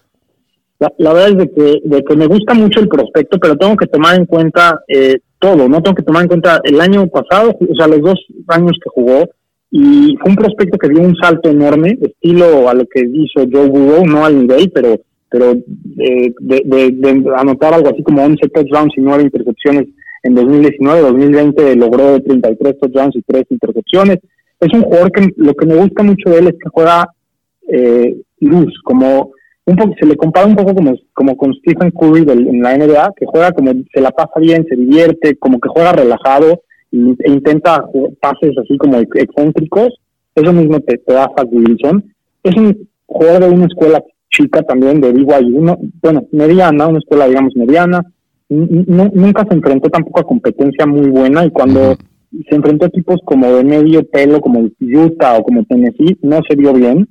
La, 0.78 0.92
la 0.98 1.12
verdad 1.12 1.30
es 1.30 1.38
de 1.38 1.50
que, 1.50 1.80
de 1.84 2.04
que 2.04 2.16
me 2.16 2.26
gusta 2.28 2.54
mucho 2.54 2.78
el 2.78 2.88
prospecto, 2.88 3.38
pero 3.40 3.56
tengo 3.56 3.76
que 3.76 3.86
tomar 3.88 4.14
en 4.14 4.26
cuenta 4.26 4.78
eh, 4.86 5.16
todo, 5.40 5.68
¿no? 5.68 5.82
Tengo 5.82 5.96
que 5.96 6.02
tomar 6.04 6.22
en 6.22 6.28
cuenta 6.28 6.60
el 6.62 6.80
año 6.80 7.04
pasado, 7.08 7.50
o 7.50 7.74
sea, 7.74 7.88
los 7.88 8.00
dos 8.00 8.24
años 8.46 8.76
que 8.80 8.90
jugó, 8.94 9.28
y 9.72 10.16
fue 10.20 10.30
un 10.30 10.36
prospecto 10.36 10.78
que 10.78 10.88
dio 10.88 11.00
un 11.02 11.16
salto 11.16 11.48
enorme, 11.50 11.98
estilo 12.00 12.68
a 12.68 12.74
lo 12.74 12.84
que 12.86 13.00
hizo 13.12 13.44
Joe 13.50 13.68
Burrow, 13.68 14.06
no 14.06 14.24
al 14.24 14.38
nivel, 14.38 14.70
pero 14.72 15.00
pero 15.30 15.52
eh, 15.52 16.32
de, 16.40 16.62
de- 16.92 17.24
anotar 17.36 17.74
algo 17.74 17.88
así 17.90 18.02
como 18.02 18.22
11 18.24 18.48
touchdowns 18.48 18.92
y 18.96 19.00
9 19.00 19.24
intercepciones 19.24 19.86
en 20.22 20.34
2019, 20.34 21.00
2020 21.02 21.76
logró 21.76 22.20
33 22.20 22.78
touchdowns 22.80 23.16
y 23.16 23.22
3 23.22 23.44
intercepciones. 23.50 24.18
Es 24.60 24.72
un 24.72 24.82
jugador 24.82 25.12
que 25.12 25.28
lo 25.36 25.54
que 25.54 25.66
me 25.66 25.76
gusta 25.76 26.02
mucho 26.02 26.30
de 26.30 26.38
él 26.38 26.46
es 26.48 26.54
que 26.54 26.68
juega 26.70 27.08
eh, 27.68 28.16
luz, 28.40 28.72
como 28.84 29.32
un 29.66 29.76
poco, 29.76 29.94
se 29.98 30.06
le 30.06 30.16
compara 30.16 30.46
un 30.46 30.54
poco 30.56 30.74
como, 30.74 30.94
como 31.12 31.36
con 31.36 31.52
Stephen 31.54 31.90
Curry 31.90 32.24
del- 32.24 32.46
en 32.48 32.62
la 32.62 32.76
NBA, 32.76 33.12
que 33.16 33.26
juega 33.26 33.50
como 33.52 33.72
se 33.92 34.00
la 34.00 34.10
pasa 34.12 34.38
bien, 34.40 34.64
se 34.68 34.76
divierte, 34.76 35.36
como 35.36 35.58
que 35.58 35.68
juega 35.68 35.92
relajado 35.92 36.62
e 36.92 37.30
intenta 37.30 37.84
pases 38.20 38.56
así 38.58 38.78
como 38.78 38.98
ex- 38.98 39.16
excéntricos. 39.20 39.88
Eso 40.34 40.52
mismo 40.52 40.78
te, 40.80 40.98
te 40.98 41.12
da 41.12 41.30
Zach 41.36 41.48
Wilson. 41.50 42.04
Es 42.44 42.56
un 42.56 42.88
jugador 43.06 43.42
de 43.44 43.50
una 43.50 43.66
escuela 43.66 44.02
chica 44.36 44.62
también 44.62 45.00
de 45.00 45.12
BYU, 45.12 45.60
no, 45.62 45.78
bueno, 46.02 46.24
mediana, 46.32 46.86
una 46.88 46.98
escuela 46.98 47.26
digamos 47.28 47.54
mediana. 47.56 48.02
Nunca 48.48 49.44
se 49.48 49.54
enfrentó 49.54 49.88
tampoco 49.90 50.20
a 50.20 50.24
competencia 50.24 50.86
muy 50.86 51.08
buena 51.10 51.44
y 51.44 51.50
cuando 51.50 51.96
se 52.48 52.54
enfrentó 52.54 52.84
a 52.84 52.88
equipos 52.88 53.20
como 53.24 53.50
de 53.52 53.64
medio 53.64 54.02
pelo, 54.08 54.40
como 54.40 54.68
Utah 54.80 55.38
o 55.38 55.42
como 55.42 55.64
Tennessee, 55.64 56.16
no 56.22 56.40
se 56.48 56.54
vio 56.56 56.72
bien. 56.72 57.08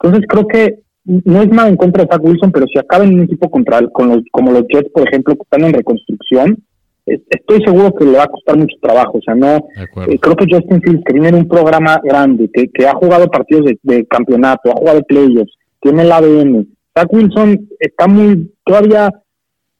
Entonces 0.00 0.24
creo 0.28 0.46
que 0.46 0.78
no 1.04 1.42
es 1.42 1.48
nada 1.48 1.68
en 1.68 1.76
contra 1.76 2.04
de 2.04 2.10
Zach 2.10 2.22
Wilson, 2.22 2.52
pero 2.52 2.66
si 2.72 2.78
acaba 2.78 3.04
en 3.04 3.14
un 3.14 3.22
equipo 3.22 3.50
contra 3.50 3.78
el- 3.78 3.90
con 3.90 4.08
los, 4.08 4.18
como 4.30 4.52
los 4.52 4.64
Jets, 4.68 4.90
por 4.92 5.08
ejemplo, 5.08 5.34
que 5.34 5.42
están 5.42 5.64
en 5.64 5.72
reconstrucción, 5.72 6.58
es- 7.06 7.22
estoy 7.30 7.62
seguro 7.64 7.92
que 7.94 8.04
le 8.04 8.18
va 8.18 8.24
a 8.24 8.28
costar 8.28 8.56
mucho 8.58 8.76
trabajo. 8.82 9.18
O 9.18 9.22
sea, 9.22 9.34
no, 9.34 9.56
eh, 10.12 10.18
creo 10.20 10.36
que 10.36 10.44
Justin 10.50 10.82
Fields, 10.82 11.02
que 11.04 11.14
viene 11.14 11.34
un 11.36 11.48
programa 11.48 11.98
grande, 12.04 12.48
que, 12.52 12.68
que 12.68 12.86
ha 12.86 12.94
jugado 12.94 13.26
partidos 13.28 13.64
de, 13.64 13.78
de 13.82 14.06
campeonato, 14.06 14.70
ha 14.70 14.76
jugado 14.76 15.02
playoffs, 15.08 15.56
tiene 15.80 16.02
el 16.02 16.12
ADN. 16.12 16.68
Zach 16.96 17.12
Wilson 17.12 17.68
está 17.78 18.06
muy, 18.06 18.52
todavía 18.64 19.12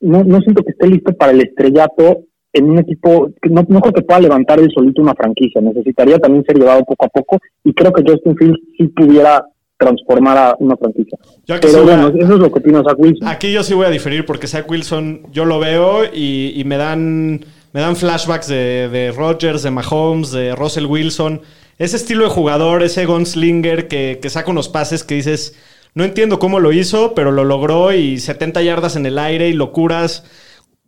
no, 0.01 0.23
no 0.25 0.41
siento 0.41 0.63
que 0.63 0.73
esté 0.73 0.87
listo 0.87 1.13
para 1.15 1.33
el 1.33 1.41
estrellato 1.41 2.25
en 2.53 2.71
un 2.71 2.79
equipo, 2.79 3.31
que 3.43 3.51
no, 3.51 3.65
no 3.69 3.81
creo 3.81 3.93
que 3.93 4.03
pueda 4.03 4.21
levantar 4.21 4.59
él 4.59 4.71
solito 4.75 5.03
una 5.03 5.15
franquicia, 5.15 5.61
necesitaría 5.61 6.19
también 6.19 6.45
ser 6.45 6.59
llevado 6.59 6.85
poco 6.85 7.05
a 7.05 7.09
poco 7.09 7.39
y 7.65 7.73
creo 7.75 7.93
que 7.93 8.03
Justin 8.07 8.37
Fields 8.37 8.61
sí 8.77 8.89
pudiera 8.89 9.45
transformar 9.77 10.37
a 10.37 10.57
una 10.59 10.77
franquicia. 10.77 11.19
Pero 11.47 11.85
bueno, 11.85 12.09
eso 12.09 12.35
es 12.35 12.41
lo 12.41 12.51
que 12.51 12.59
opino 12.59 12.83
Zach 12.83 12.99
Wilson. 12.99 13.29
Aquí 13.29 13.53
yo 13.53 13.63
sí 13.63 13.75
voy 13.75 13.87
a 13.87 13.91
diferir 13.91 14.25
porque 14.25 14.47
Zach 14.47 14.69
Wilson 14.69 15.23
yo 15.33 15.45
lo 15.45 15.61
veo 15.61 16.05
y, 16.13 16.53
y 16.57 16.65
me 16.65 16.77
dan 16.77 17.41
me 17.73 17.81
dan 17.81 17.97
flashbacks 17.97 18.49
de, 18.49 18.89
de 18.89 19.13
Rodgers, 19.13 19.63
de 19.63 19.71
Mahomes, 19.71 20.33
de 20.33 20.55
Russell 20.55 20.87
Wilson. 20.87 21.43
Ese 21.79 21.97
estilo 21.97 22.25
de 22.25 22.31
jugador, 22.31 22.83
ese 22.83 23.07
gunslinger 23.07 23.89
que, 23.89 24.19
que 24.21 24.31
saca 24.31 24.51
unos 24.51 24.69
pases 24.69 25.05
que 25.05 25.15
dices, 25.15 25.55
no 25.95 26.05
entiendo 26.05 26.39
cómo 26.39 26.61
lo 26.61 26.73
hizo, 26.73 27.15
pero 27.15 27.31
lo 27.33 27.45
logró 27.45 27.93
y 27.93 28.19
70 28.19 28.63
yardas 28.63 28.97
en 28.97 29.07
el 29.07 29.19
aire 29.19 29.49
y 29.49 29.53
locuras, 29.53 30.25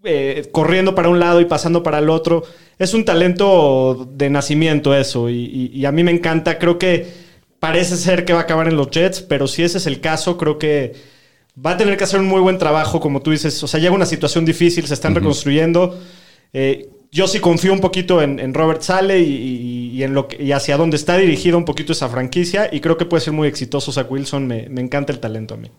eh, 0.05 0.49
corriendo 0.53 0.95
para 0.95 1.09
un 1.09 1.19
lado 1.21 1.41
y 1.41 1.45
pasando 1.45 1.83
para 1.83 1.99
el 1.99 2.09
otro. 2.11 2.43
Es 2.79 2.95
un 2.95 3.05
talento 3.05 4.09
de 4.13 4.31
nacimiento 4.31 4.95
eso 4.95 5.29
y, 5.29 5.35
y- 5.45 5.71
y 5.81 5.85
a 5.85 5.93
mí 5.93 6.03
me 6.05 6.11
encanta. 6.13 6.59
Creo 6.59 6.79
que 6.79 7.07
parece 7.59 7.97
ser 7.97 8.25
que 8.25 8.33
va 8.33 8.41
a 8.41 8.43
acabar 8.43 8.69
en 8.69 8.77
los 8.77 8.91
Jets, 8.91 9.21
pero 9.21 9.47
si 9.47 9.63
ese 9.63 9.79
es 9.79 9.87
el 9.87 10.01
caso, 10.01 10.39
creo 10.39 10.59
que 10.59 10.95
va 11.65 11.73
a 11.73 11.77
tener 11.77 11.97
que 11.99 12.05
hacer 12.05 12.21
un 12.21 12.27
muy 12.27 12.41
buen 12.41 12.57
trabajo, 12.59 13.01
como 13.01 13.21
tú 13.21 13.33
dices. 13.33 13.63
O 13.63 13.67
sea, 13.67 13.81
llega 13.81 13.95
una 13.95 14.07
situación 14.07 14.45
difícil, 14.47 14.87
se 14.87 14.95
están 14.95 15.15
reconstruyendo. 15.15 15.99
Eh, 16.55 16.89
yo 17.13 17.27
sí 17.29 17.41
confío 17.41 17.73
un 17.73 17.81
poquito 17.81 18.23
en, 18.23 18.39
en 18.39 18.55
Robert 18.55 18.83
Sale 18.83 19.21
y, 19.21 19.25
y- 19.25 19.91
y 19.99 20.03
en 20.05 20.15
lo 20.15 20.29
que, 20.29 20.43
y 20.43 20.53
hacia 20.53 20.77
dónde 20.77 20.97
está 20.97 21.17
dirigida 21.19 21.57
un 21.57 21.65
poquito 21.65 21.93
esa 21.93 22.09
franquicia. 22.09 22.69
Y 22.73 22.81
creo 22.81 22.97
que 22.97 23.07
puede 23.07 23.21
ser 23.23 23.33
muy 23.35 23.49
exitoso 23.49 23.93
Zach 23.93 24.11
Wilson. 24.11 24.47
Me, 24.47 24.69
me 24.69 24.81
encanta 24.81 25.13
el 25.13 25.21
talento 25.21 25.55
a 25.55 25.57
mí. 25.59 25.71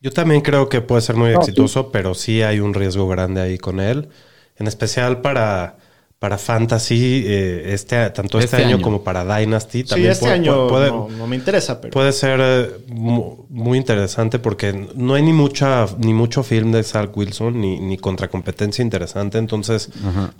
Yo 0.00 0.10
también 0.12 0.40
creo 0.40 0.68
que 0.68 0.80
puede 0.80 1.02
ser 1.02 1.16
muy 1.16 1.30
No, 1.32 1.40
exitoso, 1.40 1.92
pero 1.92 2.14
sí 2.14 2.42
hay 2.42 2.60
un 2.60 2.72
riesgo 2.74 3.06
grande 3.08 3.40
ahí 3.42 3.58
con 3.58 3.80
él. 3.80 4.08
En 4.56 4.66
especial 4.66 5.20
para, 5.20 5.78
para 6.20 6.36
Fantasy, 6.36 7.24
eh, 7.26 7.72
este, 7.72 8.10
tanto 8.10 8.38
este, 8.38 8.56
Este 8.56 8.66
año, 8.66 8.76
año. 8.76 8.84
como 8.84 9.02
para 9.02 9.24
Dynasty. 9.24 9.78
Sí, 9.80 9.88
También 9.88 10.12
este 10.12 10.26
puede, 10.26 10.34
año 10.34 10.68
puede, 10.68 10.90
no, 10.90 11.08
no 11.08 11.26
me 11.26 11.34
interesa, 11.34 11.80
pero... 11.80 11.92
puede 11.92 12.12
ser 12.12 12.38
eh, 12.42 12.70
mu- 12.88 13.46
muy 13.48 13.78
interesante 13.78 14.38
porque 14.38 14.88
no 14.94 15.14
hay 15.14 15.22
ni 15.22 15.32
mucha 15.32 15.86
ni 15.98 16.12
mucho 16.12 16.42
film 16.42 16.72
de 16.72 16.82
Zach 16.82 17.16
Wilson 17.16 17.58
ni, 17.58 17.80
ni 17.80 17.96
contracompetencia 17.96 18.82
interesante. 18.82 19.38
Entonces, 19.38 19.88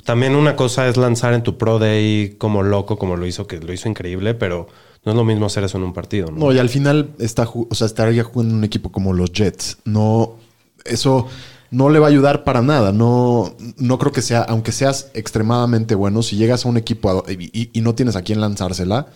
también 0.04 0.36
una 0.36 0.54
cosa 0.54 0.86
es 0.86 0.98
lanzar 0.98 1.32
en 1.32 1.42
tu 1.42 1.56
Pro 1.56 1.78
Day 1.78 2.34
como 2.36 2.62
loco, 2.62 2.98
como 2.98 3.16
lo 3.16 3.26
hizo, 3.26 3.46
que 3.46 3.58
lo 3.58 3.72
hizo 3.72 3.88
increíble, 3.88 4.34
pero 4.34 4.68
no 5.06 5.12
es 5.12 5.16
lo 5.16 5.24
mismo 5.24 5.46
hacer 5.46 5.64
eso 5.64 5.78
en 5.78 5.84
un 5.84 5.94
partido. 5.94 6.30
¿no? 6.30 6.38
No, 6.46 6.52
y 6.52 6.58
al 6.58 6.68
final 6.68 7.12
está, 7.18 7.48
o 7.50 7.74
sea, 7.74 7.86
estaría 7.86 8.22
jugando 8.22 8.52
en 8.52 8.58
un 8.58 8.64
equipo 8.64 8.92
como 8.92 9.14
los 9.14 9.32
Jets. 9.32 9.78
No, 9.86 10.34
eso 10.84 11.26
no 11.70 11.88
le 11.90 11.98
va 11.98 12.06
a 12.06 12.10
ayudar 12.10 12.44
para 12.44 12.62
nada. 12.62 12.92
No, 12.92 13.54
no 13.78 13.98
creo 13.98 14.12
que 14.12 14.22
sea, 14.22 14.42
aunque 14.42 14.72
seas 14.72 15.10
extremadamente 15.14 15.94
bueno, 15.94 16.22
si 16.22 16.36
llegas 16.36 16.64
a 16.64 16.68
un 16.68 16.76
equipo 16.76 17.10
a- 17.26 17.32
y, 17.32 17.50
y- 17.52 17.70
y 17.72 17.80
no 17.80 17.94
tienes 17.94 18.16
a 18.16 18.22
quién 18.22 18.40
lanzársela, 18.40 19.06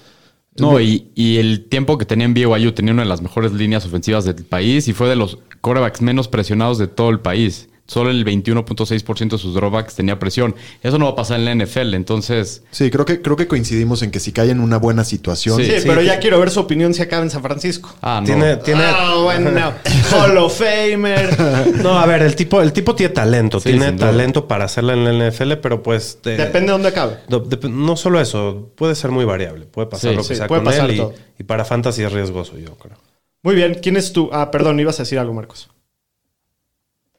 No, 0.56 0.78
y, 0.80 1.10
y 1.16 1.38
el 1.38 1.68
tiempo 1.68 1.98
que 1.98 2.06
tenía 2.06 2.26
en 2.26 2.34
BYU 2.34 2.72
tenía 2.72 2.92
una 2.92 3.02
de 3.02 3.08
las 3.08 3.20
mejores 3.22 3.52
líneas 3.52 3.84
ofensivas 3.86 4.24
del 4.24 4.44
país 4.44 4.86
y 4.86 4.92
fue 4.92 5.08
de 5.08 5.16
los 5.16 5.38
quarterbacks 5.60 6.00
menos 6.00 6.28
presionados 6.28 6.78
de 6.78 6.86
todo 6.86 7.10
el 7.10 7.18
país. 7.18 7.68
Solo 7.86 8.10
el 8.10 8.24
21.6% 8.24 9.28
de 9.32 9.38
sus 9.38 9.52
dropbacks 9.54 9.94
tenía 9.94 10.18
presión. 10.18 10.54
Eso 10.82 10.98
no 10.98 11.04
va 11.04 11.10
a 11.12 11.16
pasar 11.16 11.38
en 11.38 11.44
la 11.44 11.54
NFL, 11.66 11.92
entonces... 11.92 12.62
Sí, 12.70 12.90
creo 12.90 13.04
que, 13.04 13.20
creo 13.20 13.36
que 13.36 13.46
coincidimos 13.46 14.02
en 14.02 14.10
que 14.10 14.20
si 14.20 14.32
cae 14.32 14.50
en 14.50 14.60
una 14.60 14.78
buena 14.78 15.04
situación. 15.04 15.58
Sí, 15.62 15.70
pero 15.84 16.00
ya 16.00 16.18
quiero 16.18 16.38
ver 16.40 16.50
su 16.50 16.60
opinión 16.60 16.94
si 16.94 17.02
acaba 17.02 17.22
en 17.22 17.28
San 17.30 17.42
Francisco. 17.42 17.94
Ah, 18.00 18.20
no. 18.20 18.26
Tiene, 18.26 18.56
tiene... 18.56 18.82
Ah, 18.84 19.16
bueno. 19.22 19.50
Hall 20.12 20.38
of 20.38 20.58
Famer. 20.58 21.36
No, 21.82 21.98
a 21.98 22.06
ver, 22.06 22.22
el 22.22 22.34
tipo, 22.34 22.62
el 22.62 22.72
tipo 22.72 22.94
tiene 22.94 23.12
talento, 23.12 23.60
Sí, 23.60 23.68
tiene 23.70 23.92
talento 23.92 24.48
para 24.48 24.64
hacerla 24.64 24.94
en 24.94 25.04
la 25.18 25.28
NFL, 25.30 25.52
pero 25.60 25.82
pues... 25.82 26.18
eh, 26.24 26.30
Depende 26.30 26.66
de 26.68 26.72
dónde 26.72 26.88
acabe. 26.88 27.18
no, 27.28 27.42
no 27.68 27.96
solo 27.96 28.18
eso, 28.20 28.70
puede 28.76 28.94
ser 28.94 29.10
muy 29.10 29.26
variable. 29.26 29.66
Puede 29.66 29.88
pasar 29.88 30.10
Sí, 30.12 30.16
lo 30.16 30.22
que 30.22 30.28
sí, 30.28 30.36
sea 30.36 30.46
puede 30.46 30.62
con 30.62 30.72
pasar 30.72 30.88
él 30.88 30.96
y, 30.96 30.98
todo. 30.98 31.14
y 31.38 31.42
para 31.44 31.66
fantasy 31.66 32.02
es 32.02 32.10
riesgoso, 32.12 32.56
yo 32.58 32.76
creo. 32.78 32.96
Muy 33.42 33.54
bien. 33.54 33.74
¿Quién 33.82 33.98
es 33.98 34.12
tú? 34.14 34.30
Ah, 34.32 34.50
perdón, 34.50 34.80
ibas 34.80 34.98
a 35.00 35.02
decir 35.02 35.18
algo, 35.18 35.34
Marcos. 35.34 35.68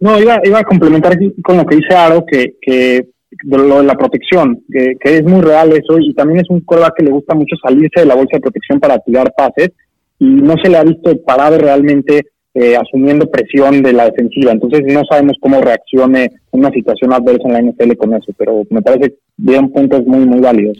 No, 0.06 0.20
iba, 0.20 0.40
iba 0.44 0.60
a 0.60 0.64
complementar 0.64 1.14
aquí 1.14 1.34
con 1.44 1.58
lo 1.58 1.66
que 1.66 1.78
dice 1.78 1.96
Aro, 1.96 2.24
que, 2.30 2.56
que 2.62 3.08
de 3.44 3.58
lo 3.58 3.80
de 3.80 3.84
la 3.88 3.96
protección, 3.96 4.62
que, 4.72 4.94
que 5.00 5.18
es 5.18 5.24
muy 5.24 5.42
real 5.42 5.72
eso, 5.74 5.98
y 6.00 6.14
también 6.14 6.40
es 6.42 6.50
un 6.50 6.62
coreback 6.62 6.94
que 6.98 7.04
le 7.06 7.12
gusta 7.12 7.34
mucho 7.34 7.56
salirse 7.62 8.02
de 8.02 8.06
la 8.06 8.16
bolsa 8.16 8.38
de 8.38 8.42
protección 8.42 8.80
para 8.80 9.00
tirar 9.00 9.34
pases, 9.36 9.72
y 10.20 10.26
no 10.26 10.54
se 10.62 10.70
le 10.70 10.78
ha 10.78 10.84
visto 10.84 11.12
parado 11.26 11.58
realmente 11.58 12.22
eh, 12.54 12.78
asumiendo 12.78 13.30
presión 13.30 13.82
de 13.84 13.92
la 13.94 14.06
defensiva. 14.06 14.52
Entonces 14.54 14.82
no 14.86 15.02
sabemos 15.10 15.36
cómo 15.42 15.60
reaccione 15.60 16.32
una 16.52 16.70
situación 16.72 17.12
adversa 17.12 17.48
en 17.48 17.54
la 17.54 17.62
NFL 17.64 17.94
con 17.98 18.14
eso, 18.14 18.32
pero 18.38 18.62
me 18.70 18.82
parece 18.82 19.10
que 19.10 19.16
dieron 19.36 19.72
puntos 19.74 20.06
muy, 20.06 20.26
muy 20.26 20.40
válidos. 20.40 20.78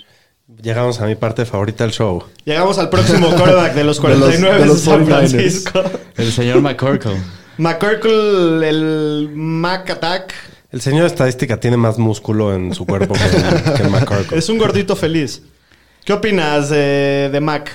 Llegamos 0.62 1.02
a 1.02 1.08
mi 1.08 1.16
parte 1.16 1.44
favorita 1.46 1.84
del 1.84 1.92
show. 1.92 2.24
Llegamos 2.46 2.78
al 2.80 2.90
próximo 2.90 3.28
quarterback 3.30 3.74
de 3.74 3.84
los 3.84 4.02
De 4.02 4.10
los- 4.10 4.20
49 4.20 4.54
de, 4.56 4.62
de 4.62 4.66
los 4.68 4.80
San 4.80 5.06
49ers. 5.06 5.08
Francisco. 5.08 5.82
El 6.18 6.26
señor 6.32 6.62
McCorkle. 6.62 7.18
McCorkle, 7.58 8.68
el 8.68 9.30
Mac 9.34 9.90
Attack, 9.90 10.34
El 10.72 10.82
señor 10.82 11.06
estadística 11.06 11.60
tiene 11.60 11.78
más 11.78 11.98
músculo 11.98 12.54
en 12.54 12.74
su 12.74 12.86
cuerpo 12.86 13.14
que, 13.14 13.84
que 13.84 13.90
McCorkle. 13.90 14.38
es 14.38 14.50
un 14.50 14.58
gordito 14.58 14.96
feliz. 14.96 15.42
¿Qué 16.06 16.14
opinas 16.14 16.70
de, 16.70 17.30
de 17.32 17.40
Mac? 17.40 17.72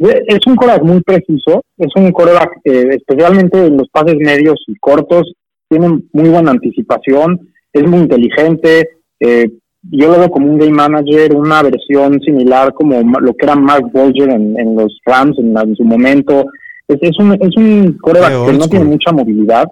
Es 0.00 0.38
un 0.46 0.54
coreback 0.56 0.82
muy 0.84 1.00
preciso, 1.02 1.62
es 1.76 1.88
un 1.96 2.12
coreback 2.12 2.50
eh, 2.64 2.88
especialmente 2.96 3.66
en 3.66 3.76
los 3.76 3.88
pases 3.88 4.14
medios 4.16 4.56
y 4.68 4.76
cortos, 4.76 5.32
tiene 5.68 5.88
muy 6.12 6.28
buena 6.28 6.52
anticipación, 6.52 7.48
es 7.72 7.82
muy 7.82 8.00
inteligente, 8.00 8.88
eh, 9.20 9.50
yo 9.82 10.08
lo 10.12 10.18
veo 10.20 10.30
como 10.30 10.46
un 10.52 10.58
game 10.58 10.70
manager, 10.72 11.34
una 11.34 11.62
versión 11.62 12.20
similar 12.20 12.72
como 12.74 13.00
lo 13.20 13.34
que 13.34 13.44
era 13.44 13.56
Mark 13.56 13.90
Bolger 13.92 14.30
en, 14.30 14.58
en 14.58 14.76
los 14.76 14.98
Rams 15.04 15.36
en, 15.38 15.52
la- 15.52 15.62
en 15.62 15.74
su 15.76 15.84
momento. 15.84 16.44
Es, 16.88 16.98
es 17.02 17.18
un, 17.18 17.32
es 17.34 17.56
un 17.56 17.98
coreback 18.00 18.46
que 18.46 18.52
no 18.54 18.68
tiene 18.68 18.84
mucha 18.86 19.12
movilidad, 19.12 19.66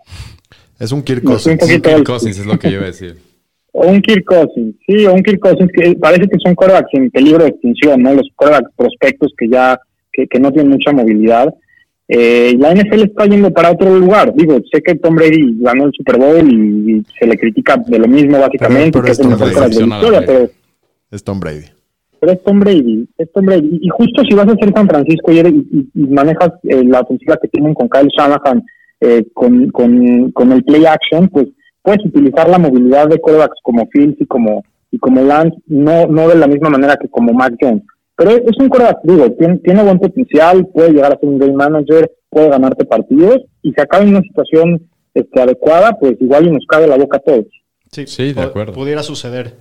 Es 0.78 0.92
un 0.92 1.02
Kirk 1.02 1.24
un 1.24 1.32
Cousins. 1.32 1.58
poquito 1.58 1.88
Kirk 1.90 2.04
Cousins 2.06 2.38
es 2.38 2.46
lo 2.46 2.58
que 2.58 2.68
yo 2.70 2.76
iba 2.76 2.84
a 2.84 2.86
decir. 2.86 3.16
o 3.72 3.86
un 3.88 4.00
Kirk 4.02 4.24
Cousins, 4.24 4.74
sí, 4.86 5.06
o 5.06 5.14
un 5.14 5.22
Kirk 5.22 5.40
Cousins 5.40 5.70
que 5.72 5.94
parece 5.96 6.28
que 6.28 6.38
son 6.44 6.54
corebacks 6.54 6.92
en 6.92 7.10
peligro 7.10 7.42
de 7.44 7.50
extinción, 7.50 8.02
¿no? 8.02 8.12
Los 8.14 8.28
corebacks 8.36 8.70
prospectos 8.76 9.32
que 9.36 9.48
ya, 9.48 9.78
que, 10.12 10.26
que 10.26 10.38
no 10.38 10.52
tienen 10.52 10.70
mucha 10.72 10.92
movilidad. 10.92 11.52
Eh, 12.08 12.54
la 12.58 12.72
NFL 12.72 13.02
está 13.02 13.26
yendo 13.26 13.50
para 13.50 13.72
otro 13.72 13.98
lugar. 13.98 14.32
Digo, 14.34 14.56
sé 14.72 14.80
que 14.80 14.94
Tom 14.94 15.16
Brady 15.16 15.56
ganó 15.58 15.86
el 15.86 15.92
Super 15.92 16.18
Bowl 16.18 16.48
y, 16.48 16.92
y 16.98 17.04
se 17.18 17.26
le 17.26 17.36
critica 17.36 17.76
de 17.84 17.98
lo 17.98 18.06
mismo 18.06 18.38
básicamente, 18.38 18.92
pero 18.92 19.04
que 19.06 19.10
es 19.10 19.18
el 19.18 19.26
esto 19.26 19.36
mejor 19.46 19.70
de 19.70 19.78
la 19.88 19.96
historia, 19.96 20.22
pero, 20.24 20.50
Es 21.10 21.24
Tom 21.24 21.40
Brady. 21.40 21.64
Pero 22.26 22.38
es 22.38 22.44
Tom 22.44 22.58
Brady, 22.60 23.08
es 23.18 23.30
Tom 23.32 23.46
Brady. 23.46 23.78
Y 23.80 23.88
justo 23.88 24.22
si 24.28 24.34
vas 24.34 24.48
a 24.48 24.56
ser 24.56 24.72
San 24.74 24.88
Francisco 24.88 25.30
y, 25.32 25.38
eres- 25.38 25.54
y- 25.54 25.88
y 25.94 26.06
manejas 26.08 26.50
eh, 26.64 26.82
la 26.84 27.00
ofensiva 27.00 27.36
que 27.40 27.48
tienen 27.48 27.72
con 27.74 27.88
Kyle 27.88 28.08
Shanahan, 28.08 28.64
eh, 29.00 29.24
con, 29.32 29.70
con, 29.70 30.32
con 30.32 30.50
el 30.52 30.64
play 30.64 30.84
action, 30.86 31.28
pues 31.28 31.46
puedes 31.82 32.04
utilizar 32.04 32.48
la 32.48 32.58
movilidad 32.58 33.06
de 33.08 33.20
quarterbacks 33.20 33.60
como 33.62 33.86
Fields 33.92 34.20
y 34.20 34.26
como 34.26 34.64
y 34.90 34.98
como 34.98 35.22
Lance, 35.22 35.56
no, 35.66 36.06
no 36.06 36.28
de 36.28 36.36
la 36.36 36.46
misma 36.46 36.70
manera 36.70 36.96
que 36.96 37.08
como 37.08 37.32
Mac 37.32 37.54
Jones. 37.60 37.82
Pero 38.16 38.30
es 38.30 38.56
un 38.58 38.68
quarterback, 38.68 39.00
digo, 39.04 39.30
tiene, 39.32 39.58
tiene 39.58 39.82
buen 39.82 39.98
potencial, 39.98 40.66
puede 40.74 40.92
llegar 40.92 41.12
a 41.12 41.18
ser 41.18 41.28
un 41.28 41.38
game 41.38 41.52
manager, 41.52 42.10
puede 42.30 42.48
ganarte 42.48 42.84
partidos, 42.86 43.38
y 43.62 43.72
si 43.72 43.80
acaba 43.80 44.02
en 44.04 44.10
una 44.10 44.22
situación 44.22 44.80
este, 45.14 45.40
adecuada, 45.40 45.96
pues 46.00 46.16
igual 46.20 46.46
y 46.46 46.50
nos 46.50 46.64
cabe 46.66 46.86
la 46.86 46.96
boca 46.96 47.18
a 47.18 47.20
todos. 47.20 47.44
Sí, 47.92 48.06
Sí, 48.06 48.32
de 48.32 48.42
acuerdo. 48.42 48.72
Pudiera 48.72 49.02
suceder. 49.02 49.54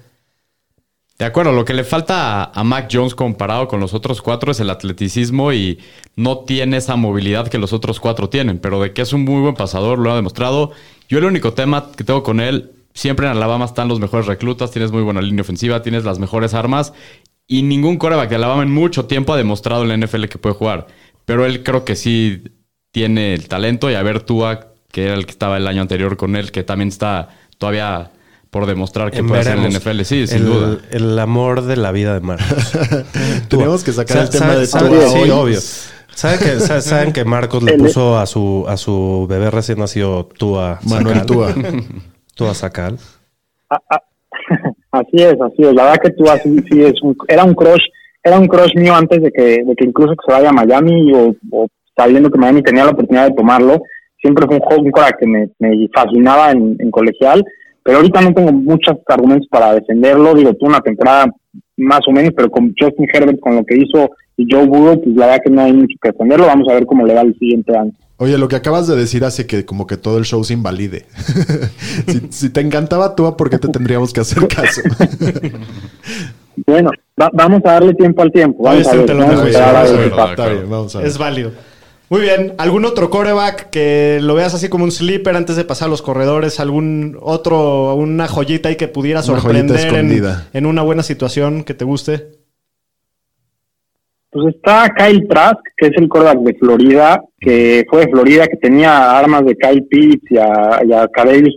De 1.18 1.24
acuerdo, 1.24 1.54
lo 1.54 1.64
que 1.64 1.74
le 1.74 1.86
falta 1.86 2.44
a, 2.44 2.64
Mac 2.66 2.90
Jones 2.92 3.16
comparado 3.16 3.70
con 3.70 3.80
los 3.80 3.94
otros 3.94 4.22
cuatro 4.22 4.52
es 4.52 4.60
el 4.60 4.70
atleticismo 4.70 5.54
y 5.54 5.80
no 6.18 6.40
tiene 6.40 6.78
esa 6.78 6.98
movilidad 6.98 7.48
que 7.48 7.58
los 7.58 7.72
otros 7.72 8.02
cuatro 8.02 8.28
tienen, 8.28 8.60
pero 8.60 8.82
de 8.82 8.92
que 8.92 9.02
es 9.02 9.14
un 9.14 9.24
muy 9.24 9.42
buen 9.42 9.56
pasador, 9.56 9.98
lo 9.98 10.12
ha 10.12 10.16
demostrado. 10.16 10.72
Yo 11.08 11.20
el 11.20 11.26
único 11.26 11.54
tema 11.54 11.90
que 11.96 12.04
tengo 12.04 12.22
con 12.22 12.42
él, 12.42 12.72
siempre 12.94 13.28
en 13.28 13.32
Alabama 13.32 13.64
están 13.64 13.88
los 13.88 14.02
mejores 14.02 14.26
reclutas, 14.26 14.72
tienes 14.72 14.92
muy 14.92 15.04
buena 15.04 15.22
línea 15.22 15.44
ofensiva, 15.44 15.82
tienes 15.82 16.04
las 16.04 16.20
mejores 16.20 16.54
armas 16.54 16.92
y 17.48 17.64
ningún 17.64 17.98
coreback 17.98 18.30
de 18.30 18.36
Alabama 18.36 18.64
en 18.64 18.72
mucho 18.72 19.06
tiempo 19.06 19.34
ha 19.34 19.38
demostrado 19.38 19.84
en 19.84 19.90
la 19.90 20.06
NFL 20.06 20.26
que 20.26 20.38
puede 20.38 20.56
jugar. 20.56 20.88
Pero 21.24 21.46
él 21.46 21.64
creo 21.64 21.86
que 21.86 21.96
sí 21.96 22.44
tiene 22.92 23.34
el 23.34 23.48
talento 23.48 23.90
y 23.90 23.94
a 23.94 24.04
ver 24.04 24.22
Tua, 24.22 24.74
que 24.92 25.06
era 25.06 25.14
el 25.14 25.26
que 25.26 25.32
estaba 25.32 25.56
el 25.56 25.68
año 25.68 25.82
anterior 25.82 26.18
con 26.18 26.36
él, 26.36 26.52
que 26.52 26.64
también 26.64 26.90
está 26.90 27.30
todavía 27.58 28.12
por 28.56 28.68
demostrar 28.68 29.12
que 29.12 29.18
En 29.18 29.28
puede 29.28 29.44
la 29.44 29.50
veremos. 29.56 29.76
NFL, 29.82 30.02
sí, 30.04 30.28
sin 30.28 30.38
el, 30.38 30.46
duda. 30.46 30.78
El 30.90 31.20
amor 31.20 31.64
de 31.64 31.76
la 31.76 31.92
vida 31.92 32.14
de 32.14 32.22
Marcos. 32.22 32.72
Tenemos 33.50 33.84
que 33.84 33.92
sacar 33.92 34.20
el 34.20 34.30
tema 34.30 34.56
de 34.56 34.66
Tua 34.66 34.80
Sí, 35.10 35.18
hoy. 35.24 35.30
obvio. 35.30 35.60
¿Saben 35.60 36.40
que, 36.40 36.60
sa- 36.62 36.80
¿Saben 36.80 37.12
que 37.12 37.26
Marcos 37.26 37.62
le 37.64 37.72
El- 37.76 37.80
puso 37.82 38.18
a 38.18 38.26
su, 38.26 38.64
a 38.70 38.78
su 38.78 39.28
bebé 39.30 39.52
recién 39.52 39.78
nacido 39.80 40.28
Tua 40.38 40.80
Manuel 40.90 41.18
Sacal? 41.18 41.26
Tua. 41.26 41.54
Tua 42.36 42.54
Sacal. 42.54 42.98
Así 44.92 45.18
es, 45.18 45.34
así 45.42 45.56
es. 45.64 45.74
La 45.74 45.84
verdad 45.84 46.00
que 46.02 46.12
tú 46.12 46.30
así 46.30 46.58
sí 46.72 46.82
es 46.82 46.94
un, 47.04 47.14
era 47.28 47.44
un 47.44 47.56
crush, 47.56 47.84
era 48.24 48.40
un 48.40 48.48
crush 48.48 48.74
mío 48.78 48.96
antes 48.96 49.22
de 49.22 49.32
que, 49.34 49.44
de 49.66 49.76
que 49.76 49.84
incluso 49.86 50.14
que 50.14 50.24
se 50.28 50.32
vaya 50.32 50.48
a 50.50 50.54
Miami 50.54 51.12
o, 51.14 51.36
o 51.52 51.68
sabiendo 51.98 52.30
que 52.32 52.40
Miami 52.40 52.62
tenía 52.64 52.86
la 52.86 52.92
oportunidad 52.92 53.28
de 53.28 53.36
tomarlo. 53.36 53.82
Siempre 54.22 54.46
fue 54.48 54.56
un 54.56 54.62
juego 54.62 54.82
un 54.84 54.92
que 55.20 55.28
me, 55.28 55.50
me 55.60 55.90
fascinaba 55.94 56.52
en, 56.52 56.78
en 56.80 56.90
colegial, 56.90 57.44
pero 57.86 57.98
ahorita 58.00 58.20
no 58.22 58.34
tengo 58.34 58.52
muchos 58.52 58.96
argumentos 59.08 59.48
para 59.48 59.76
defenderlo. 59.76 60.34
Digo, 60.34 60.54
tuvo 60.56 60.70
una 60.70 60.82
temporada 60.82 61.28
más 61.78 62.00
o 62.08 62.12
menos, 62.12 62.34
pero 62.36 62.50
con 62.50 62.74
Justin 62.78 63.08
Herbert, 63.14 63.40
con 63.40 63.56
lo 63.56 63.64
que 63.64 63.78
hizo 63.78 64.10
y 64.38 64.48
Joe 64.52 64.66
Burrow, 64.66 65.00
pues 65.04 65.16
la 65.16 65.28
verdad 65.28 65.42
que 65.46 65.52
no 65.52 65.62
hay 65.62 65.72
mucho 65.74 65.96
que 66.02 66.10
defenderlo. 66.10 66.48
Vamos 66.48 66.68
a 66.68 66.74
ver 66.74 66.86
cómo 66.88 67.06
le 67.06 67.14
va 67.14 67.22
el 67.22 67.38
siguiente 67.38 67.78
año. 67.78 67.92
Oye, 68.18 68.38
lo 68.38 68.48
que 68.48 68.56
acabas 68.56 68.88
de 68.88 68.96
decir 68.96 69.24
hace 69.24 69.46
que 69.46 69.66
como 69.66 69.86
que 69.86 69.98
todo 69.98 70.18
el 70.18 70.24
show 70.26 70.44
se 70.44 70.54
invalide. 70.54 71.06
si, 72.08 72.22
si 72.32 72.50
te 72.50 72.62
encantaba 72.62 73.14
Tua, 73.16 73.38
¿por 73.38 73.50
qué 73.52 73.60
te 73.60 73.68
tendríamos 73.68 74.12
que 74.14 74.22
hacer 74.22 74.48
caso? 74.48 74.82
Bueno, 76.66 76.90
va- 77.22 77.30
vamos 77.34 77.62
a 77.66 77.74
darle 77.74 77.94
tiempo 77.94 78.22
al 78.22 78.32
tiempo. 78.32 78.68
A 78.68 78.74
ver, 78.74 80.66
vamos 80.68 80.96
a 80.96 81.00
ver. 81.00 81.08
Es 81.08 81.18
válido. 81.18 81.52
Muy 82.10 82.22
bien. 82.22 82.54
¿Algún 82.58 82.86
otro 82.86 83.10
coreback 83.10 83.70
que 83.70 84.20
lo 84.22 84.36
veas 84.36 84.54
así 84.54 84.70
como 84.70 84.84
un 84.84 84.92
sleeper 84.92 85.36
antes 85.36 85.56
de 85.56 85.66
pasar 85.66 85.88
a 85.88 85.92
los 85.92 86.02
corredores? 86.02 86.60
¿Algún 86.60 87.18
otro, 87.20 87.96
una 87.96 88.28
joyita 88.28 88.70
ahí 88.70 88.76
que 88.76 88.88
pudiera 88.88 89.22
Una 89.22 89.40
sorprender 89.40 90.44
en, 90.54 90.66
una 90.66 90.84
buena 90.84 91.04
situación 91.04 91.64
que 91.64 91.74
te 91.74 91.86
guste? 91.86 92.28
Pues 94.30 94.54
está 94.54 94.90
Kyle 94.96 95.28
Trask, 95.28 95.60
que 95.78 95.88
es 95.88 95.94
el 95.96 96.10
quarterback 96.10 96.44
de 96.44 96.54
Florida, 96.60 97.24
que 97.40 97.86
fue 97.90 98.06
de 98.06 98.12
Florida, 98.12 98.48
que 98.48 98.58
tenía 98.58 99.18
armas 99.18 99.46
de 99.46 99.56
Kyle 99.56 99.86
Pitts 99.86 100.30
y 100.30 100.38
a, 100.38 100.82
y 100.86 100.92
a 100.92 101.08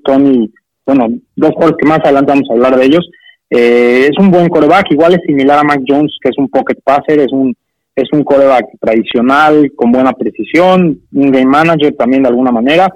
Tony, 0.04 0.50
bueno, 0.86 1.08
dos 1.34 1.50
jugadores 1.54 1.76
que 1.78 1.88
más 1.88 1.98
adelante 2.04 2.32
vamos 2.32 2.48
a 2.48 2.54
hablar 2.54 2.78
de 2.78 2.86
ellos. 2.86 3.10
Eh, 3.50 4.08
es 4.10 4.18
un 4.18 4.30
buen 4.30 4.48
quarterback, 4.48 4.92
igual 4.92 5.14
es 5.14 5.20
similar 5.26 5.58
a 5.58 5.64
Mac 5.64 5.80
Jones, 5.86 6.16
que 6.22 6.28
es 6.28 6.38
un 6.38 6.48
pocket 6.48 6.76
passer, 6.84 7.18
es 7.18 7.32
un 7.32 7.54
es 7.98 8.08
un 8.12 8.22
quarterback 8.22 8.66
tradicional, 8.80 9.72
con 9.74 9.90
buena 9.90 10.12
precisión, 10.12 11.00
un 11.12 11.30
game 11.32 11.46
manager 11.46 11.94
también 11.96 12.22
de 12.22 12.28
alguna 12.28 12.52
manera. 12.52 12.88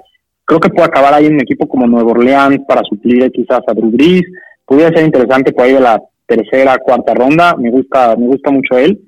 Creo 0.45 0.61
que 0.61 0.69
puede 0.69 0.85
acabar 0.85 1.13
ahí 1.13 1.25
en 1.25 1.35
un 1.35 1.41
equipo 1.41 1.67
como 1.67 1.87
Nueva 1.87 2.11
Orleans 2.11 2.61
para 2.67 2.81
suplir 2.83 3.29
quizás 3.31 3.59
a 3.67 3.73
Drew 3.73 3.91
Brees. 3.91 4.23
Pudiera 4.65 4.95
ser 4.95 5.05
interesante 5.05 5.51
por 5.51 5.65
ahí 5.65 5.73
de 5.73 5.81
la 5.81 6.01
tercera, 6.25 6.77
cuarta 6.77 7.13
ronda. 7.13 7.55
Me 7.57 7.69
gusta, 7.69 8.15
me 8.15 8.27
gusta 8.27 8.49
mucho 8.49 8.77
él. 8.77 9.01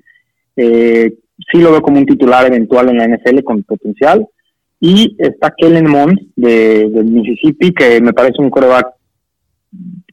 Eh, 0.54 1.14
sí 1.50 1.60
lo 1.60 1.70
veo 1.70 1.80
como 1.80 1.98
un 1.98 2.06
titular 2.06 2.46
eventual 2.46 2.90
en 2.90 2.98
la 2.98 3.08
NFL 3.08 3.42
con 3.42 3.62
potencial. 3.62 4.26
Y 4.78 5.16
está 5.18 5.54
Kellen 5.56 5.88
Mond 5.88 6.18
de, 6.36 6.90
Mississippi, 7.04 7.72
que 7.72 8.02
me 8.02 8.12
parece 8.12 8.42
un 8.42 8.50
coreback 8.50 8.88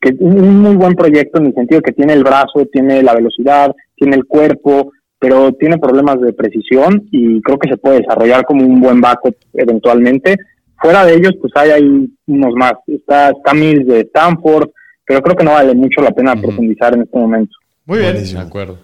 que 0.01 0.16
un, 0.20 0.39
un 0.41 0.62
muy 0.62 0.76
buen 0.76 0.95
proyecto 0.95 1.39
en 1.39 1.47
el 1.47 1.53
sentido 1.53 1.82
que 1.82 1.91
tiene 1.91 2.14
el 2.14 2.24
brazo, 2.24 2.66
tiene 2.72 3.03
la 3.03 3.14
velocidad, 3.14 3.74
tiene 3.95 4.16
el 4.16 4.26
cuerpo, 4.26 4.91
pero 5.24 5.53
tiene 5.53 5.78
problemas 5.78 6.19
de 6.19 6.34
precisión 6.34 7.07
y 7.09 7.41
creo 7.43 7.57
que 7.57 7.69
se 7.69 7.78
puede 7.78 8.01
desarrollar 8.01 8.43
como 8.43 8.65
un 8.65 8.82
buen 8.82 8.99
backup 8.99 9.34
eventualmente. 9.53 10.36
Fuera 10.82 11.05
de 11.05 11.13
ellos, 11.13 11.32
pues 11.39 11.53
hay 11.55 11.69
ahí 11.69 12.09
unos 12.28 12.53
más. 12.55 12.74
Está, 12.88 13.30
está 13.30 13.53
Mills 13.53 13.88
de 13.88 14.01
Stanford, 14.01 14.69
pero 15.05 15.21
creo 15.21 15.38
que 15.38 15.45
no 15.45 15.51
vale 15.51 15.74
mucho 15.76 16.01
la 16.01 16.11
pena 16.11 16.36
profundizar 16.36 16.93
en 16.93 17.03
este 17.03 17.17
momento. 17.17 17.55
Muy 17.86 17.99
bien. 17.99 18.11
Buenísimo. 18.11 18.41
De 18.41 18.47
acuerdo. 18.47 18.78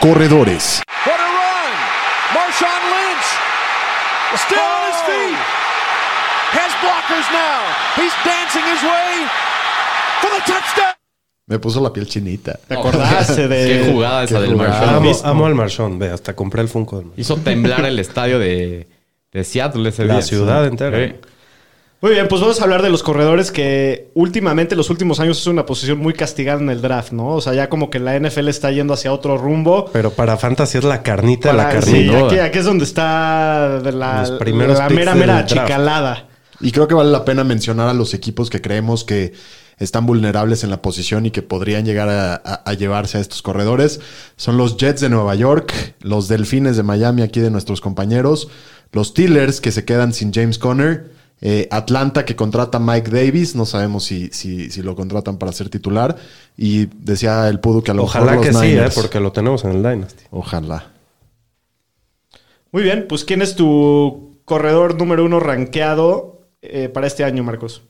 corredores. 0.00 0.80
What 1.04 1.18
a 1.18 1.26
run! 1.26 1.72
Marshawn 2.30 2.82
Lynch 2.94 3.28
still 4.46 4.62
on 4.62 4.82
his 4.86 5.00
feet. 5.10 5.40
Has 6.54 6.70
blockers 6.78 7.26
now. 7.34 7.58
He's 7.98 8.14
dancing 8.22 8.62
his 8.62 8.82
way 8.86 9.26
for 10.22 10.30
the 10.30 10.42
touchdown. 10.46 10.95
Me 11.48 11.60
puso 11.60 11.80
la 11.80 11.92
piel 11.92 12.06
chinita. 12.08 12.58
¿Te 12.66 12.74
acordaste 12.74 13.46
de...? 13.46 13.66
Qué 13.84 13.92
jugada 13.92 14.24
esa 14.24 14.40
del. 14.40 14.56
Marshall. 14.56 14.88
Amo, 14.96 15.12
amo 15.22 15.46
al 15.46 15.54
Marchón, 15.54 15.98
ve, 15.98 16.10
hasta 16.10 16.34
compré 16.34 16.60
el 16.62 16.68
Funko. 16.68 16.96
del 16.96 17.06
Marchón. 17.06 17.20
Hizo 17.20 17.36
temblar 17.36 17.84
el 17.84 17.98
estadio 18.00 18.40
de, 18.40 18.88
de 19.32 19.44
Seattle 19.44 19.88
ese 19.88 20.04
La 20.06 20.14
día. 20.14 20.22
ciudad 20.22 20.66
entera. 20.66 21.06
Sí. 21.06 21.14
Muy 22.02 22.10
bien, 22.12 22.26
pues 22.28 22.40
vamos 22.42 22.60
a 22.60 22.64
hablar 22.64 22.82
de 22.82 22.90
los 22.90 23.02
corredores 23.02 23.50
que 23.52 24.10
últimamente, 24.14 24.74
los 24.76 24.90
últimos 24.90 25.18
años, 25.20 25.38
es 25.38 25.46
una 25.46 25.64
posición 25.64 25.98
muy 25.98 26.12
castigada 26.14 26.60
en 26.60 26.68
el 26.68 26.82
draft, 26.82 27.12
¿no? 27.12 27.28
O 27.28 27.40
sea, 27.40 27.54
ya 27.54 27.68
como 27.68 27.90
que 27.90 28.00
la 28.00 28.18
NFL 28.18 28.48
está 28.48 28.70
yendo 28.72 28.92
hacia 28.92 29.12
otro 29.12 29.38
rumbo. 29.38 29.88
Pero 29.92 30.10
para 30.10 30.36
Fantasy 30.36 30.78
es 30.78 30.84
la 30.84 31.02
carnita 31.02 31.52
de 31.52 31.56
la 31.56 31.68
carnita. 31.70 32.18
sí, 32.18 32.24
aquí, 32.24 32.38
aquí 32.40 32.58
es 32.58 32.64
donde 32.64 32.84
está 32.84 33.80
de 33.80 33.92
la, 33.92 34.20
Los 34.22 34.30
primeros 34.32 34.78
la 34.78 34.88
mera, 34.90 35.14
mera 35.14 35.38
achicalada. 35.38 36.26
Y 36.60 36.72
creo 36.72 36.88
que 36.88 36.94
vale 36.94 37.10
la 37.10 37.24
pena 37.24 37.44
mencionar 37.44 37.88
a 37.88 37.94
los 37.94 38.14
equipos 38.14 38.50
que 38.50 38.60
creemos 38.60 39.04
que 39.04 39.32
están 39.78 40.06
vulnerables 40.06 40.64
en 40.64 40.70
la 40.70 40.80
posición 40.82 41.26
y 41.26 41.30
que 41.30 41.42
podrían 41.42 41.84
llegar 41.84 42.08
a, 42.08 42.34
a- 42.34 42.62
a 42.64 42.72
llevarse 42.74 43.18
a 43.18 43.20
estos 43.20 43.42
corredores. 43.42 44.00
Son 44.36 44.56
los 44.56 44.76
Jets 44.76 45.00
de 45.02 45.08
Nueva 45.08 45.34
York, 45.34 45.94
los 46.00 46.28
Delfines 46.28 46.76
de 46.76 46.82
Miami, 46.82 47.22
aquí 47.22 47.40
de 47.40 47.50
nuestros 47.50 47.80
compañeros, 47.80 48.48
los 48.92 49.08
Steelers 49.08 49.60
que 49.60 49.72
se 49.72 49.84
quedan 49.84 50.12
sin 50.14 50.32
James 50.32 50.58
Conner, 50.58 51.10
eh, 51.42 51.68
Atlanta 51.70 52.24
que 52.24 52.34
contrata 52.34 52.78
a 52.78 52.80
Mike 52.80 53.10
Davis, 53.10 53.54
no 53.54 53.66
sabemos 53.66 54.04
si, 54.04 54.28
si, 54.32 54.70
si 54.70 54.80
lo 54.80 54.96
contratan 54.96 55.36
para 55.36 55.52
ser 55.52 55.68
titular. 55.68 56.16
Y 56.56 56.86
decía 56.86 57.46
el 57.48 57.60
Pudu 57.60 57.82
que 57.82 57.90
a 57.90 57.94
lo 57.94 58.04
Ojalá 58.04 58.32
mejor 58.32 58.46
que 58.46 58.52
sí, 58.54 58.72
eh, 58.78 58.88
porque 58.94 59.20
lo 59.20 59.32
tenemos 59.32 59.62
en 59.64 59.72
el 59.72 59.82
Dynasty. 59.82 60.24
Ojalá. 60.30 60.92
Muy 62.72 62.82
bien, 62.82 63.06
pues 63.08 63.24
¿quién 63.24 63.42
es 63.42 63.54
tu 63.56 64.38
corredor 64.46 64.96
número 64.96 65.24
uno 65.24 65.40
rankeado 65.40 66.48
eh, 66.62 66.88
para 66.88 67.06
este 67.06 67.24
año, 67.24 67.42
Marcos? 67.44 67.82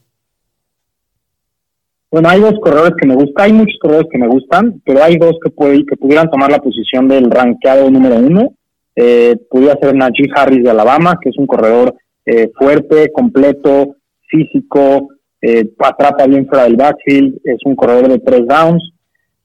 Bueno, 2.11 2.29
hay 2.29 2.41
dos 2.41 2.55
corredores 2.61 2.95
que 3.01 3.07
me 3.07 3.15
gustan, 3.15 3.45
hay 3.45 3.53
muchos 3.53 3.79
corredores 3.81 4.09
que 4.11 4.19
me 4.19 4.29
gustan, 4.29 4.81
pero 4.85 5.03
hay 5.03 5.17
dos 5.17 5.37
que, 5.43 5.51
puede, 5.51 5.85
que 5.85 5.97
pudieran 5.97 6.31
tomar 6.31 6.51
la 6.51 6.59
posición 6.59 7.09
del 7.09 7.31
rankeado 7.31 7.91
número 7.91 8.17
uno. 8.17 8.55
Eh, 8.95 9.37
pudiera 9.51 9.79
ser 9.81 9.95
Najee 9.95 10.31
Harris 10.35 10.63
de 10.63 10.71
Alabama, 10.71 11.19
que 11.21 11.31
es 11.31 11.37
un 11.37 11.47
corredor 11.47 11.95
eh, 12.25 12.51
fuerte, 12.57 13.11
completo, 13.13 13.97
físico, 14.29 15.09
eh, 15.41 15.69
atrapa 15.79 16.27
bien 16.27 16.47
fuera 16.47 16.65
del 16.65 16.77
backfield, 16.77 17.39
es 17.45 17.59
un 17.65 17.77
corredor 17.77 18.09
de 18.09 18.19
tres 18.19 18.47
downs. 18.47 18.93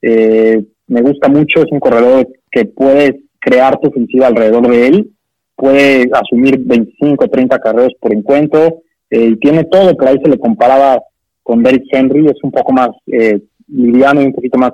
Eh, 0.02 0.64
me 0.88 1.02
gusta 1.02 1.30
mucho, 1.30 1.62
es 1.62 1.72
un 1.72 1.80
corredor 1.80 2.28
que 2.50 2.66
puede 2.66 3.22
crear 3.40 3.80
tu 3.80 3.90
ofensiva 3.90 4.28
alrededor 4.28 4.68
de 4.68 4.88
él, 4.88 5.12
puede 5.56 6.10
asumir 6.14 6.60
25 6.60 7.26
o 7.26 7.28
30 7.28 7.60
carreras 7.60 7.94
por 8.00 8.14
encuentro, 8.14 8.82
eh, 9.10 9.32
y 9.34 9.36
tiene 9.38 9.64
todo, 9.66 9.96
por 9.96 10.08
ahí 10.08 10.18
se 10.24 10.30
le 10.30 10.40
comparaba 10.40 11.02
con 11.44 11.64
Derrick 11.64 11.84
Henry, 11.92 12.26
es 12.28 12.38
un 12.44 12.52
poco 12.52 12.72
más 12.74 12.90
eh, 13.08 13.42
liviano 13.68 14.22
y 14.22 14.26
un 14.26 14.34
poquito 14.34 14.58
más 14.58 14.72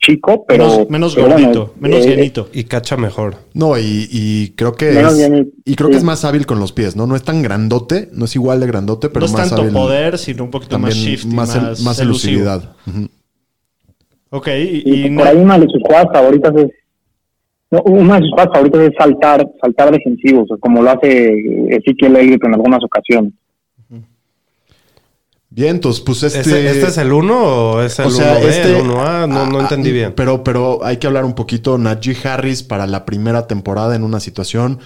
chico, 0.00 0.44
pero... 0.46 0.64
menos 0.64 0.90
menos 0.90 1.14
pero 1.16 1.26
bueno, 1.28 1.40
gordito, 1.48 1.74
menos 1.80 2.06
eh, 2.06 2.10
llenito. 2.16 2.48
Y 2.52 2.64
cacha 2.64 2.96
mejor. 2.96 3.34
No, 3.52 3.76
y, 3.78 4.08
y 4.10 4.50
creo 4.56 4.72
que 4.74 4.92
Menos 4.92 5.18
es, 5.18 5.30
bien, 5.30 5.52
y 5.64 5.74
creo 5.74 5.88
sí. 5.88 5.92
que 5.92 5.98
es 5.98 6.04
más 6.04 6.24
hábil 6.24 6.46
con 6.46 6.60
los 6.60 6.72
pies, 6.72 6.94
¿no? 6.94 7.06
No 7.08 7.16
es 7.16 7.24
tan 7.24 7.42
grandote, 7.42 8.08
no 8.12 8.26
es 8.26 8.34
igual 8.36 8.60
de 8.60 8.68
grandote, 8.68 9.08
pero 9.08 9.20
no 9.20 9.26
es 9.26 9.32
más 9.32 9.48
tanto 9.48 9.62
hábil. 9.62 9.74
poder, 9.74 10.18
sino 10.18 10.44
un 10.44 10.50
poquito 10.50 10.78
más 10.78 10.94
shift 10.94 11.24
y 11.24 11.34
más, 11.34 11.54
el- 11.56 11.84
más 11.84 11.98
elusividad. 12.00 12.76
Ujú. 12.86 13.08
Ok, 14.30 14.48
y, 14.48 14.82
Y, 14.84 15.06
y 15.06 15.10
por 15.16 15.24
no- 15.24 15.30
ahí 15.30 15.36
una 15.36 15.58
de 15.58 15.66
sus 15.66 15.82
jugadas 15.82 16.08
favoritas 16.12 16.54
es 16.56 16.70
no, 17.70 17.82
una 17.82 18.14
de 18.14 18.20
sus 18.22 18.30
jugadas 18.30 18.52
favoritas 18.54 18.80
es 18.82 18.90
saltar, 18.98 19.46
saltar 19.60 19.90
defensivos, 19.90 20.48
como 20.60 20.82
lo 20.82 20.90
hace 20.90 21.34
Ezequiel 21.68 22.16
Elliott 22.16 22.44
en 22.44 22.54
algunas 22.54 22.82
ocasiones. 22.84 23.32
Bien, 25.50 25.76
entonces, 25.76 26.02
pues 26.02 26.22
este. 26.22 26.40
¿Este, 26.40 26.70
este 26.70 26.86
es 26.88 26.98
el 26.98 27.12
1 27.12 27.42
o 27.42 27.82
es 27.82 27.98
el 27.98 28.06
o 28.06 28.10
sea, 28.10 28.38
1B, 28.38 28.48
este- 28.48 28.78
el 28.78 28.84
1A? 28.84 29.26
No, 29.26 29.46
no 29.46 29.58
ah, 29.58 29.62
entendí 29.62 29.90
ah, 29.90 29.92
bien. 29.92 30.12
Pero, 30.14 30.44
pero 30.44 30.84
hay 30.84 30.98
que 30.98 31.06
hablar 31.06 31.24
un 31.24 31.34
poquito. 31.34 31.78
Najee 31.78 32.16
Harris 32.22 32.62
para 32.62 32.86
la 32.86 33.06
primera 33.06 33.46
temporada 33.46 33.96
en 33.96 34.04
una 34.04 34.20
situación. 34.20 34.78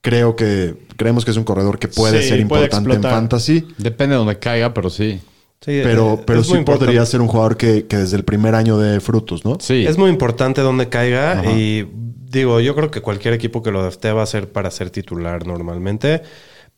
Creo 0.00 0.34
que 0.34 0.76
creemos 0.96 1.24
que 1.24 1.30
es 1.30 1.36
un 1.36 1.44
corredor 1.44 1.78
que 1.78 1.86
puede 1.86 2.22
Sí, 2.22 2.28
ser 2.30 2.48
puede 2.48 2.64
importante 2.64 2.94
en 2.94 3.02
fantasy. 3.02 3.68
Depende 3.78 4.14
de 4.14 4.18
donde 4.18 4.38
caiga, 4.38 4.72
pero 4.74 4.90
sí. 4.90 5.20
Sí, 5.62 5.80
Pero, 5.84 6.14
eh, 6.14 6.22
pero 6.24 6.40
es 6.40 6.46
sí 6.46 6.56
podría 6.64 7.04
ser 7.04 7.20
un 7.20 7.28
jugador 7.28 7.58
que, 7.58 7.86
que 7.86 7.98
desde 7.98 8.16
el 8.16 8.24
primer 8.24 8.54
año 8.54 8.78
de 8.78 8.98
frutos, 8.98 9.44
¿no? 9.44 9.58
Sí. 9.60 9.84
Es 9.86 9.98
muy 9.98 10.08
importante 10.08 10.62
donde 10.62 10.88
caiga 10.88 11.32
Ajá. 11.32 11.52
y 11.52 11.86
digo, 12.30 12.60
yo 12.60 12.74
creo 12.74 12.90
que 12.90 13.02
cualquier 13.02 13.34
equipo 13.34 13.62
que 13.62 13.70
lo 13.70 13.82
drafte 13.82 14.10
va 14.12 14.22
a 14.22 14.26
ser 14.26 14.50
para 14.50 14.70
ser 14.70 14.88
titular 14.88 15.46
normalmente. 15.46 16.22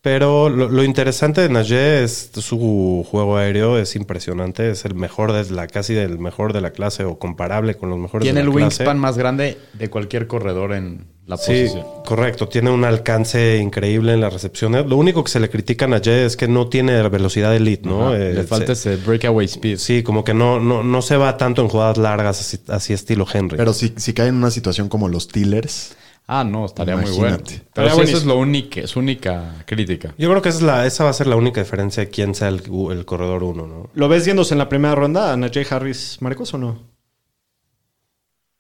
Pero 0.03 0.49
lo, 0.49 0.69
lo 0.69 0.83
interesante 0.83 1.43
de 1.43 1.49
Najee 1.49 2.03
es 2.03 2.31
su 2.35 3.07
juego 3.09 3.37
aéreo, 3.37 3.79
es 3.79 3.95
impresionante, 3.95 4.71
es 4.73 4.85
el 4.85 4.97
mejor 4.97 5.33
de 5.33 5.49
la, 5.55 5.69
casi 5.69 5.95
del 5.95 6.19
mejor 6.19 6.53
de 6.53 6.61
la 6.61 6.73
clase 6.73 7.05
o 7.05 7.21
comparable 7.21 7.77
con 7.77 7.89
los 7.89 7.99
mejores 8.01 8.25
Tiene 8.25 8.41
de 8.41 8.43
el 8.43 8.49
la 8.49 8.53
clase. 8.53 8.65
wingspan 8.83 8.99
más 8.99 9.17
grande 9.17 9.59
de 9.75 9.91
cualquier 9.91 10.27
corredor 10.27 10.73
en 10.73 11.07
la 11.27 11.37
Sí, 11.37 11.53
posición. 11.53 11.87
correcto. 12.05 12.49
Tiene 12.49 12.71
un 12.71 12.85
alcance 12.85 13.59
increíble 13.59 14.13
en 14.15 14.21
las 14.21 14.33
recepciones. 14.33 14.87
Lo 14.87 14.97
único 14.97 15.23
que 15.23 15.31
se 15.31 15.39
le 15.39 15.49
critica 15.49 15.85
a 15.85 15.89
Najee 15.89 16.25
es 16.27 16.37
que 16.37 16.49
no 16.49 16.69
tiene 16.69 17.01
velocidad 17.09 17.55
elite, 17.55 17.89
¿no? 17.89 18.09
Ajá. 18.09 18.19
Eh, 18.19 18.35
Le 18.35 18.43
falta 18.43 18.75
se- 18.75 18.95
ese 18.95 19.05
breakaway 19.07 19.47
speed. 19.47 19.79
Sí, 19.79 20.03
como 20.03 20.25
que 20.25 20.35
no, 20.35 20.59
no, 20.59 20.83
no 20.83 21.01
se 21.03 21.17
va 21.17 21.37
tanto 21.37 21.63
en 21.63 21.69
jugadas 21.69 21.97
largas 21.99 22.41
así, 22.41 22.59
así 22.67 22.93
estilo 22.93 23.25
Henry. 23.33 23.57
Pero 23.57 23.73
si, 23.73 23.93
si 23.97 24.13
cae 24.15 24.27
en 24.27 24.35
una 24.35 24.51
situación 24.51 24.89
como 24.89 25.07
los 25.09 25.23
Steelers, 25.23 25.95
Ah, 26.27 26.45
no, 26.45 26.65
estaría 26.65 26.97
muy 26.97 27.11
bueno. 27.11 27.39
Pero 27.75 27.91
sí, 27.91 28.01
eso 28.03 28.17
es 28.17 28.25
lo 28.25 28.39
único, 28.39 28.87
su 28.87 29.01
única 29.01 29.65
crítica. 29.67 30.15
Yo 30.17 30.31
creo 30.31 30.41
que 30.41 30.49
esa, 30.49 30.59
es 30.59 30.65
la, 30.65 30.87
esa 30.87 31.05
va 31.05 31.11
a 31.11 31.15
ser 31.15 31.27
la 31.27 31.37
única 31.37 31.61
diferencia 31.61 32.05
de 32.05 32.11
quién 32.11 32.35
sea 32.35 32.49
el, 32.49 32.63
el 32.91 33.05
corredor 33.05 33.43
uno, 33.43 33.67
¿no? 33.67 33.91
¿Lo 33.95 34.09
ves 34.09 34.25
yéndose 34.25 34.55
en 34.55 34.59
la 34.59 34.69
primera 34.69 34.95
ronda 34.95 35.33
a 35.33 35.37
Najee 35.37 35.67
Harris, 35.69 36.19
Marcos, 36.21 36.55
o 36.55 36.59
no? 36.59 36.93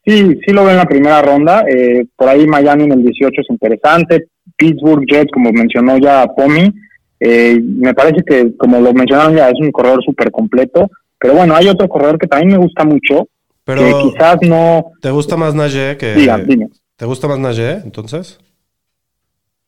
Sí, 0.05 0.37
sí 0.45 0.53
lo 0.53 0.63
veo 0.63 0.73
en 0.73 0.79
la 0.79 0.87
primera 0.87 1.23
ronda. 1.23 1.65
Eh, 1.69 2.05
por 2.17 2.29
ahí 2.29 2.47
Miami 2.47 2.85
en 2.85 2.93
el 2.93 3.05
18 3.05 3.41
es 3.41 3.51
interesante. 3.51 4.27
Pittsburgh 4.57 5.05
Jets, 5.07 5.31
como 5.33 5.53
mencionó 5.53 5.97
ya 5.99 6.27
Pomi. 6.27 6.73
Eh, 7.21 7.61
me 7.63 7.95
parece 7.95 8.25
que, 8.27 8.57
como 8.57 8.81
lo 8.81 8.93
mencionaron 8.93 9.37
ya, 9.37 9.49
es 9.49 9.61
un 9.61 9.71
corredor 9.71 10.03
súper 10.05 10.33
completo. 10.33 10.91
Pero 11.19 11.35
bueno, 11.35 11.55
hay 11.55 11.69
otro 11.69 11.89
corredor 11.89 12.19
que 12.19 12.27
también 12.27 12.51
me 12.51 12.59
gusta 12.59 12.85
mucho, 12.85 13.29
Pero, 13.65 13.83
que 13.83 14.11
quizás 14.11 14.39
no... 14.43 14.87
¿te 15.01 15.13
gusta 15.13 15.37
más 15.37 15.55
Najee 15.55 15.97
que...? 15.97 16.15
Diga, 16.15 16.39
dime. 16.39 16.69
¿Te 16.97 17.07
gusta 17.07 17.27
más 17.29 17.39
Najee, 17.39 17.81
entonces? 17.85 18.39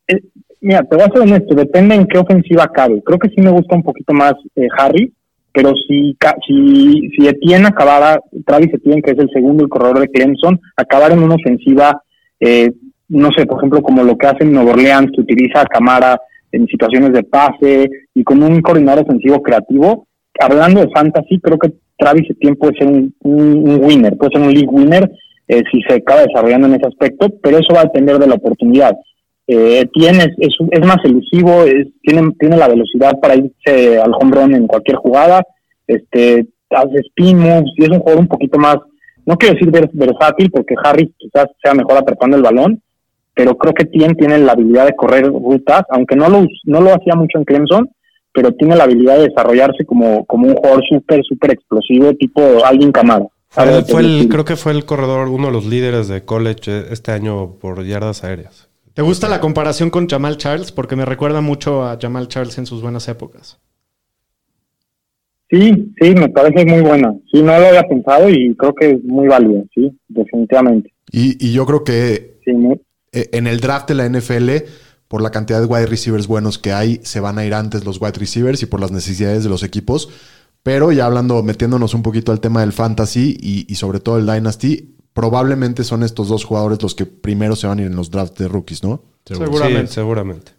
Eh, 0.07 0.21
mira, 0.61 0.83
te 0.83 0.95
voy 0.95 1.05
a 1.05 1.11
ser 1.11 1.21
honesto, 1.21 1.55
depende 1.55 1.95
en 1.95 2.05
qué 2.07 2.17
ofensiva 2.17 2.67
cabe. 2.73 3.01
Creo 3.03 3.19
que 3.19 3.29
sí 3.29 3.41
me 3.41 3.51
gusta 3.51 3.75
un 3.75 3.83
poquito 3.83 4.13
más 4.13 4.33
eh, 4.55 4.67
Harry, 4.77 5.11
pero 5.51 5.71
si, 5.87 6.15
si, 6.47 7.09
si 7.15 7.27
Etienne 7.27 7.67
acabara, 7.67 8.19
Travis 8.45 8.73
Etienne, 8.73 9.01
que 9.01 9.11
es 9.11 9.19
el 9.19 9.29
segundo 9.33 9.63
el 9.63 9.69
corredor 9.69 9.99
de 9.99 10.09
Clemson, 10.09 10.59
acabar 10.75 11.11
en 11.11 11.19
una 11.23 11.35
ofensiva, 11.35 12.01
eh, 12.39 12.71
no 13.09 13.29
sé, 13.37 13.45
por 13.45 13.57
ejemplo, 13.59 13.81
como 13.81 14.03
lo 14.03 14.17
que 14.17 14.27
hace 14.27 14.43
en 14.43 14.51
Nueva 14.53 14.71
Orleans, 14.71 15.11
que 15.13 15.21
utiliza 15.21 15.65
Camara 15.65 16.19
en 16.51 16.67
situaciones 16.67 17.11
de 17.13 17.23
pase 17.23 17.89
y 18.13 18.23
con 18.23 18.41
un 18.43 18.61
coordinador 18.61 19.03
ofensivo 19.03 19.41
creativo, 19.41 20.07
hablando 20.39 20.81
de 20.81 20.89
fantasy, 20.91 21.39
creo 21.39 21.57
que 21.57 21.73
Travis 21.97 22.29
Etienne 22.29 22.57
puede 22.57 22.77
ser 22.77 22.87
un, 22.87 23.13
un- 23.23 23.69
un 23.69 23.83
winner, 23.83 24.15
puede 24.17 24.33
ser 24.33 24.41
un 24.41 24.53
league 24.53 24.67
winner 24.69 25.09
eh, 25.47 25.63
si 25.71 25.81
se 25.83 25.95
acaba 25.95 26.23
desarrollando 26.23 26.67
en 26.67 26.75
ese 26.75 26.87
aspecto, 26.87 27.27
pero 27.41 27.57
eso 27.57 27.73
va 27.73 27.81
a 27.81 27.85
depender 27.85 28.17
de 28.19 28.27
la 28.27 28.35
oportunidad. 28.35 28.95
Eh, 29.47 29.85
tiene, 29.93 30.23
es, 30.39 30.55
es, 30.71 30.85
más 30.85 30.97
elusivo, 31.03 31.63
es- 31.63 31.87
tiene, 32.01 32.31
tiene 32.39 32.57
la 32.57 32.67
velocidad 32.67 33.19
para 33.19 33.35
irse 33.35 33.99
al 33.99 34.11
home 34.19 34.35
run 34.35 34.55
en 34.55 34.67
cualquier 34.67 34.97
jugada, 34.97 35.43
este, 35.85 36.47
hace 36.71 36.99
spin 37.09 37.37
moves 37.37 37.71
y 37.77 37.83
es 37.83 37.89
un 37.89 37.99
jugador 37.99 38.21
un 38.21 38.27
poquito 38.27 38.57
más, 38.57 38.77
no 39.25 39.37
quiero 39.37 39.53
decir 39.53 39.71
vers- 39.71 39.91
versátil 39.93 40.49
porque 40.49 40.73
Harris 40.83 41.11
quizás 41.17 41.45
sea 41.63 41.75
mejor 41.75 41.97
atrapando 41.97 42.37
el 42.37 42.43
balón, 42.43 42.81
pero 43.35 43.55
creo 43.57 43.73
que 43.73 43.85
Tien 43.85 44.15
tiene 44.15 44.39
la 44.39 44.53
habilidad 44.53 44.85
de 44.85 44.95
correr 44.95 45.25
rutas, 45.27 45.83
aunque 45.89 46.15
no 46.15 46.29
lo, 46.29 46.93
hacía 46.93 47.15
mucho 47.15 47.37
en 47.37 47.43
Clemson, 47.43 47.89
pero 48.33 48.51
tiene 48.53 48.75
la 48.75 48.85
habilidad 48.85 49.17
de 49.17 49.29
desarrollarse 49.29 49.85
como, 49.85 50.25
un 50.27 50.55
jugador 50.55 50.81
súper, 50.89 51.21
súper 51.23 51.51
explosivo, 51.51 52.13
tipo 52.13 52.41
alguien 52.65 52.91
Camara. 52.91 53.25
Fue, 53.55 53.65
¿sabes? 53.65 53.91
fue 53.91 54.01
el, 54.01 54.27
creo 54.29 54.45
que 54.45 54.55
fue 54.55 54.71
el 54.73 54.85
corredor, 54.85 55.27
uno 55.29 55.47
de 55.47 55.53
los 55.53 55.65
líderes 55.65 56.07
de 56.07 56.23
college 56.23 56.61
eh, 56.67 56.85
este 56.91 57.11
año 57.11 57.55
por 57.59 57.83
yardas 57.83 58.23
aéreas. 58.23 58.69
¿Te 58.93 59.01
gusta 59.01 59.27
la 59.27 59.41
comparación 59.41 59.89
con 59.89 60.07
Jamal 60.07 60.37
Charles? 60.37 60.71
Porque 60.71 60.95
me 60.95 61.05
recuerda 61.05 61.41
mucho 61.41 61.83
a 61.83 61.97
Jamal 61.99 62.27
Charles 62.27 62.57
en 62.57 62.65
sus 62.65 62.81
buenas 62.81 63.07
épocas. 63.07 63.59
Sí, 65.49 65.93
sí, 65.99 66.15
me 66.15 66.29
parece 66.29 66.65
muy 66.65 66.81
buena. 66.81 67.13
Sí, 67.31 67.41
no 67.41 67.59
lo 67.59 67.67
había 67.67 67.83
pensado 67.83 68.29
y 68.29 68.55
creo 68.55 68.73
que 68.73 68.91
es 68.91 69.03
muy 69.03 69.27
válida, 69.27 69.63
sí, 69.73 69.91
definitivamente. 70.07 70.93
y, 71.11 71.45
y 71.45 71.53
yo 71.53 71.65
creo 71.65 71.83
que 71.83 72.35
Sí, 72.45 72.51
eh, 73.11 73.29
en 73.31 73.47
el 73.47 73.59
draft 73.59 73.89
de 73.89 73.95
la 73.95 74.07
NFL, 74.07 74.49
por 75.07 75.21
la 75.21 75.31
cantidad 75.31 75.59
de 75.59 75.65
wide 75.65 75.87
receivers 75.87 76.27
buenos 76.27 76.59
que 76.59 76.71
hay, 76.71 76.99
se 77.03 77.19
van 77.19 77.39
a 77.39 77.45
ir 77.45 77.53
antes 77.53 77.85
los 77.85 77.99
wide 77.99 78.13
receivers 78.19 78.61
y 78.61 78.65
por 78.67 78.79
las 78.79 78.91
necesidades 78.91 79.43
de 79.43 79.49
los 79.49 79.63
equipos. 79.63 80.09
Pero 80.65 80.91
ya 80.91 81.05
hablando, 81.05 81.43
metiéndonos 81.43 81.93
un 81.93 82.01
poquito 82.01 82.31
al 82.31 82.39
tema 82.39 82.61
del 82.61 82.73
fantasy 82.73 83.37
y, 83.39 83.71
y 83.71 83.75
sobre 83.75 83.99
todo 83.99 84.17
el 84.17 84.25
Dynasty, 84.25 84.95
probablemente 85.13 85.83
son 85.83 86.01
estos 86.01 86.27
dos 86.27 86.43
jugadores 86.43 86.81
los 86.81 86.95
que 86.95 87.05
primero 87.05 87.55
se 87.55 87.67
van 87.67 87.77
a 87.77 87.81
ir 87.83 87.87
en 87.87 87.95
los 87.95 88.09
drafts 88.09 88.39
de 88.39 88.47
rookies, 88.47 88.83
¿no? 88.83 89.03
Seguramente. 89.25 89.87
Sí, 89.89 89.93
seguramente. 89.93 90.53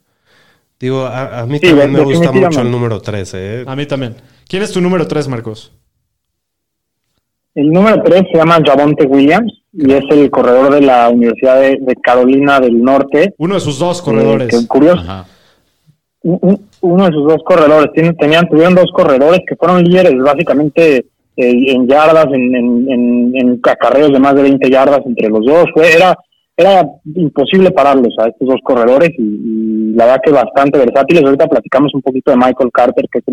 Digo, 0.78 1.06
a, 1.06 1.40
a 1.40 1.46
mí 1.46 1.58
Sí, 1.58 1.66
también 1.66 1.92
me 1.92 2.04
gusta 2.04 2.30
mucho 2.30 2.60
el 2.60 2.70
número 2.70 3.00
13. 3.00 3.38
¿eh? 3.62 3.64
A 3.66 3.74
mí 3.74 3.84
también. 3.86 4.14
¿Quién 4.48 4.62
es 4.62 4.70
tu 4.70 4.80
número 4.80 5.08
3, 5.08 5.26
Marcos? 5.26 5.72
El 7.56 7.70
número 7.72 8.00
3 8.04 8.22
se 8.30 8.38
llama 8.38 8.58
Javonte 8.64 9.06
Williams 9.06 9.52
y 9.72 9.90
es 9.92 10.04
el 10.10 10.30
corredor 10.30 10.72
de 10.74 10.82
la 10.82 11.08
Universidad 11.08 11.58
de, 11.60 11.78
de 11.80 11.96
Carolina 11.96 12.60
del 12.60 12.80
Norte. 12.80 13.34
Uno 13.38 13.54
de 13.54 13.60
sus 13.60 13.78
dos 13.80 13.98
Eh, 13.98 14.02
corredores. 14.04 14.48
que 14.54 14.66
curioso, 14.68 15.00
Ajá. 15.00 15.26
Un- 16.30 16.38
un- 16.42 16.60
uno 16.80 17.06
de 17.06 17.12
sus 17.12 17.24
dos 17.28 17.42
corredores. 17.44 17.90
Tenían, 18.18 18.48
tuvieron 18.48 18.74
dos 18.74 18.90
corredores 18.92 19.40
que 19.48 19.56
fueron 19.56 19.82
líderes 19.84 20.14
básicamente 20.18 21.06
eh, 21.38 21.72
en 21.74 21.86
yardas, 21.86 22.26
en, 22.32 22.54
en, 22.54 23.36
de 24.12 24.18
más 24.18 24.34
de 24.34 24.42
20 24.42 24.70
yardas 24.70 25.00
entre 25.06 25.28
los 25.28 25.44
dos. 25.44 25.66
Fue, 25.74 25.92
era, 25.94 26.16
era 26.56 26.82
imposible 27.14 27.70
pararlos 27.70 28.14
a 28.18 28.28
estos 28.28 28.48
dos 28.48 28.60
corredores 28.62 29.10
y, 29.18 29.22
y 29.22 29.92
la 29.94 30.06
verdad 30.06 30.20
que 30.24 30.30
bastante 30.32 30.78
versátiles. 30.78 31.22
Ahorita 31.24 31.46
platicamos 31.46 31.94
un 31.94 32.02
poquito 32.02 32.30
de 32.30 32.38
Michael 32.38 32.70
Carter, 32.72 33.04
que 33.10 33.18
es 33.18 33.24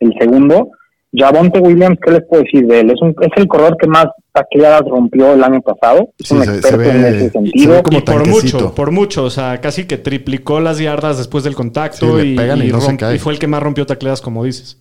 el 0.00 0.14
segundo. 0.18 0.70
Javonte 1.12 1.58
Williams, 1.58 1.98
¿qué 2.04 2.12
les 2.12 2.22
puedo 2.28 2.42
decir 2.44 2.66
de 2.66 2.80
él? 2.80 2.90
Es, 2.90 3.02
un, 3.02 3.10
es 3.20 3.28
el 3.36 3.48
corredor 3.48 3.76
que 3.76 3.88
más 3.88 4.06
tacleadas 4.32 4.82
rompió 4.88 5.32
el 5.34 5.42
año 5.42 5.60
pasado. 5.60 6.10
Es 6.18 6.28
Sí, 6.28 6.34
un 6.34 6.44
se- 6.44 6.50
se 6.52 6.56
experto 6.58 6.78
ve- 6.78 6.90
en 6.90 7.04
ese 7.04 7.18
se 7.26 7.30
sentido. 7.30 7.72
ve 7.74 7.82
como 7.82 7.98
y 7.98 8.02
por 8.02 8.28
mucho, 8.28 8.74
por 8.74 8.90
mucho. 8.92 9.24
O 9.24 9.30
sea, 9.30 9.60
casi 9.60 9.86
que 9.86 9.98
triplicó 9.98 10.60
las 10.60 10.78
yardas 10.78 11.18
después 11.18 11.42
del 11.42 11.56
contacto 11.56 12.20
Sí, 12.20 12.26
y, 12.28 12.30
y 12.30 12.68
y 12.68 12.72
no 12.72 12.78
romp- 12.80 13.14
y 13.14 13.18
fue 13.18 13.32
el 13.32 13.38
que 13.40 13.48
más 13.48 13.60
rompió 13.62 13.84
tacleadas, 13.86 14.20
como 14.20 14.44
dices. 14.44 14.80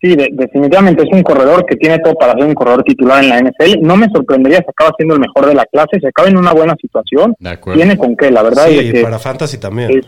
Sí, 0.00 0.14
de- 0.14 0.28
definitivamente 0.32 1.04
es 1.04 1.08
un 1.12 1.22
corredor 1.22 1.64
que 1.64 1.76
tiene 1.76 1.98
todo 2.00 2.14
para 2.14 2.32
ser 2.34 2.44
un 2.44 2.54
corredor 2.54 2.82
titular 2.82 3.22
en 3.22 3.30
la 3.30 3.38
NFL. 3.38 3.80
No 3.80 3.96
me 3.96 4.08
sorprendería 4.10 4.58
si 4.58 4.64
acaba 4.68 4.90
siendo 4.96 5.14
el 5.14 5.20
mejor 5.20 5.46
de 5.46 5.54
la 5.54 5.64
clase, 5.66 5.98
se 6.00 6.08
acaba 6.08 6.28
en 6.28 6.36
una 6.36 6.52
buena 6.52 6.74
situación. 6.80 7.34
De 7.38 7.50
acuerdo. 7.50 7.78
Tiene 7.80 7.96
con 7.96 8.14
qué, 8.16 8.30
la 8.30 8.42
verdad. 8.42 8.66
Sí, 8.68 8.78
es 8.78 8.92
que 8.92 9.02
para 9.02 9.18
Fantasy 9.20 9.58
también. 9.58 9.90
es- 9.98 10.06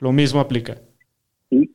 Lo 0.00 0.10
mismo 0.12 0.40
aplica. 0.40 0.78
y, 1.50 1.70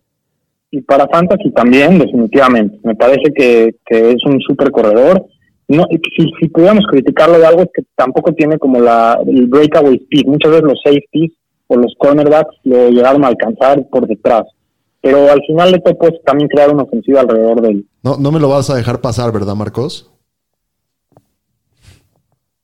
y 0.76 0.82
para 0.82 1.08
Fantasy 1.08 1.52
también, 1.52 1.98
definitivamente. 1.98 2.78
Me 2.84 2.96
parece 2.96 3.34
que, 3.34 3.76
que 3.86 4.12
es 4.12 4.26
un 4.26 4.42
súper 4.42 4.72
corredor. 4.72 5.26
No, 5.70 5.86
si, 5.90 6.26
si 6.40 6.50
pudiéramos 6.50 6.86
criticarlo 6.92 7.40
de 7.40 7.46
algo 7.46 7.62
es 7.62 7.70
que 7.74 7.84
tampoco 7.96 8.34
tiene 8.34 8.60
como 8.60 8.82
la, 8.82 9.18
el 9.26 9.48
breakaway 9.48 9.96
speed. 9.96 10.26
Muchas 10.28 10.52
veces 10.52 10.66
los 10.66 10.82
safeties 10.84 11.32
o 11.68 11.78
los 11.78 11.96
cornerbacks 11.98 12.56
lo 12.64 12.90
llegaron 12.90 13.24
a 13.24 13.30
alcanzar 13.30 13.88
por 13.90 14.06
detrás. 14.06 14.44
Pero 15.00 15.32
al 15.32 15.42
final 15.48 15.72
de 15.72 15.80
todo 15.80 15.98
puedes 15.98 16.22
también 16.24 16.50
crear 16.50 16.74
una 16.74 16.84
ofensiva 16.84 17.22
alrededor 17.22 17.62
de 17.62 17.70
él. 17.70 17.86
No, 18.04 18.18
no 18.18 18.32
me 18.34 18.40
lo 18.42 18.50
vas 18.50 18.70
a 18.70 18.76
dejar 18.76 19.00
pasar, 19.00 19.32
¿verdad, 19.32 19.56
Marcos? 19.56 20.12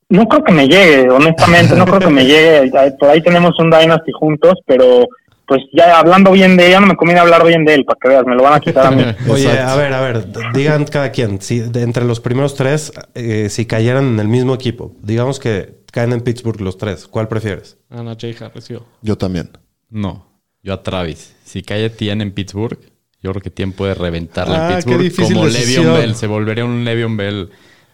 No 0.09 0.25
creo 0.25 0.43
que 0.43 0.51
me 0.51 0.67
llegue, 0.67 1.09
honestamente, 1.09 1.75
no 1.77 1.85
creo 1.85 1.99
que 1.99 2.13
me 2.13 2.25
llegue. 2.25 2.71
Por 2.99 3.09
ahí 3.09 3.21
tenemos 3.21 3.57
un 3.57 3.71
Dynasty 3.71 4.11
juntos, 4.11 4.55
pero 4.65 5.07
pues 5.47 5.61
ya 5.73 5.99
hablando 5.99 6.31
bien 6.31 6.55
de 6.57 6.65
él, 6.65 6.71
ya 6.71 6.79
no 6.79 6.87
me 6.87 6.95
conviene 6.95 7.19
hablar 7.21 7.45
bien 7.45 7.65
de 7.65 7.73
él, 7.75 7.85
para 7.85 7.97
que 8.01 8.07
veas, 8.07 8.25
me 8.25 8.35
lo 8.35 8.43
van 8.43 8.53
a 8.53 8.59
quitar 8.59 8.85
a 8.87 8.91
mí. 8.91 9.03
Oye, 9.29 9.43
Exacto. 9.43 9.69
a 9.71 9.75
ver, 9.75 9.93
a 9.93 10.01
ver, 10.01 10.25
digan 10.53 10.85
cada 10.85 11.11
quien, 11.11 11.41
si 11.41 11.59
de 11.59 11.81
entre 11.81 12.05
los 12.05 12.19
primeros 12.19 12.55
tres, 12.55 12.91
eh, 13.15 13.47
si 13.49 13.65
cayeran 13.65 14.05
en 14.05 14.19
el 14.19 14.27
mismo 14.27 14.53
equipo, 14.55 14.95
digamos 15.01 15.39
que 15.39 15.81
caen 15.91 16.13
en 16.13 16.21
Pittsburgh 16.21 16.61
los 16.61 16.77
tres, 16.77 17.07
¿cuál 17.07 17.27
prefieres? 17.27 17.77
Ana 17.89 18.15
Jay 18.19 18.35
Harris, 18.39 18.69
yo. 18.69 18.85
Yo 19.01 19.17
también. 19.17 19.49
No, 19.89 20.25
yo 20.63 20.73
a 20.73 20.83
Travis. 20.83 21.35
Si 21.43 21.63
cae 21.63 21.89
Tien 21.89 22.21
en 22.21 22.31
Pittsburgh, 22.31 22.79
yo 23.21 23.31
creo 23.31 23.41
que 23.41 23.49
Tien 23.51 23.73
puede 23.73 23.93
reventarla 23.93 24.55
Ah, 24.55 24.67
en 24.67 24.69
qué 24.69 24.75
Pittsburgh 24.77 25.01
difícil 25.01 25.35
como 25.35 25.45
decisión. 25.47 25.83
Le'Veon 25.85 26.01
Bell. 26.01 26.15
Se 26.15 26.27
volvería 26.27 26.63
un 26.65 26.85
Le'Veon 26.85 27.17
Bell 27.17 27.49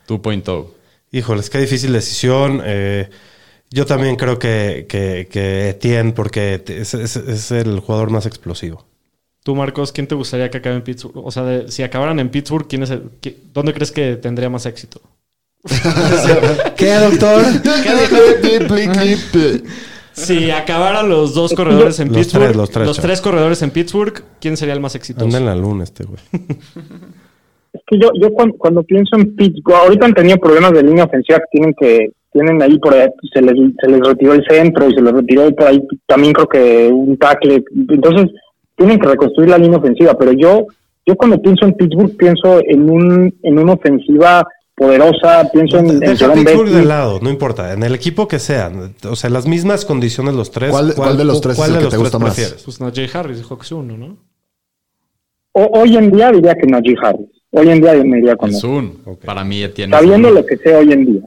oh. 0.10 0.14
2.0. 0.14 0.68
Híjoles, 1.12 1.50
qué 1.50 1.58
difícil 1.58 1.92
decisión. 1.92 2.62
eh, 2.64 3.10
yo 3.72 3.86
también 3.86 4.16
creo 4.16 4.40
que, 4.40 4.86
que, 4.90 5.28
que 5.30 5.70
Etienne, 5.70 6.14
porque 6.14 6.62
es, 6.68 6.94
es- 6.94 7.16
es 7.16 7.52
el 7.52 7.80
jugador 7.80 8.10
más 8.10 8.26
explosivo. 8.26 8.86
Tú, 9.44 9.56
Marcos, 9.56 9.92
¿quién 9.94 10.08
te 10.08 10.16
gustaría 10.16 10.50
que 10.50 10.58
acabe 10.58 10.76
en 10.76 10.82
Pittsburgh? 10.82 11.26
O 11.26 11.32
sea, 11.32 11.44
de- 11.44 11.72
si 11.72 11.84
acabaran 11.84 12.20
en 12.20 12.30
Pittsburgh, 12.30 12.68
¿quién 12.68 12.84
es 12.84 12.90
el- 12.92 13.10
qué- 13.22 13.38
¿dónde 13.54 13.74
crees 13.74 13.92
que 13.92 14.16
tendría 14.18 14.50
más 14.50 14.66
éxito? 14.66 15.02
¿Qué, 16.78 16.94
doctor? 16.96 17.44
Si 20.14 20.50
acabaran 20.50 21.10
los 21.10 21.36
dos 21.36 21.54
corredores 21.54 22.00
en 22.00 22.08
Los 22.08 22.18
Pittsburgh, 22.18 22.70
tres, 22.72 22.88
los 22.88 22.98
tres, 23.00 23.22
corredores 23.22 23.62
en 23.62 23.70
Pittsburgh, 23.70 24.24
¿quién 24.42 24.58
sería 24.58 24.74
el 24.74 24.80
más 24.80 24.96
exitoso? 24.96 25.26
Anda 25.26 25.38
en 25.38 25.46
la 25.46 25.56
luna 25.56 25.84
este 25.84 26.06
güey. 26.06 26.18
Es 27.72 27.82
que 27.86 28.00
yo, 28.00 28.10
yo 28.20 28.32
cuando, 28.34 28.58
cuando 28.58 28.82
pienso 28.84 29.16
en 29.16 29.36
Pittsburgh, 29.36 29.76
ahorita 29.78 30.08
han 30.08 30.14
tenido 30.16 30.38
problemas 30.40 30.74
de 30.74 30.82
línea 30.82 31.04
ofensiva 31.04 31.38
que 31.38 31.46
tienen 31.52 31.76
que, 31.80 32.10
tienen 32.38 32.62
ahí 32.62 32.78
por 32.80 32.94
ahí, 32.94 33.08
se 33.34 33.42
les, 33.42 33.54
se 33.82 33.88
les 33.90 34.00
retiró 34.02 34.34
el 34.34 34.44
centro 34.48 34.90
y 34.90 34.94
se 34.94 35.02
les 35.02 35.14
retiró 35.14 35.50
por 35.56 35.68
ahí 35.68 35.82
también 36.06 36.34
creo 36.34 36.48
que 36.48 36.88
un 36.92 37.18
tackle. 37.18 37.64
Entonces, 37.90 38.30
tienen 38.76 39.00
que 39.00 39.08
reconstruir 39.08 39.50
la 39.50 39.58
línea 39.58 39.80
ofensiva, 39.80 40.18
pero 40.18 40.32
yo, 40.34 40.66
yo 41.06 41.16
cuando 41.16 41.42
pienso 41.42 41.66
en 41.66 41.74
Pittsburgh 41.74 42.16
pienso 42.16 42.60
en 42.68 42.90
un, 42.90 43.34
en 43.44 43.60
una 43.60 43.74
ofensiva 43.74 44.46
poderosa, 44.76 45.50
pienso 45.52 45.80
en, 45.80 45.88
en 45.90 46.00
Deja 46.00 46.16
Jerome 46.16 46.44
Pittsburgh 46.46 46.70
de 46.70 46.86
lado, 46.86 47.20
no 47.22 47.30
importa. 47.32 47.74
En 47.74 47.82
el 47.82 47.96
equipo 47.96 48.28
que 48.28 48.38
sean, 48.38 48.94
o 49.10 49.16
sea, 49.16 49.30
las 49.32 49.48
mismas 49.48 49.86
condiciones 49.86 50.36
los 50.36 50.52
tres. 50.52 50.70
¿Cuál- 50.70 50.94
cuál 50.96 51.18
de 51.18 51.26
los 51.26 51.42
tres 51.42 51.58
es 51.58 51.68
el 51.70 51.80
que 51.80 51.88
te 51.88 51.98
gusta 51.98 52.20
más? 52.20 52.62
Pues 52.64 52.80
Najee 52.80 53.10
Harris 53.12 53.38
dijo 53.38 53.58
que 53.58 53.64
es 53.64 53.72
uno, 53.72 53.98
¿no? 53.98 54.18
O- 55.54 55.80
hoy 55.82 55.98
en 55.98 56.12
día 56.12 56.32
diría 56.32 56.54
que 56.56 56.68
Najee 56.68 56.96
Harris. 57.02 57.28
Hoy 57.50 57.70
en 57.70 57.82
día 57.82 57.94
me 58.04 58.20
iría 58.20 58.36
con 58.36 58.50
Es 58.52 58.64
él. 58.64 58.92
Para 59.26 59.44
mí 59.44 59.64
Etienne 59.64 59.96
es 59.96 60.00
Sabiendo 60.00 60.28
un. 60.30 60.36
lo 60.36 60.46
que 60.46 60.58
sé 60.58 60.76
hoy 60.76 60.92
en 60.92 61.06
día. 61.06 61.22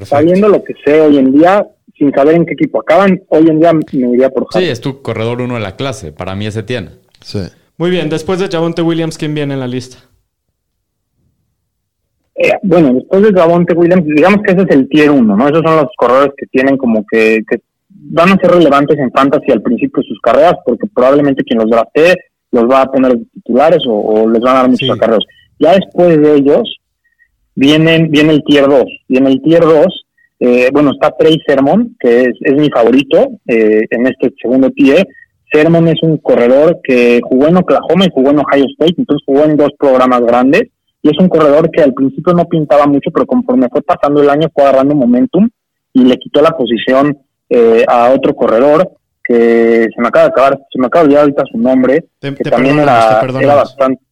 Perfecto. 0.00 0.16
Sabiendo 0.16 0.48
lo 0.48 0.62
que 0.64 0.74
sé 0.84 1.00
hoy 1.00 1.18
en 1.18 1.32
día, 1.32 1.66
sin 1.96 2.10
saber 2.12 2.34
en 2.36 2.46
qué 2.46 2.54
equipo 2.54 2.80
acaban, 2.80 3.20
hoy 3.28 3.46
en 3.48 3.60
día 3.60 3.72
me 3.72 3.82
iría 3.92 4.30
por 4.30 4.44
Sí, 4.50 4.58
Harris. 4.58 4.70
es 4.70 4.80
tu 4.80 5.02
corredor 5.02 5.40
uno 5.40 5.54
de 5.54 5.60
la 5.60 5.76
clase. 5.76 6.12
Para 6.12 6.34
mí 6.34 6.46
es 6.46 6.56
Etienne. 6.56 6.90
Sí. 7.20 7.40
Muy 7.76 7.90
bien, 7.90 8.08
después 8.10 8.38
de 8.38 8.48
Javonte 8.48 8.82
Williams, 8.82 9.16
¿quién 9.18 9.34
viene 9.34 9.54
en 9.54 9.60
la 9.60 9.66
lista? 9.66 9.98
Eh, 12.36 12.52
bueno, 12.62 12.94
después 12.94 13.22
de 13.22 13.32
Javonte 13.38 13.74
Williams, 13.74 14.04
digamos 14.06 14.42
que 14.42 14.52
ese 14.52 14.62
es 14.62 14.70
el 14.70 14.88
tier 14.88 15.10
1, 15.10 15.36
¿no? 15.36 15.48
Esos 15.48 15.62
son 15.64 15.76
los 15.76 15.86
corredores 15.96 16.32
que 16.36 16.46
tienen 16.46 16.76
como 16.78 17.04
que, 17.10 17.40
que 17.48 17.60
van 17.88 18.30
a 18.30 18.36
ser 18.36 18.50
relevantes 18.52 18.98
en 18.98 19.10
fantasy 19.12 19.50
al 19.52 19.62
principio 19.62 20.02
de 20.02 20.08
sus 20.08 20.20
carreras, 20.20 20.54
porque 20.64 20.86
probablemente 20.94 21.44
quien 21.44 21.58
los 21.58 21.70
draftee 21.70 22.14
los 22.52 22.64
va 22.64 22.82
a 22.82 22.90
poner 22.90 23.18
titulares 23.34 23.82
o, 23.86 23.92
o 23.92 24.28
les 24.28 24.40
van 24.40 24.56
a 24.56 24.60
dar 24.60 24.70
muchos 24.70 24.86
Sí. 24.88 24.90
acarreos. 24.90 25.26
Ya 25.58 25.72
después 25.74 26.18
de 26.20 26.34
ellos, 26.36 26.76
vienen, 27.54 28.10
viene 28.10 28.32
el 28.32 28.42
tier 28.44 28.66
2. 28.68 28.84
Y 29.08 29.16
en 29.18 29.26
el 29.26 29.40
tier 29.42 29.62
2, 29.62 29.86
eh, 30.40 30.68
bueno, 30.72 30.92
está 30.92 31.14
Trey 31.16 31.38
Sermon, 31.46 31.96
que 32.00 32.22
es, 32.22 32.32
es 32.40 32.54
mi 32.54 32.70
favorito 32.70 33.28
eh, 33.46 33.82
en 33.90 34.06
este 34.06 34.32
segundo 34.40 34.70
tier. 34.70 35.06
Sermon 35.52 35.88
es 35.88 36.00
un 36.02 36.16
corredor 36.18 36.78
que 36.82 37.20
jugó 37.24 37.48
en 37.48 37.56
Oklahoma 37.56 38.04
y 38.06 38.10
jugó 38.12 38.30
en 38.30 38.38
Ohio 38.38 38.64
State, 38.78 38.94
entonces 38.98 39.24
jugó 39.26 39.44
en 39.44 39.56
dos 39.56 39.70
programas 39.78 40.20
grandes. 40.22 40.62
Y 41.02 41.08
es 41.10 41.18
un 41.18 41.28
corredor 41.28 41.70
que 41.70 41.82
al 41.82 41.94
principio 41.94 42.32
no 42.34 42.44
pintaba 42.44 42.86
mucho, 42.86 43.10
pero 43.10 43.26
conforme 43.26 43.68
fue 43.70 43.82
pasando 43.82 44.22
el 44.22 44.30
año 44.30 44.48
fue 44.54 44.64
agarrando 44.64 44.94
momentum 44.94 45.48
y 45.92 46.04
le 46.04 46.16
quitó 46.18 46.40
la 46.42 46.50
posición 46.50 47.18
eh, 47.48 47.84
a 47.88 48.10
otro 48.12 48.34
corredor 48.34 48.90
que 49.24 49.86
se 49.94 50.00
me 50.00 50.08
acaba 50.08 50.26
de 50.26 50.30
acabar, 50.30 50.58
se 50.72 50.78
me 50.78 50.86
acaba 50.86 51.02
de 51.02 51.06
olvidar 51.08 51.22
ahorita 51.22 51.42
su 51.50 51.58
nombre, 51.58 52.04
Te- 52.18 52.34
que 52.34 52.44
te 52.44 52.50
también 52.50 52.78
era, 52.78 53.20
era 53.40 53.54
bastante. 53.56 54.02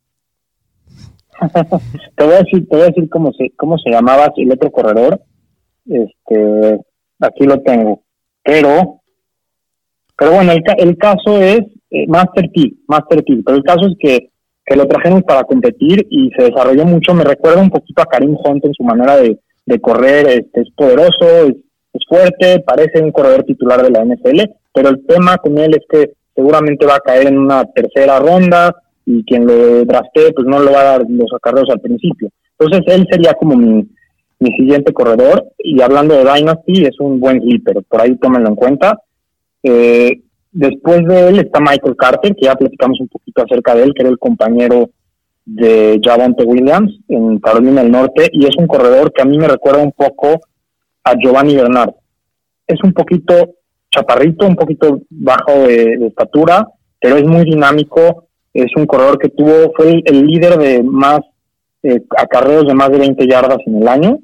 te 2.17 2.25
voy 2.25 2.35
a 2.35 2.39
decir, 2.39 2.69
te 2.69 2.77
voy 2.77 2.83
a 2.83 2.89
decir 2.89 3.09
cómo 3.09 3.33
se, 3.33 3.51
cómo 3.57 3.79
se 3.79 3.91
llamaba 3.91 4.33
el 4.37 4.53
otro 4.53 4.71
corredor. 4.71 5.21
Este, 5.87 6.81
aquí 7.21 7.45
lo 7.45 7.61
tengo. 7.63 8.03
Pero, 8.43 9.01
pero 10.17 10.33
bueno, 10.33 10.53
el, 10.53 10.63
el 10.79 10.97
caso 10.97 11.41
es 11.41 11.61
eh, 11.91 12.07
Master 12.07 12.51
T, 12.53 12.73
Master 12.87 13.23
T. 13.23 13.41
Pero 13.45 13.57
el 13.57 13.63
caso 13.63 13.87
es 13.87 13.95
que, 13.99 14.31
que 14.65 14.77
lo 14.77 14.87
trajeron 14.87 15.23
para 15.23 15.45
competir 15.45 16.07
y 16.11 16.31
se 16.37 16.45
desarrolló 16.45 16.85
mucho. 16.85 17.15
Me 17.15 17.25
recuerda 17.25 17.61
un 17.61 17.71
poquito 17.71 18.03
a 18.03 18.07
Karim 18.07 18.37
Hunt 18.45 18.65
en 18.65 18.75
su 18.75 18.83
manera 18.83 19.17
de, 19.17 19.39
de 19.67 19.81
correr. 19.81 20.27
Este, 20.29 20.63
es 20.63 20.71
poderoso, 20.75 21.47
es, 21.47 21.55
es 21.93 22.03
fuerte, 22.09 22.61
parece 22.61 23.01
un 23.03 23.13
corredor 23.13 23.45
titular 23.45 23.83
de 23.83 23.91
la 23.91 24.05
NFL. 24.05 24.41
Pero 24.73 24.89
el 24.91 25.07
tema 25.07 25.39
con 25.39 25.59
él 25.59 25.75
es 25.75 25.85
que 25.89 26.13
seguramente 26.35 26.87
va 26.87 26.97
a 26.97 27.01
caer 27.01 27.29
en 27.29 27.39
una 27.39 27.65
tercera 27.65 28.19
ronda 28.19 28.75
y 29.11 29.25
quien 29.25 29.47
lo 29.47 29.87
draftee 29.87 30.35
pues 30.35 30.47
no 30.47 30.63
le 30.63 30.71
va 30.71 30.81
a 30.81 30.85
dar 30.85 31.07
los 31.09 31.33
acarreos 31.35 31.71
al 31.71 31.81
principio. 31.81 32.29
Entonces 32.59 32.95
él 32.95 33.07
sería 33.11 33.33
como 33.33 33.57
mi, 33.57 33.89
mi 34.39 34.51
siguiente 34.53 34.93
corredor 34.93 35.47
y 35.59 35.81
hablando 35.81 36.15
de 36.15 36.31
Dynasty 36.31 36.85
es 36.85 37.01
un 37.01 37.19
buen 37.19 37.41
sleeper, 37.41 37.83
por 37.89 38.03
ahí 38.03 38.17
tómenlo 38.17 38.51
en 38.51 38.55
cuenta. 38.55 38.99
Eh, 39.63 40.21
después 40.53 41.07
de 41.07 41.29
él 41.29 41.39
está 41.39 41.59
Michael 41.59 41.97
Carter, 41.97 42.35
que 42.35 42.45
ya 42.45 42.55
platicamos 42.55 43.01
un 43.01 43.09
poquito 43.09 43.43
acerca 43.43 43.75
de 43.75 43.85
él, 43.85 43.95
que 43.95 44.03
era 44.03 44.11
el 44.11 44.19
compañero 44.19 44.91
de 45.47 45.99
Javonte 46.05 46.45
Williams 46.45 46.93
en 47.09 47.39
Carolina 47.39 47.83
del 47.83 47.91
Norte 47.91 48.29
y 48.31 48.45
es 48.45 48.57
un 48.59 48.67
corredor 48.67 49.11
que 49.15 49.23
a 49.23 49.25
mí 49.25 49.39
me 49.39 49.49
recuerda 49.49 49.83
un 49.83 49.93
poco 49.93 50.41
a 51.03 51.15
Giovanni 51.15 51.57
Bernard. 51.57 51.95
Es 52.67 52.79
un 52.85 52.93
poquito 52.93 53.55
chaparrito, 53.91 54.47
un 54.47 54.57
poquito 54.57 55.01
bajo 55.09 55.53
de 55.67 56.09
estatura, 56.09 56.69
pero 57.01 57.17
es 57.17 57.25
muy 57.25 57.45
dinámico. 57.45 58.28
Es 58.65 58.77
un 58.77 58.87
corredor 58.87 59.19
que 59.19 59.29
tuvo, 59.29 59.73
fue 59.77 59.91
el, 59.91 60.03
el 60.07 60.27
líder 60.27 60.59
de 60.59 60.83
más 60.83 61.21
eh, 61.83 62.03
acarreos 62.17 62.67
de 62.67 62.75
más 62.75 62.91
de 62.91 62.99
20 62.99 63.27
yardas 63.29 63.59
en 63.67 63.77
el 63.77 63.89
año. 63.89 64.19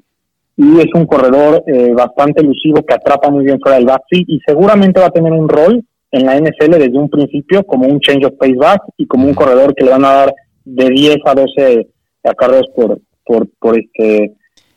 y 0.57 0.79
es 0.79 0.93
un 0.93 1.05
corredor 1.05 1.63
eh, 1.67 1.91
bastante 1.93 2.41
elusivo 2.41 2.83
que 2.85 2.93
atrapa 2.93 3.29
muy 3.29 3.45
bien 3.45 3.59
fuera 3.59 3.77
del 3.77 3.85
backfield 3.85 4.25
y 4.27 4.39
seguramente 4.45 4.99
va 4.99 5.07
a 5.07 5.11
tener 5.11 5.31
un 5.31 5.47
rol 5.47 5.83
en 6.11 6.25
la 6.25 6.37
NFL 6.37 6.71
desde 6.71 6.97
un 6.97 7.09
principio 7.09 7.63
como 7.65 7.87
un 7.87 7.99
change 7.99 8.25
of 8.25 8.37
pace 8.37 8.55
back 8.55 8.81
y 8.97 9.05
como 9.05 9.27
un 9.27 9.33
corredor 9.33 9.73
que 9.73 9.85
le 9.85 9.91
van 9.91 10.05
a 10.05 10.13
dar 10.13 10.35
de 10.63 10.89
10 10.89 11.17
a 11.25 11.33
12 11.33 11.87
acarreos 12.23 12.67
por, 12.75 12.99
por, 13.25 13.47
por 13.59 13.79
este 13.79 14.33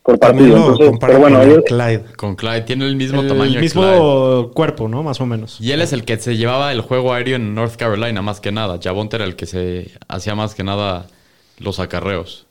por 0.08 0.18
partido. 0.18 0.48
lo 0.48 0.56
Entonces, 0.56 0.86
comparan 0.88 1.16
pero 1.16 1.20
bueno, 1.20 1.38
con 1.40 1.50
ellos- 1.50 1.64
Clyde. 1.66 2.04
Con 2.16 2.34
Clyde. 2.36 2.60
Tiene 2.62 2.86
el 2.86 2.96
mismo 2.96 3.20
el 3.20 3.28
tamaño 3.28 3.52
que 3.54 3.60
mismo 3.60 3.82
Clyde. 3.82 4.54
cuerpo, 4.54 4.88
¿no? 4.88 5.02
Más 5.02 5.20
o 5.20 5.26
menos. 5.26 5.60
Y 5.60 5.72
él 5.72 5.82
es 5.82 5.92
el 5.92 6.04
que 6.04 6.16
se 6.16 6.36
llevaba 6.36 6.72
el 6.72 6.80
juego 6.80 7.12
aéreo 7.12 7.36
en 7.36 7.54
North 7.54 7.76
Carolina 7.76 8.22
más 8.22 8.40
que 8.40 8.50
nada. 8.52 8.78
Javonte 8.82 9.16
era 9.16 9.24
el 9.26 9.36
que 9.36 9.44
se 9.46 9.90
hacía 10.08 10.34
más 10.34 10.54
que 10.54 10.64
nada 10.64 11.06
los 11.58 11.78
acarreos. 11.80 12.46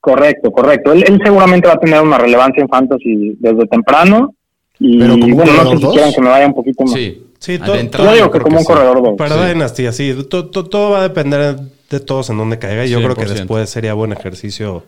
correcto, 0.00 0.50
correcto. 0.50 0.92
Él, 0.92 1.04
él 1.06 1.20
seguramente 1.22 1.68
va 1.68 1.74
a 1.74 1.78
tener 1.78 2.00
una 2.00 2.16
relevancia 2.18 2.62
en 2.62 2.68
fantasy 2.68 3.36
desde 3.38 3.66
temprano 3.66 4.34
y 4.78 4.98
Pero 4.98 5.12
como 5.14 5.24
un 5.26 5.32
bueno, 5.34 5.52
no 5.52 5.58
corredor 5.58 5.72
sé 5.72 5.76
si 5.78 5.82
dos. 5.84 5.92
quieran 5.92 6.12
que 6.14 6.20
me 6.22 6.28
vaya 6.30 6.46
un 6.46 6.54
poquito 6.54 6.84
más. 6.84 6.92
Sí. 6.94 7.26
Sí, 7.38 7.58
to- 7.58 7.72
de 7.72 7.80
entrada 7.80 8.10
Yo 8.10 8.16
digo 8.16 8.30
que 8.30 8.38
como 8.40 8.56
un 8.58 8.62
sí. 8.62 8.66
corredor 8.66 9.02
2. 9.02 9.14
Para 9.18 9.34
Sí. 9.36 9.52
Dynasty, 9.54 9.86
así, 9.86 10.14
to- 10.28 10.46
to- 10.48 10.64
todo 10.64 10.90
va 10.92 11.00
a 11.00 11.02
depender 11.02 11.56
de 11.90 12.00
todos 12.00 12.30
en 12.30 12.38
dónde 12.38 12.58
caiga. 12.58 12.84
Y 12.86 12.90
yo 12.90 12.98
creo 13.02 13.14
que 13.14 13.22
100%. 13.26 13.34
después 13.34 13.68
sería 13.70 13.94
buen 13.94 14.12
ejercicio 14.12 14.84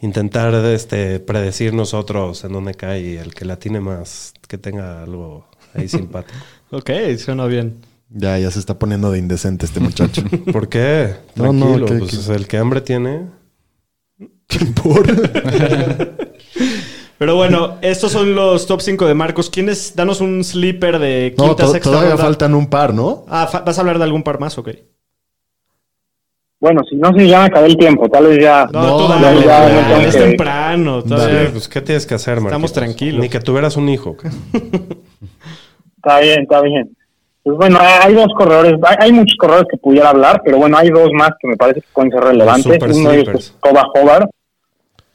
intentar 0.00 0.54
este, 0.66 1.20
predecir 1.20 1.74
nosotros 1.74 2.44
en 2.44 2.52
dónde 2.52 2.74
cae 2.74 3.00
y 3.00 3.16
el 3.16 3.34
que 3.34 3.44
la 3.44 3.56
tiene 3.58 3.80
más, 3.80 4.32
que 4.46 4.58
tenga 4.58 5.02
algo 5.02 5.46
ahí 5.74 5.88
simpático. 5.88 6.38
Ok, 6.70 6.90
suena 7.18 7.46
bien. 7.46 7.80
Ya, 8.10 8.38
ya 8.38 8.50
se 8.50 8.58
está 8.58 8.78
poniendo 8.78 9.10
de 9.10 9.18
indecente 9.18 9.66
este 9.66 9.80
muchacho. 9.80 10.22
¿Por 10.52 10.68
qué? 10.68 11.14
No, 11.34 11.52
no, 11.52 11.66
Tranquilo, 11.78 11.86
que- 11.86 11.94
pues 11.94 12.26
que- 12.26 12.34
el 12.34 12.46
que 12.46 12.56
hambre 12.58 12.80
tiene. 12.80 13.26
Pero 17.18 17.34
bueno, 17.34 17.78
estos 17.82 18.12
son 18.12 18.34
los 18.36 18.66
top 18.66 18.80
5 18.80 19.06
de 19.06 19.14
Marcos. 19.14 19.50
¿Quiénes? 19.50 19.96
Danos 19.96 20.20
un 20.20 20.44
sleeper 20.44 20.98
de 21.00 21.34
No, 21.36 21.46
quinta, 21.48 21.64
to- 21.64 21.72
sexta 21.72 21.90
todavía 21.90 22.10
ronda. 22.12 22.24
faltan 22.24 22.54
un 22.54 22.68
par, 22.70 22.94
¿no? 22.94 23.24
Ah, 23.28 23.48
fa- 23.50 23.60
¿vas 23.62 23.76
a 23.76 23.80
hablar 23.80 23.98
de 23.98 24.04
algún 24.04 24.22
par 24.22 24.38
más? 24.38 24.56
Ok. 24.56 24.68
Bueno, 26.60 26.80
si 26.90 26.96
no, 26.96 27.12
si 27.16 27.28
ya 27.28 27.40
me 27.40 27.46
acabé 27.46 27.68
el 27.68 27.76
tiempo, 27.76 28.08
tal 28.08 28.26
vez 28.26 28.40
ya... 28.42 28.66
No, 28.72 29.08
No, 29.08 29.08
ya, 29.08 29.20
dale, 29.20 29.40
ya, 29.46 29.68
ya 29.68 29.86
tengo 29.94 30.00
es 30.08 30.16
temprano. 30.16 31.02
Todavía. 31.04 31.44
Sí, 31.44 31.48
pues, 31.52 31.68
¿qué 31.68 31.80
tienes 31.82 32.04
que 32.06 32.14
hacer, 32.14 32.34
Marquitos? 32.40 32.52
Estamos 32.52 32.72
tranquilos. 32.72 33.20
Ni 33.20 33.28
que 33.28 33.38
tuvieras 33.40 33.76
un 33.76 33.88
hijo. 33.88 34.16
Está 35.96 36.20
bien, 36.20 36.42
está 36.42 36.60
bien. 36.62 36.96
Pues 37.42 37.56
bueno, 37.56 37.78
hay 37.80 38.14
dos 38.14 38.28
corredores, 38.36 38.74
hay, 38.84 38.96
hay 39.00 39.12
muchos 39.12 39.36
corredores 39.38 39.66
que 39.70 39.76
pudiera 39.78 40.10
hablar, 40.10 40.40
pero 40.44 40.58
bueno, 40.58 40.76
hay 40.78 40.90
dos 40.90 41.10
más 41.12 41.30
que 41.40 41.48
me 41.48 41.56
parece 41.56 41.80
que 41.80 41.86
pueden 41.92 42.10
ser 42.12 42.20
relevantes. 42.20 42.72
super 42.72 42.90
Uno 42.90 43.08
de 43.10 43.14
ellos 43.16 43.24
sleepers. 43.24 43.44
es 43.46 43.54
Toba 43.62 43.82
Hobart. 43.94 44.30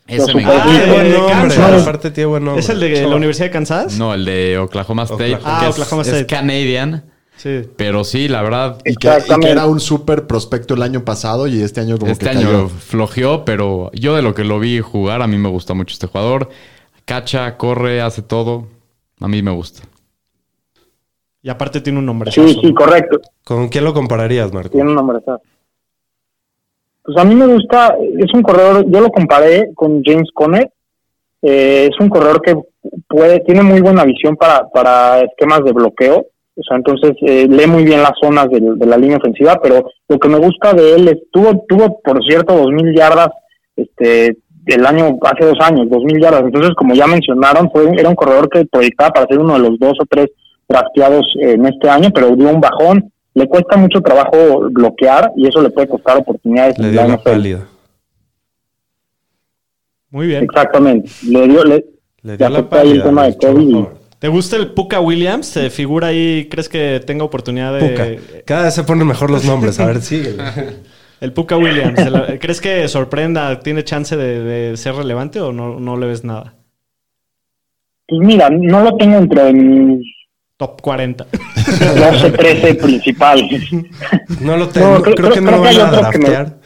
Ese 0.07 0.33
me. 0.35 0.43
Ah, 0.45 0.63
Tiene 0.65 0.91
buen 0.93 1.03
de 1.11 1.17
nombre. 1.17 1.33
Kansas. 1.33 1.81
Aparte 1.81 2.11
tiene 2.11 2.27
buen 2.27 2.43
nombre. 2.43 2.59
¿Es 2.59 2.69
el 2.69 2.79
de 2.79 3.01
la 3.07 3.15
Universidad 3.15 3.45
de 3.47 3.51
Kansas? 3.51 3.97
No, 3.97 4.13
el 4.13 4.25
de 4.25 4.57
Oklahoma 4.57 5.03
State. 5.03 5.35
Oklahoma. 5.35 5.59
que 5.59 5.65
Ah, 5.65 5.69
es- 5.69 5.73
Oklahoma 5.75 6.01
es, 6.01 6.07
State. 6.09 6.25
Canadian. 6.27 7.03
Sí. 7.43 7.69
Pero 7.75 8.05
sí, 8.05 8.29
la 8.29 8.41
verdad, 8.41 8.77
Y 8.79 8.83
que, 8.83 8.91
y 8.91 8.95
que 8.95 9.07
Exactamente. 9.09 9.51
era 9.51 9.65
un 9.65 9.81
súper 9.81 10.27
prospecto 10.27 10.75
el 10.75 10.81
año 10.81 11.03
pasado 11.03 11.45
y 11.47 11.61
este 11.61 11.81
año 11.81 11.97
como 11.97 12.09
este 12.09 12.23
que 12.23 12.31
año 12.31 12.47
cayó. 12.47 12.69
flojeó, 12.69 13.43
pero 13.43 13.91
yo 13.91 14.15
de 14.15 14.21
lo 14.21 14.33
que 14.33 14.45
lo 14.45 14.59
vi 14.59 14.79
jugar, 14.79 15.21
a 15.21 15.27
mí 15.27 15.37
me 15.37 15.49
gusta 15.49 15.73
mucho 15.73 15.91
este 15.91 16.07
jugador. 16.07 16.47
Cacha, 17.03 17.57
corre, 17.57 18.01
hace 18.01 18.21
todo. 18.21 18.67
A 19.19 19.27
mí 19.27 19.41
me 19.41 19.51
gusta. 19.51 19.83
Y 21.41 21.49
aparte 21.49 21.81
tiene 21.81 21.99
un 21.99 22.05
nombre. 22.05 22.31
Sí, 22.31 22.57
sí, 22.61 22.73
correcto. 22.73 23.19
¿Con 23.43 23.67
quién 23.67 23.83
lo 23.83 23.93
compararías, 23.93 24.53
Marco? 24.53 24.69
Tiene 24.69 24.89
un 24.91 24.95
nombre. 24.95 25.19
Pues 27.03 27.17
a 27.17 27.25
mí 27.25 27.35
me 27.35 27.47
gusta, 27.47 27.93
es 28.17 28.33
un 28.33 28.41
corredor, 28.41 28.85
yo 28.89 29.01
lo 29.01 29.09
comparé 29.09 29.73
con 29.75 30.01
James 30.01 30.29
Conner. 30.33 30.71
Eh, 31.41 31.89
es 31.91 31.99
un 31.99 32.07
corredor 32.07 32.41
que 32.41 32.55
puede, 33.09 33.41
tiene 33.41 33.63
muy 33.63 33.81
buena 33.81 34.05
visión 34.05 34.37
para, 34.37 34.69
para 34.69 35.19
esquemas 35.19 35.65
de 35.65 35.73
bloqueo. 35.73 36.27
O 36.55 36.61
sea, 36.61 36.77
entonces 36.77 37.13
eh, 37.21 37.47
lee 37.49 37.65
muy 37.65 37.83
bien 37.83 38.01
las 38.01 38.13
zonas 38.21 38.47
de, 38.49 38.85
la 38.85 38.97
línea 38.97 39.17
ofensiva, 39.17 39.59
pero 39.61 39.89
lo 40.07 40.19
que 40.19 40.29
me 40.29 40.37
gusta 40.37 40.73
de 40.73 40.95
él 40.95 41.07
es, 41.07 41.17
tuvo, 41.31 41.65
tuvo 41.67 41.99
por 42.01 42.23
cierto, 42.23 42.55
dos 42.55 42.71
mil 42.71 42.95
yardas 42.95 43.29
este 43.75 44.37
el 44.65 44.85
año, 44.85 45.17
hace 45.23 45.45
dos 45.45 45.59
años, 45.59 45.89
dos 45.89 46.03
mil 46.03 46.21
yardas. 46.21 46.43
Entonces, 46.43 46.71
como 46.75 46.93
ya 46.93 47.07
mencionaron, 47.07 47.69
fue, 47.71 47.91
era 47.97 48.07
un 48.07 48.15
corredor 48.15 48.49
que 48.49 48.65
proyectaba 48.65 49.11
para 49.11 49.27
ser 49.27 49.39
uno 49.39 49.53
de 49.53 49.59
los 49.59 49.79
dos 49.79 49.93
o 49.99 50.05
tres 50.09 50.27
drafteados 50.69 51.25
eh, 51.41 51.53
en 51.53 51.65
este 51.65 51.89
año, 51.89 52.09
pero 52.13 52.35
dio 52.35 52.49
un 52.49 52.61
bajón. 52.61 53.11
Le 53.33 53.47
cuesta 53.47 53.75
mucho 53.77 53.99
trabajo 54.01 54.69
bloquear 54.69 55.31
y 55.35 55.47
eso 55.47 55.61
le 55.61 55.71
puede 55.71 55.87
costar 55.87 56.17
oportunidades 56.17 56.77
Le 56.77 56.91
dio 56.91 57.03
NFL. 57.03 57.23
pálida. 57.23 57.67
Muy 60.11 60.27
bien. 60.27 60.43
Exactamente. 60.43 61.09
Le 61.27 61.47
dio, 61.47 61.63
le, 61.63 61.75
Le 61.75 61.83
le 62.21 62.37
dio 62.37 62.49
la 62.49 62.59
afecta 62.59 62.81
ahí 62.81 62.91
el 62.91 63.03
tema 63.03 63.25
de 63.25 63.37
COVID. 63.37 63.85
¿Te 64.23 64.29
gusta 64.29 64.55
el 64.55 64.71
Puka 64.71 65.01
Williams? 65.01 65.47
¿Se 65.47 65.69
figura 65.69 66.07
ahí? 66.07 66.47
¿Crees 66.49 66.69
que 66.69 67.01
tenga 67.05 67.25
oportunidad 67.25 67.73
de...? 67.73 67.89
Puka. 67.89 68.41
Cada 68.45 68.63
vez 68.63 68.73
se 68.73 68.85
ponen 68.85 69.05
mejor 69.05 69.29
los 69.29 69.43
nombres. 69.43 69.81
A 69.81 69.85
ver, 69.85 70.01
sigue. 70.01 70.37
El 71.19 71.33
Puka 71.33 71.57
Williams. 71.57 71.99
¿se 72.01 72.09
la- 72.09 72.39
¿Crees 72.39 72.61
que 72.61 72.87
sorprenda? 72.87 73.59
¿Tiene 73.59 73.83
chance 73.83 74.15
de, 74.15 74.39
de 74.41 74.77
ser 74.77 74.95
relevante 74.95 75.41
o 75.41 75.51
no, 75.51 75.77
no 75.77 75.97
le 75.97 76.07
ves 76.07 76.23
nada? 76.23 76.53
Pues 78.07 78.21
mira, 78.25 78.49
no 78.49 78.81
lo 78.81 78.95
tengo 78.95 79.17
entre 79.17 79.51
mis 79.51 80.05
Top 80.55 80.79
40. 80.81 81.25
12, 81.97 82.31
13 82.31 82.75
principales. 82.75 83.61
No 84.39 84.55
lo 84.55 84.69
tengo. 84.69 84.87
No, 84.99 85.01
creo, 85.01 85.15
creo- 85.15 85.31
que 85.33 85.41
no 85.41 85.47
creo 85.51 85.63
lo 85.63 85.69
que 85.69 85.77
van 85.79 85.87
a 85.87 85.91
me- 85.91 85.97
draftear. 85.97 86.57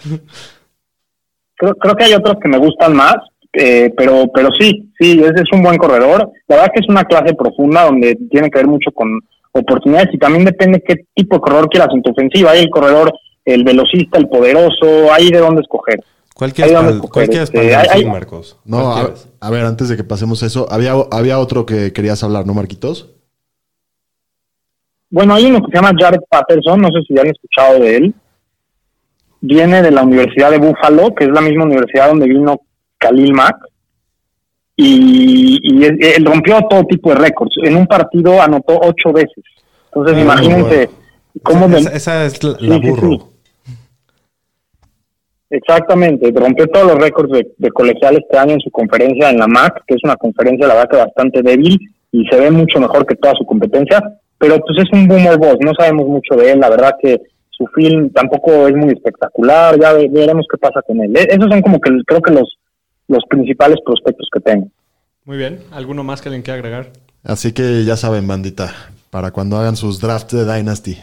creo, 1.55 1.73
creo 1.73 1.95
que 1.95 2.03
hay 2.03 2.13
otros 2.13 2.35
que 2.39 2.49
me 2.49 2.59
gustan 2.59 2.93
más, 2.95 3.15
eh, 3.57 3.93
pero 3.97 4.25
pero 4.33 4.49
sí, 4.57 4.91
sí, 4.99 5.19
es, 5.23 5.31
es 5.31 5.51
un 5.51 5.61
buen 5.63 5.77
corredor. 5.77 6.31
La 6.47 6.55
verdad 6.57 6.71
que 6.73 6.81
es 6.81 6.89
una 6.89 7.03
clase 7.03 7.33
profunda 7.33 7.85
donde 7.85 8.15
tiene 8.29 8.49
que 8.49 8.59
ver 8.59 8.67
mucho 8.67 8.91
con 8.91 9.19
oportunidades 9.51 10.13
y 10.13 10.17
también 10.17 10.45
depende 10.45 10.83
qué 10.87 11.05
tipo 11.15 11.35
de 11.37 11.41
corredor 11.41 11.69
quieras 11.69 11.89
en 11.93 12.01
tu 12.03 12.11
ofensiva. 12.11 12.51
Hay 12.51 12.61
el 12.61 12.69
corredor, 12.69 13.11
el 13.45 13.63
velocista, 13.63 14.17
el 14.19 14.29
poderoso, 14.29 15.11
hay 15.11 15.29
de 15.31 15.39
dónde 15.39 15.61
esqueger. 15.61 16.03
¿Cuál 16.33 16.53
quieres 16.53 16.75
a 16.75 17.43
este, 17.43 17.75
hay- 17.75 18.05
Marcos? 18.05 18.59
No, 18.63 18.91
¿Cuál 18.93 19.13
a, 19.41 19.47
a 19.47 19.49
ver, 19.49 19.65
antes 19.65 19.89
de 19.89 19.97
que 19.97 20.03
pasemos 20.03 20.43
eso, 20.43 20.67
había, 20.69 20.93
había 21.11 21.39
otro 21.39 21.65
que 21.65 21.91
querías 21.93 22.23
hablar, 22.23 22.45
¿no, 22.45 22.53
Marquitos? 22.53 23.15
Bueno, 25.09 25.33
hay 25.33 25.45
uno 25.45 25.61
que 25.61 25.71
se 25.71 25.77
llama 25.77 25.97
Jared 25.97 26.19
Patterson, 26.29 26.79
no 26.81 26.89
sé 26.89 26.99
si 27.07 27.15
ya 27.15 27.21
han 27.21 27.27
escuchado 27.27 27.79
de 27.79 27.95
él. 27.95 28.15
Viene 29.41 29.81
de 29.81 29.91
la 29.91 30.03
Universidad 30.03 30.51
de 30.51 30.57
Buffalo, 30.59 31.15
que 31.15 31.25
es 31.25 31.31
la 31.31 31.41
misma 31.41 31.63
universidad 31.63 32.09
donde 32.09 32.27
vino 32.27 32.61
Khalil 32.97 33.33
Mack. 33.33 33.55
Y, 34.75 35.57
y 35.63 35.83
él, 35.85 35.97
él 36.01 36.25
rompió 36.25 36.59
todo 36.69 36.83
tipo 36.85 37.09
de 37.09 37.15
récords. 37.15 37.55
En 37.63 37.75
un 37.75 37.87
partido 37.87 38.41
anotó 38.41 38.79
ocho 38.81 39.11
veces. 39.11 39.43
Entonces, 39.85 40.15
Ah, 40.17 40.21
imagínense 40.21 40.89
cómo... 41.41 41.65
Esa, 41.75 42.25
es 42.25 42.43
la, 42.43 42.57
Sí, 42.59 42.67
la 42.67 42.75
sí, 42.75 42.89
burro. 42.89 43.09
sí. 43.11 43.19
Exactamente, 45.49 46.29
rompió 46.35 46.67
todos 46.67 46.87
los 46.87 46.95
récords 46.97 47.31
de, 47.31 47.47
de 47.57 47.69
colegial 47.71 48.17
este 48.17 48.37
año 48.37 48.53
en 48.53 48.59
su 48.59 48.69
conferencia 48.69 49.29
en 49.29 49.37
la 49.39 49.47
MAC, 49.47 49.81
que 49.87 49.95
es 49.95 50.01
una 50.03 50.17
conferencia, 50.17 50.67
la 50.67 50.73
verdad, 50.73 50.89
que 50.89 50.97
bastante 50.97 51.41
débil 51.41 51.79
y 52.11 52.25
se 52.27 52.37
ve 52.37 52.51
mucho 52.51 52.79
mejor 52.81 53.05
que 53.05 53.15
toda 53.15 53.33
su 53.35 53.45
competencia, 53.45 54.01
pero 54.37 54.57
pues 54.59 54.77
es 54.79 54.91
un 54.91 55.07
boomer 55.07 55.37
boss, 55.37 55.55
no 55.61 55.71
sabemos 55.73 56.05
mucho 56.05 56.35
de 56.35 56.51
él, 56.51 56.59
la 56.59 56.69
verdad 56.69 56.91
que 57.01 57.21
su 57.49 57.65
film 57.67 58.09
tampoco 58.11 58.67
es 58.67 58.75
muy 58.75 58.89
espectacular, 58.89 59.79
ya 59.79 59.93
ve- 59.93 60.09
veremos 60.11 60.45
qué 60.51 60.57
pasa 60.57 60.81
con 60.81 60.99
él. 61.01 61.15
E- 61.15 61.27
Esos 61.29 61.47
son 61.49 61.61
como 61.61 61.79
que 61.79 61.91
creo 62.05 62.21
que 62.21 62.33
los, 62.33 62.57
los 63.07 63.23
principales 63.29 63.79
prospectos 63.85 64.29
que 64.31 64.39
tengo. 64.39 64.69
Muy 65.25 65.37
bien. 65.37 65.61
¿Alguno 65.71 66.03
más 66.03 66.21
que 66.21 66.29
alguien 66.29 66.41
quiera 66.43 66.55
agregar? 66.59 66.91
Así 67.23 67.51
que 67.51 67.83
ya 67.83 67.97
saben, 67.97 68.27
bandita, 68.27 68.73
para 69.09 69.31
cuando 69.31 69.57
hagan 69.57 69.75
sus 69.75 69.99
drafts 69.99 70.33
de 70.33 70.45
Dynasty. 70.45 70.97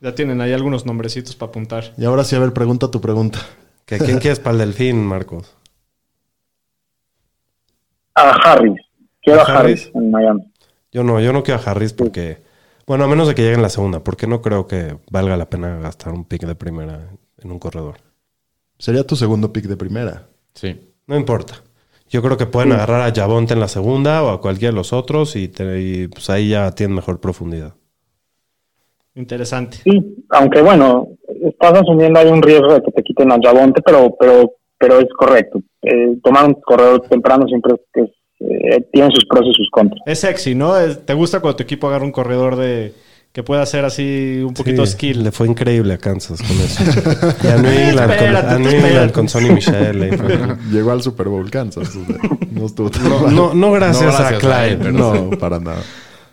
Ya 0.00 0.14
tienen 0.14 0.40
ahí 0.40 0.52
algunos 0.52 0.84
nombrecitos 0.84 1.36
para 1.36 1.50
apuntar. 1.50 1.92
Y 1.96 2.04
ahora 2.04 2.24
sí, 2.24 2.34
a 2.34 2.40
ver, 2.40 2.52
pregunta 2.52 2.90
tu 2.90 3.00
pregunta. 3.00 3.38
¿Que 3.84 3.98
¿Quién 3.98 4.18
quieres 4.18 4.40
para 4.40 4.54
el 4.54 4.58
delfín, 4.58 5.04
Marcos? 5.04 5.54
A 8.14 8.30
Harris, 8.30 8.80
quiero 9.22 9.40
¿A 9.40 9.44
a 9.44 9.58
Harris, 9.58 9.86
Harris? 9.86 9.90
en 9.94 10.10
Miami. 10.10 10.42
Yo 10.90 11.02
no, 11.04 11.20
yo 11.20 11.32
no 11.32 11.42
quiero 11.42 11.60
a 11.60 11.70
Harris 11.70 11.92
porque... 11.92 12.42
Bueno, 12.86 13.04
a 13.04 13.08
menos 13.08 13.28
de 13.28 13.34
que 13.34 13.42
llegue 13.42 13.54
en 13.54 13.62
la 13.62 13.68
segunda, 13.68 14.02
porque 14.02 14.26
no 14.26 14.42
creo 14.42 14.66
que 14.66 14.96
valga 15.10 15.36
la 15.36 15.48
pena 15.48 15.78
gastar 15.78 16.12
un 16.12 16.24
pick 16.24 16.44
de 16.46 16.54
primera 16.56 17.10
en 17.38 17.50
un 17.52 17.58
corredor. 17.58 17.96
Sería 18.78 19.06
tu 19.06 19.14
segundo 19.14 19.52
pick 19.52 19.66
de 19.66 19.76
primera. 19.76 20.26
Sí. 20.54 20.91
No 21.06 21.16
importa. 21.16 21.62
Yo 22.08 22.20
creo 22.22 22.36
que 22.36 22.46
pueden 22.46 22.72
agarrar 22.72 23.00
a 23.02 23.14
Javonte 23.14 23.54
en 23.54 23.60
la 23.60 23.68
segunda 23.68 24.22
o 24.22 24.28
a 24.30 24.40
cualquiera 24.40 24.70
de 24.72 24.76
los 24.76 24.92
otros 24.92 25.34
y, 25.34 25.48
te- 25.48 25.80
y, 25.80 26.08
pues 26.08 26.28
ahí 26.30 26.50
ya 26.50 26.70
tienen 26.74 26.94
mejor 26.94 27.20
profundidad. 27.20 27.74
Interesante. 29.14 29.78
Sí, 29.84 30.24
aunque 30.30 30.62
bueno, 30.62 31.08
estás 31.42 31.74
asumiendo 31.80 32.18
ahí 32.18 32.28
un 32.28 32.42
riesgo 32.42 32.72
de 32.74 32.82
que 32.82 32.92
te 32.92 33.02
quiten 33.02 33.30
a 33.32 33.38
Javonte, 33.42 33.82
pero 33.82 34.14
pero 34.18 34.52
pero 34.78 34.98
es 35.00 35.08
correcto. 35.18 35.60
Eh, 35.82 36.16
tomar 36.22 36.46
un 36.46 36.54
corredor 36.54 37.00
temprano 37.08 37.46
siempre 37.46 37.74
es, 37.94 38.10
eh, 38.40 38.86
tiene 38.92 39.10
sus 39.14 39.24
pros 39.26 39.44
y 39.46 39.54
sus 39.54 39.68
contras. 39.70 40.00
Es 40.06 40.20
sexy, 40.20 40.54
¿no? 40.54 40.72
¿Te 41.04 41.14
gusta 41.14 41.40
cuando 41.40 41.56
tu 41.56 41.62
equipo 41.62 41.88
agarra 41.88 42.04
un 42.04 42.12
corredor 42.12 42.56
de 42.56 42.92
que 43.32 43.42
pueda 43.42 43.62
hacer 43.62 43.84
así 43.84 44.42
un 44.46 44.52
poquito 44.54 44.84
Sí, 44.84 44.92
skill. 44.92 45.22
Le 45.24 45.32
fue 45.32 45.46
increíble 45.48 45.94
a 45.94 45.98
Kansas 45.98 46.40
con 46.42 46.50
eso. 46.60 46.82
y 47.42 47.46
a 47.46 47.56
New 47.56 47.70
England, 47.72 48.16
con, 48.18 48.36
a 48.36 48.58
New. 48.58 48.70
England 48.70 49.12
con 49.12 49.28
Sonny 49.28 49.50
Michel. 49.50 50.02
ahí 50.02 50.16
fue- 50.16 50.56
Llegó 50.70 50.90
al 50.92 51.02
Super 51.02 51.28
Bowl 51.28 51.50
Kansas. 51.50 51.88
o 51.96 52.04
sea, 52.06 52.16
no 52.50 52.66
estuvo 52.66 52.90
tan 52.90 53.08
No, 53.08 53.20
mal. 53.20 53.34
no, 53.34 53.54
no 53.54 53.72
gracias, 53.72 54.02
No 54.12 54.18
gracias 54.18 54.32
a 54.32 54.36
a 54.36 54.38
Clyde. 54.68 54.88
él, 54.88 54.94
No, 54.96 55.30
para 55.38 55.58
nada. 55.60 55.82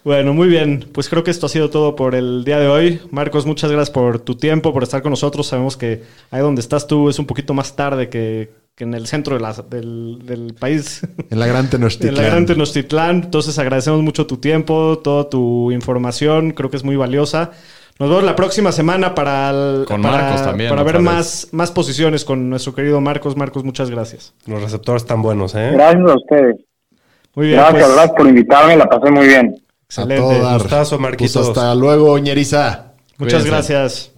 Bueno, 0.04 0.34
muy 0.34 0.48
bien. 0.48 0.86
Pues 0.94 1.08
creo 1.10 1.24
que 1.24 1.32
esto 1.32 1.46
ha 1.46 1.50
sido 1.50 1.70
todo 1.70 1.96
por 1.96 2.16
el 2.16 2.44
día 2.44 2.60
de 2.60 2.68
hoy. 2.68 3.02
Marcos, 3.12 3.46
muchas 3.46 3.70
gracias 3.72 3.92
por 3.92 4.20
tu 4.20 4.36
tiempo, 4.36 4.74
por 4.74 4.84
estar 4.84 5.02
con 5.02 5.12
nosotros. 5.12 5.48
Sabemos 5.48 5.78
que 5.78 6.04
ahí 6.32 6.42
donde 6.42 6.62
estás 6.62 6.88
tú 6.88 7.10
es 7.10 7.20
un 7.20 7.26
poquito 7.26 7.54
más 7.54 7.76
tarde 7.76 8.10
que, 8.10 8.50
que 8.80 8.86
en 8.86 8.94
el 8.94 9.08
centro 9.08 9.36
de 9.36 9.42
la- 9.42 9.54
del, 9.70 10.20
del 10.26 10.54
país. 10.54 11.02
En 11.30 11.38
la 11.38 11.46
gran 11.48 11.70
Tenochtitlán. 11.70 12.16
En 12.16 12.24
la 12.24 12.30
gran 12.30 12.46
Tenochtitlán. 12.46 13.24
Entonces 13.26 13.60
agradecemos 13.60 14.02
mucho 14.02 14.26
tu 14.26 14.38
tiempo, 14.38 15.00
toda 15.04 15.30
tu 15.30 15.70
información. 15.74 16.52
Creo 16.52 16.70
que 16.70 16.78
es 16.78 16.86
muy 16.86 16.96
valiosa. 16.96 17.52
Nos 18.00 18.08
vemos 18.08 18.24
la 18.24 18.38
próxima 18.38 18.72
semana 18.72 19.14
para, 19.14 19.50
el- 19.50 19.86
Con 19.86 20.02
para, 20.02 20.18
Marcos 20.18 20.44
también, 20.44 20.70
para 20.70 20.84
ver 20.84 21.00
más, 21.00 21.50
más 21.52 21.72
posiciones 21.72 22.24
con 22.24 22.50
nuestro 22.50 22.74
querido 22.74 23.02
Marcos. 23.02 23.36
Marcos, 23.36 23.66
muchas 23.66 23.90
gracias. 23.90 24.34
Los 24.46 24.62
receptores 24.64 25.02
están 25.04 25.22
buenos, 25.22 25.54
¿eh? 25.56 25.72
Gracias 25.74 26.10
a 26.10 26.16
ustedes. 26.16 26.56
Muy 27.36 27.48
bien. 27.48 27.60
Gracias, 27.60 27.84
pues, 27.84 27.94
gracias 27.96 28.16
por 28.18 28.28
invitarme, 28.30 28.78
la 28.78 28.86
pasé 28.86 29.12
muy 29.12 29.28
bien. 29.28 29.56
excelente. 29.84 30.16
A 30.16 30.20
todo 30.20 30.42
dar. 30.42 30.60
Gustazo, 30.62 30.98
Pues 31.18 31.36
hasta 31.36 31.76
luego, 31.76 32.18
ñeriza. 32.18 32.94
Muchas 33.18 33.44
Cuídense. 33.44 33.50
gracias. 33.74 34.12